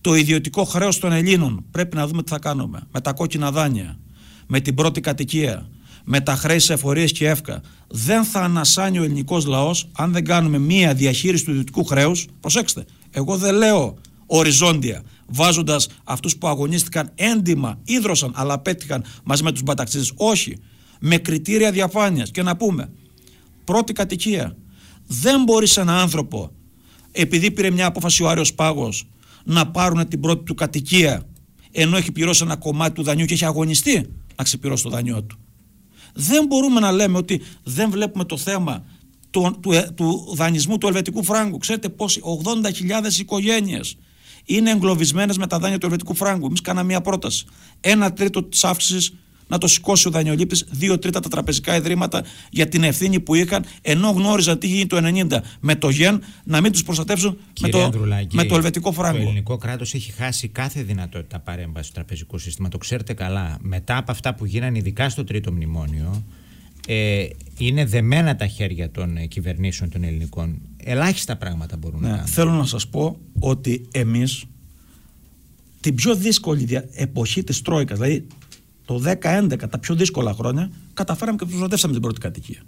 το 0.00 0.14
ιδιωτικό 0.14 0.64
χρέος 0.64 0.98
των 0.98 1.12
Ελλήνων. 1.12 1.64
Πρέπει 1.70 1.96
να 1.96 2.06
δούμε 2.06 2.22
τι 2.22 2.30
θα 2.30 2.38
κάνουμε. 2.38 2.80
Με 2.92 3.00
τα 3.00 3.12
κόκκινα 3.12 3.50
δάνεια, 3.50 3.98
με 4.46 4.60
την 4.60 4.74
πρώτη 4.74 5.00
κατοικία, 5.00 5.68
με 6.04 6.20
τα 6.20 6.36
χρέη 6.36 6.58
σε 6.58 6.72
εφορίε 6.72 7.04
και 7.04 7.28
εύκα. 7.28 7.60
Δεν 7.88 8.24
θα 8.24 8.40
ανασάνει 8.40 8.98
ο 8.98 9.02
ελληνικός 9.02 9.46
λαός 9.46 9.88
αν 9.92 10.12
δεν 10.12 10.24
κάνουμε 10.24 10.58
μία 10.58 10.94
διαχείριση 10.94 11.44
του 11.44 11.50
ιδιωτικού 11.50 11.84
χρέους. 11.84 12.26
Προσέξτε, 12.40 12.84
εγώ 13.10 13.36
δεν 13.36 13.54
λέω 13.54 13.98
οριζόντια, 14.26 15.02
βάζοντας 15.26 15.88
αυτούς 16.04 16.36
που 16.36 16.48
αγωνίστηκαν 16.48 17.10
έντιμα, 17.14 17.78
ίδρωσαν, 17.84 18.32
αλλά 18.34 18.58
πέτυχαν 18.58 19.04
μαζί 19.24 19.42
με 19.42 19.52
τους 19.52 19.62
μπαταξίδες. 19.62 20.12
Όχι. 20.16 20.58
Με 21.00 21.16
κριτήρια 21.16 21.70
διαφάνειας 21.70 22.30
και 22.30 22.42
να 22.42 22.56
πούμε, 22.56 22.90
πρώτη 23.64 23.92
κατοικία. 23.92 24.56
Δεν 25.06 25.42
μπορείς 25.42 25.76
ένα 25.76 26.00
άνθρωπο, 26.00 26.50
επειδή 27.12 27.50
πήρε 27.50 27.70
μια 27.70 27.86
απόφαση 27.86 28.22
ο 28.22 28.28
Άριος 28.28 28.54
Πάγος, 28.54 29.08
να 29.44 29.70
πάρουν 29.70 30.08
την 30.08 30.20
πρώτη 30.20 30.44
του 30.44 30.54
κατοικία, 30.54 31.26
ενώ 31.72 31.96
έχει 31.96 32.12
πληρώσει 32.12 32.42
ένα 32.44 32.56
κομμάτι 32.56 32.94
του 32.94 33.02
δανείου 33.02 33.26
και 33.26 33.34
έχει 33.34 33.44
αγωνιστεί 33.44 34.06
να 34.36 34.44
ξεπληρώσει 34.44 34.82
το 34.82 34.90
δανειό 34.90 35.22
του. 35.22 35.38
Δεν 36.14 36.46
μπορούμε 36.46 36.80
να 36.80 36.92
λέμε 36.92 37.18
ότι 37.18 37.42
δεν 37.62 37.90
βλέπουμε 37.90 38.24
το 38.24 38.36
θέμα 38.36 38.84
του, 39.30 39.58
του, 39.62 39.94
του 39.94 40.34
δανεισμού 40.34 40.78
του 40.78 40.86
ελβετικού 40.86 41.24
φράγκου. 41.24 41.58
Ξέρετε 41.58 41.88
πόσοι, 41.88 42.20
80.000 43.04 43.18
οικογένειες 43.18 43.96
είναι 44.46 44.70
εγκλωβισμένες 44.70 45.38
με 45.38 45.46
τα 45.46 45.58
δάνεια 45.58 45.78
του 45.78 45.86
ελβετικού 45.86 46.14
φράγκου. 46.14 46.46
Εμείς 46.46 46.60
κάναμε 46.60 46.86
μια 46.86 47.00
πρόταση. 47.00 47.44
Ένα 47.80 48.12
τρίτο 48.12 48.42
της 48.42 48.64
αύξησης 48.64 49.12
να 49.48 49.58
το 49.58 49.66
σηκώσει 49.66 50.08
ο 50.08 50.10
δανειολήπτης, 50.10 50.66
δύο 50.70 50.98
τρίτα 50.98 51.20
τα 51.20 51.28
τραπεζικά 51.28 51.76
ιδρύματα 51.76 52.24
για 52.50 52.68
την 52.68 52.82
ευθύνη 52.82 53.20
που 53.20 53.34
είχαν, 53.34 53.64
ενώ 53.82 54.10
γνώριζαν 54.10 54.58
τι 54.58 54.66
γίνει 54.66 54.86
το 54.86 54.96
90 55.30 55.38
με 55.60 55.74
το 55.74 55.88
γεν, 55.88 56.22
να 56.44 56.60
μην 56.60 56.72
τους 56.72 56.82
προστατεύσουν 56.82 57.38
με 57.60 57.68
το, 57.68 57.92
με 58.32 58.44
το 58.44 58.54
ελβετικό 58.54 58.92
φράγκο. 58.92 59.16
Το 59.16 59.22
ελληνικό 59.22 59.56
κράτος 59.56 59.94
έχει 59.94 60.12
χάσει 60.12 60.48
κάθε 60.48 60.82
δυνατότητα 60.82 61.38
παρέμβασης 61.38 61.86
στο 61.86 61.94
τραπεζικό 61.94 62.38
σύστημα. 62.38 62.68
Το 62.68 62.78
ξέρετε 62.78 63.12
καλά. 63.12 63.58
Μετά 63.60 63.96
από 63.96 64.10
αυτά 64.10 64.34
που 64.34 64.44
γίνανε, 64.44 64.78
ειδικά 64.78 65.08
στο 65.08 65.24
τρίτο 65.24 65.52
μνημόνιο, 65.52 66.24
ε, 66.86 67.26
είναι 67.58 67.84
δεμένα 67.84 68.36
τα 68.36 68.46
χέρια 68.46 68.90
των 68.90 69.16
ε, 69.16 69.26
κυβερνήσεων 69.26 69.90
των 69.90 70.04
ελληνικών. 70.04 70.60
Ελάχιστα 70.88 71.36
πράγματα 71.36 71.76
μπορούν 71.76 72.00
ναι, 72.00 72.08
να 72.08 72.14
κάνουν. 72.14 72.30
Θέλω 72.30 72.50
να 72.50 72.64
σας 72.64 72.88
πω 72.88 73.18
ότι 73.38 73.88
εμείς 73.92 74.44
την 75.80 75.94
πιο 75.94 76.14
δύσκολη 76.14 76.82
εποχή 76.92 77.44
της 77.44 77.62
Τρόικας, 77.62 77.98
δηλαδή 77.98 78.26
το 78.84 79.02
10-11, 79.04 79.68
τα 79.70 79.78
πιο 79.78 79.94
δύσκολα 79.94 80.32
χρόνια, 80.32 80.70
καταφέραμε 80.94 81.38
και 81.38 81.44
προστατεύσαμε 81.44 81.92
την 81.92 82.02
πρώτη 82.02 82.20
κατοικία. 82.20 82.62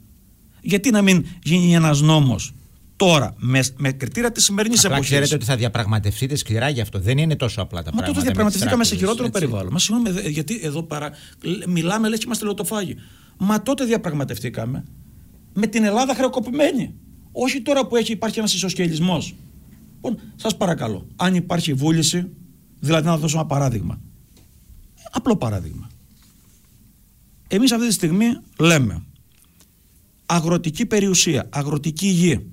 Γιατί 0.60 0.90
να 0.90 1.02
μην 1.02 1.26
γίνει 1.42 1.74
ένας 1.74 2.00
νόμος 2.00 2.54
τώρα 2.96 3.34
με, 3.36 3.60
με 3.76 3.92
κριτήρια 3.92 4.32
της 4.32 4.44
σημερινής 4.44 4.84
εποχής; 4.84 5.04
Ξέρετε 5.04 5.34
ότι 5.34 5.44
θα 5.44 5.56
διαπραγματευτείτε 5.56 6.36
σκληρά 6.36 6.68
γι' 6.68 6.80
αυτό. 6.80 6.98
Δεν 6.98 7.18
είναι 7.18 7.36
τόσο 7.36 7.62
απλά 7.62 7.82
τα 7.82 7.90
Μα 7.90 7.96
πράγματα. 7.96 8.06
Μα 8.06 8.14
τότε 8.14 8.24
διαπραγματευτήκαμε 8.24 8.84
σε 8.84 8.96
χειρότερο 8.96 9.28
περιβάλλον. 9.28 9.72
Μα 9.72 9.78
συγγνώμη, 9.78 10.28
γιατί 10.28 10.60
εδώ 10.62 10.82
παρά, 10.82 11.10
μιλάμε 11.66 12.08
λες 12.08 12.18
και 12.18 12.24
είμαστε 12.26 12.44
λωτοφάγοι. 12.44 12.96
Μα 13.36 13.62
τότε 13.62 13.84
διαπραγματευτήκαμε 13.84 14.84
με 15.52 15.66
την 15.66 15.84
Ελλάδα 15.84 16.14
χρεοκοπημένη. 16.14 16.94
Όχι 17.40 17.62
τώρα 17.62 17.86
που 17.86 17.96
έχει 17.96 18.12
υπάρχει 18.12 18.38
ένας 18.38 18.54
ισοσκελισμός. 18.54 19.34
Λοιπόν, 19.94 20.18
σας 20.36 20.56
παρακαλώ, 20.56 21.06
αν 21.16 21.34
υπάρχει 21.34 21.72
βούληση, 21.72 22.30
δηλαδή 22.80 23.06
να 23.06 23.16
δώσω 23.16 23.38
ένα 23.38 23.46
παράδειγμα. 23.46 24.00
Απλό 25.10 25.36
παράδειγμα. 25.36 25.90
Εμείς 27.48 27.72
αυτή 27.72 27.86
τη 27.86 27.92
στιγμή 27.92 28.26
λέμε 28.58 29.02
αγροτική 30.26 30.86
περιουσία, 30.86 31.46
αγροτική 31.50 32.06
γη. 32.06 32.46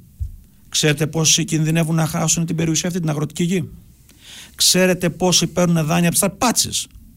Ξέρετε 0.69 1.07
πόσοι 1.07 1.45
κινδυνεύουν 1.45 1.95
να 1.95 2.05
χάσουν 2.05 2.45
την 2.45 2.55
περιουσία 2.55 2.87
αυτή, 2.87 2.99
την 2.99 3.09
αγροτική 3.09 3.43
γη; 3.43 3.69
Ξέρετε 4.55 5.09
πόσοι 5.09 5.47
παίρνουν 5.47 5.85
δάνεια 5.85 6.09
από 6.09 6.17
τις 6.17 6.37
πάτσε. 6.37 6.69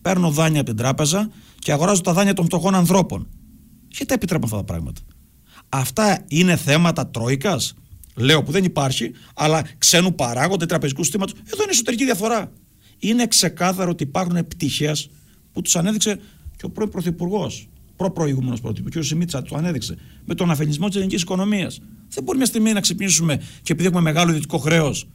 Παίρνω 0.03 0.31
δάνεια 0.31 0.61
από 0.61 0.69
την 0.69 0.79
τράπεζα 0.79 1.31
και 1.59 1.73
αγοράζω 1.73 2.01
τα 2.01 2.13
δάνεια 2.13 2.35
των 2.35 2.45
φτωχών 2.45 2.75
ανθρώπων. 2.75 3.27
Γιατί 3.89 4.15
επιτρέπουν 4.15 4.45
αυτά 4.45 4.57
τα 4.57 4.65
πράγματα; 4.65 5.01
Αυτά 5.69 6.25
είναι 6.29 6.57
θέματα 6.57 7.07
τρόικας; 7.07 7.75
Λέω 8.15 8.43
που 8.43 8.53
δεν 8.53 8.65
υπάρχει, 8.65 9.11
αλλά 9.35 9.65
ξένου 9.79 10.15
παράγοντα 10.15 10.67
τραπεζικού 10.67 11.03
συστήματος. 11.03 11.41
Εδώ 11.53 11.63
είναι 11.63 11.73
εσωτερική 11.73 12.05
διαφορά. 12.05 12.53
Είναι 12.99 13.27
ξεκάθαρο 13.27 13.91
ότι 13.91 14.03
υπάρχουν 14.03 14.49
πτυχέ 14.49 14.93
που 15.53 15.63
τους 15.63 15.77
ανέδειξε 15.77 16.21
και 16.57 16.65
ο 16.65 16.71
πρώην 16.71 16.91
Πρωθυπουργός, 16.91 17.69
προ-προηγούμενος 17.97 18.61
Πρωθυπουργός, 18.61 19.05
κ. 19.05 19.09
Σιμίτσα, 19.09 19.43
το 19.43 19.57
ανέδειξε 19.57 19.97
με 20.25 20.35
τον 20.35 20.51
αφενισμό 20.51 20.87
της 20.87 20.97
ελληνικής 20.97 21.23
οικονομίας. 21.23 21.81
Δεν 22.09 22.25
μπορεί 22.25 22.37
μια 22.37 22.47
στιγμή 22.47 22.73
να 22.73 22.81
ξυπνήσουμε 22.81 23.37
και 23.37 23.73
επειδή 23.73 23.89
έχουμε 23.89 24.03
μεγάλο 24.03 24.29
ιδιωτικό 24.29 24.59
χρέος, 24.59 25.09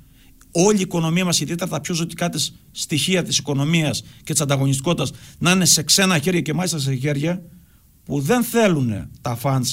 όλη 0.52 0.78
η 0.78 0.82
οικονομία 0.82 1.26
μας, 1.26 1.40
ιδιαίτερα 1.40 1.70
τα 1.70 1.82
πιο 1.82 1.94
ζωτικά 1.94 2.30
της 2.30 2.56
στοιχεία 2.72 3.24
της 3.24 3.38
οικονομίας 3.38 4.04
και 4.24 4.32
της 4.32 4.42
ανταγωνιστικότητας, 4.42 5.12
να 5.40 5.52
είναι 5.52 5.66
σε 5.66 5.84
ξένα 5.84 6.20
χέρια 6.20 6.42
και 6.42 6.54
μάλιστα 6.54 6.80
σε 6.80 6.94
χέρια 6.94 7.42
που 8.04 8.20
δεν 8.20 8.44
θέλουν 8.44 9.10
τα 9.22 9.36
φαντ. 9.36 9.66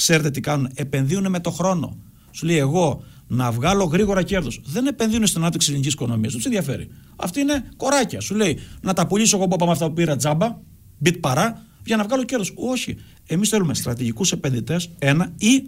Ξέρετε 0.00 0.30
τι 0.30 0.40
κάνουν, 0.40 0.70
επενδύουν 0.74 1.30
με 1.30 1.40
το 1.40 1.50
χρόνο. 1.50 1.96
Σου 2.30 2.46
λέει 2.46 2.56
εγώ 2.56 3.02
να 3.26 3.50
βγάλω 3.50 3.84
γρήγορα 3.84 4.22
κέρδος. 4.22 4.60
Δεν 4.64 4.86
επενδύουν 4.86 5.26
στην 5.26 5.40
ανάπτυξη 5.40 5.66
της 5.66 5.68
ελληνικής 5.68 5.92
οικονομίας. 5.92 6.32
Δεν 6.32 6.42
τους 6.42 6.44
ενδιαφέρει. 6.44 6.88
Αυτή 7.16 7.40
είναι 7.40 7.64
κοράκια. 7.76 8.20
Σου 8.20 8.34
λέει 8.34 8.58
να 8.80 8.92
τα 8.92 9.06
πουλήσω 9.06 9.36
εγώ 9.36 9.44
από 9.50 9.70
αυτά 9.70 9.86
που 9.86 9.92
πήρα 9.92 10.16
τζάμπα, 10.16 10.56
μπιτ 10.98 11.16
παρά, 11.16 11.66
για 11.84 11.96
να 11.96 12.04
βγάλω 12.04 12.24
κέρδος. 12.24 12.52
Όχι. 12.56 12.96
Εμείς 13.26 13.48
θέλουμε 13.48 13.74
στρατηγικούς 13.74 14.32
επενδυτές, 14.32 14.90
ένα, 14.98 15.32
ή 15.38 15.62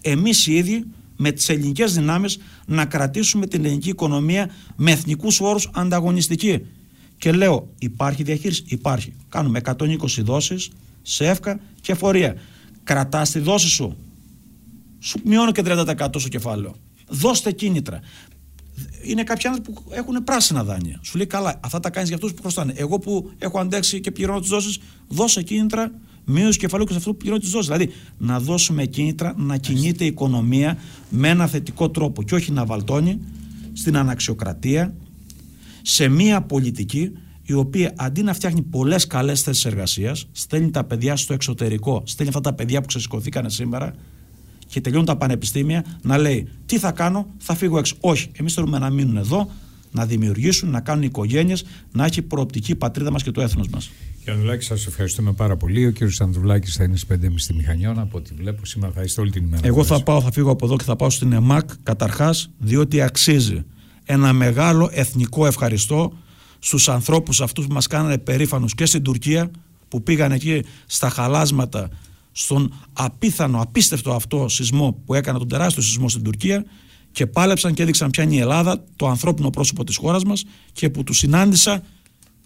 εμείς 0.00 0.46
οι 0.46 0.54
ίδιοι 0.54 0.84
με 1.16 1.30
τις 1.30 1.48
ελληνικές 1.48 1.94
δυνάμεις 1.94 2.38
να 2.66 2.84
κρατήσουμε 2.84 3.46
την 3.46 3.64
ελληνική 3.64 3.88
οικονομία 3.88 4.50
με 4.76 4.90
εθνικούς 4.90 5.40
όρους 5.40 5.70
ανταγωνιστική. 5.72 6.66
Και 7.18 7.32
λέω, 7.32 7.68
υπάρχει 7.78 8.22
διαχείριση. 8.22 8.62
Υπάρχει. 8.66 9.12
Κάνουμε 9.28 9.58
120 9.58 10.22
δόσεις 10.22 10.70
σε 11.02 11.26
εύκα 11.26 11.60
και 11.80 11.94
φορεία. 11.94 12.36
Κρατάς 12.88 13.30
τη 13.30 13.38
δόση 13.38 13.68
σου. 13.68 13.96
Σου 14.98 15.20
μειώνω 15.24 15.52
και 15.52 15.62
30% 15.64 16.08
στο 16.18 16.28
κεφάλαιο. 16.28 16.74
Δώστε 17.08 17.52
κίνητρα 17.52 18.00
είναι 19.02 19.22
κάποιοι 19.22 19.48
άνθρωποι 19.48 19.72
που 19.72 19.82
έχουν 19.90 20.24
πράσινα 20.24 20.64
δάνεια. 20.64 21.00
Σου 21.02 21.16
λέει 21.16 21.26
καλά, 21.26 21.60
αυτά 21.62 21.80
τα 21.80 21.90
κάνεις 21.90 22.08
για 22.08 22.16
αυτούς 22.16 22.34
που 22.34 22.42
χρωστάνε. 22.42 22.72
Εγώ 22.76 22.98
που 22.98 23.30
έχω 23.38 23.58
αντέξει 23.58 24.00
και 24.00 24.10
πληρώνω 24.10 24.40
τις 24.40 24.48
δόσεις, 24.48 24.78
δώσε 25.08 25.42
κίνητρα 25.42 25.90
μείωση 26.24 26.58
κεφαλαίου 26.58 26.86
και 26.86 26.92
σε 26.92 26.98
αυτό 26.98 27.10
που 27.10 27.16
πληρώνω 27.16 27.40
τις 27.40 27.50
δόσεις. 27.50 27.70
Δηλαδή 27.70 27.92
να 28.18 28.40
δώσουμε 28.40 28.84
κίνητρα 28.84 29.34
να 29.36 29.56
κινείται 29.56 30.04
η 30.04 30.06
οικονομία 30.06 30.78
με 31.10 31.28
ένα 31.28 31.46
θετικό 31.46 31.90
τρόπο 31.90 32.22
και 32.22 32.34
όχι 32.34 32.52
να 32.52 32.64
βαλτώνει 32.64 33.20
στην 33.72 33.96
αναξιοκρατία, 33.96 34.94
σε 35.82 36.08
μία 36.08 36.42
πολιτική 36.42 37.12
η 37.48 37.52
οποία 37.52 37.92
αντί 37.96 38.22
να 38.22 38.34
φτιάχνει 38.34 38.62
πολλές 38.62 39.06
καλές 39.06 39.42
θέσεις 39.42 39.64
εργασίας, 39.64 40.28
στέλνει 40.32 40.70
τα 40.70 40.84
παιδιά 40.84 41.16
στο 41.16 41.32
εξωτερικό, 41.32 42.02
στέλνει 42.06 42.28
αυτά 42.28 42.40
τα 42.40 42.52
παιδιά 42.54 42.80
που 42.80 42.86
ξεσηκωθήκανε 42.86 43.50
σήμερα 43.50 43.94
και 44.66 44.80
τελειώνουν 44.80 45.06
τα 45.06 45.16
πανεπιστήμια 45.16 45.84
να 46.02 46.18
λέει 46.18 46.48
τι 46.66 46.78
θα 46.78 46.92
κάνω, 46.92 47.26
θα 47.38 47.54
φύγω 47.54 47.78
έξω. 47.78 47.96
Όχι, 48.00 48.30
εμείς 48.32 48.54
θέλουμε 48.54 48.78
να 48.78 48.90
μείνουν 48.90 49.16
εδώ, 49.16 49.50
να 49.90 50.06
δημιουργήσουν, 50.06 50.70
να 50.70 50.80
κάνουν 50.80 51.02
οικογένειες, 51.02 51.64
να 51.92 52.04
έχει 52.04 52.22
προοπτική 52.22 52.70
η 52.70 52.74
πατρίδα 52.74 53.10
μας 53.10 53.22
και 53.22 53.30
το 53.30 53.40
έθνος 53.40 53.68
μας. 53.68 53.90
Κύριε 54.18 54.34
Ανδρουλάκη, 54.34 54.64
σας 54.64 54.86
ευχαριστούμε 54.86 55.32
πάρα 55.32 55.56
πολύ. 55.56 55.86
Ο 55.86 55.90
κύριος 55.90 56.20
Ανδρουλάκης 56.20 56.76
θα 56.76 56.84
είναι 56.84 56.96
στις 56.96 57.16
5.30 57.16 57.32
στη 57.34 57.54
Μηχανιώνα. 57.54 58.02
Από 58.02 58.18
ό,τι 58.18 58.34
βλέπω, 58.34 58.64
σήμερα 58.64 58.92
θα 58.92 59.02
είστε 59.02 59.20
όλη 59.20 59.30
την 59.30 59.44
ημέρα. 59.44 59.66
Εγώ 59.66 59.84
θα 59.84 60.02
πάω, 60.02 60.20
θα 60.20 60.32
φύγω 60.32 60.50
από 60.50 60.66
εδώ 60.66 60.76
και 60.76 60.84
θα 60.84 60.96
πάω 60.96 61.10
στην 61.10 61.32
ΕΜΑΚ 61.32 61.70
καταρχάς, 61.82 62.50
διότι 62.58 63.00
αξίζει 63.00 63.64
ένα 64.04 64.32
μεγάλο 64.32 64.90
εθνικό 64.92 65.46
ευχαριστώ 65.46 66.12
στους 66.58 66.88
ανθρώπους 66.88 67.40
αυτούς 67.40 67.66
που 67.66 67.72
μας 67.72 67.86
κάνανε 67.86 68.18
περήφανους 68.18 68.74
και 68.74 68.86
στην 68.86 69.02
Τουρκία 69.02 69.50
που 69.88 70.02
πήγαν 70.02 70.32
εκεί 70.32 70.64
στα 70.86 71.08
χαλάσματα 71.08 71.88
στον 72.32 72.74
απίθανο, 72.92 73.60
απίστευτο 73.60 74.12
αυτό 74.12 74.48
σεισμό 74.48 75.02
που 75.04 75.14
έκανε 75.14 75.38
τον 75.38 75.48
τεράστιο 75.48 75.82
σεισμό 75.82 76.08
στην 76.08 76.22
Τουρκία 76.22 76.64
και 77.12 77.26
πάλεψαν 77.26 77.74
και 77.74 77.82
έδειξαν 77.82 78.10
ποια 78.10 78.24
είναι 78.24 78.34
η 78.34 78.38
Ελλάδα, 78.38 78.84
το 78.96 79.08
ανθρώπινο 79.08 79.50
πρόσωπο 79.50 79.84
της 79.84 79.96
χώρας 79.96 80.24
μας 80.24 80.44
και 80.72 80.90
που 80.90 81.04
τους 81.04 81.18
συνάντησα 81.18 81.82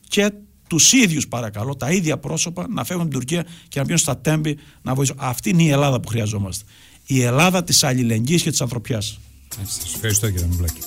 και 0.09 0.33
τους 0.67 0.93
ίδιους 0.93 1.29
παρακαλώ, 1.29 1.77
τα 1.77 1.91
ίδια 1.91 2.19
πρόσωπα 2.19 2.67
να 2.69 2.85
φεύγουν 2.85 3.09
την 3.09 3.19
Τουρκία 3.19 3.43
και 3.43 3.79
να 3.79 3.81
πηγαίνουν 3.81 3.99
στα 3.99 4.19
τέμπη 4.19 4.59
να 4.83 4.95
βοηθήσουν. 4.95 5.23
Αυτή 5.25 5.51
είναι 5.51 5.63
η 5.63 5.69
Ελλάδα 5.69 6.01
που 6.01 6.09
χρειαζόμαστε. 6.09 6.65
Η 7.07 7.23
Ελλάδα 7.23 7.65
της 7.65 7.85
αλληλεγγύης 7.85 8.43
και 8.43 8.51
της 8.51 8.61
ανθρωπιάς. 8.61 9.19
Σας 9.67 9.95
ευχαριστώ 9.95 10.31
κύριε 10.31 10.47
Μουμπλάκη 10.47 10.81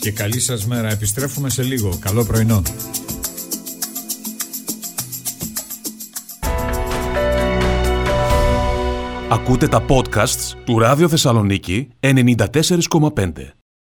και 0.00 0.12
καλή 0.12 0.40
σας 0.40 0.66
μέρα. 0.66 0.90
Επιστρέφουμε 0.90 1.50
σε 1.50 1.62
λίγο. 1.62 1.98
Καλό 2.00 2.24
πρωινό. 2.24 2.62
Ακούτε 9.30 9.68
τα 9.68 9.84
podcasts 9.88 10.56
του 10.64 10.78
Ράδιο 10.78 11.08
Θεσσαλονίκη 11.08 11.88
94,5. 12.00 13.59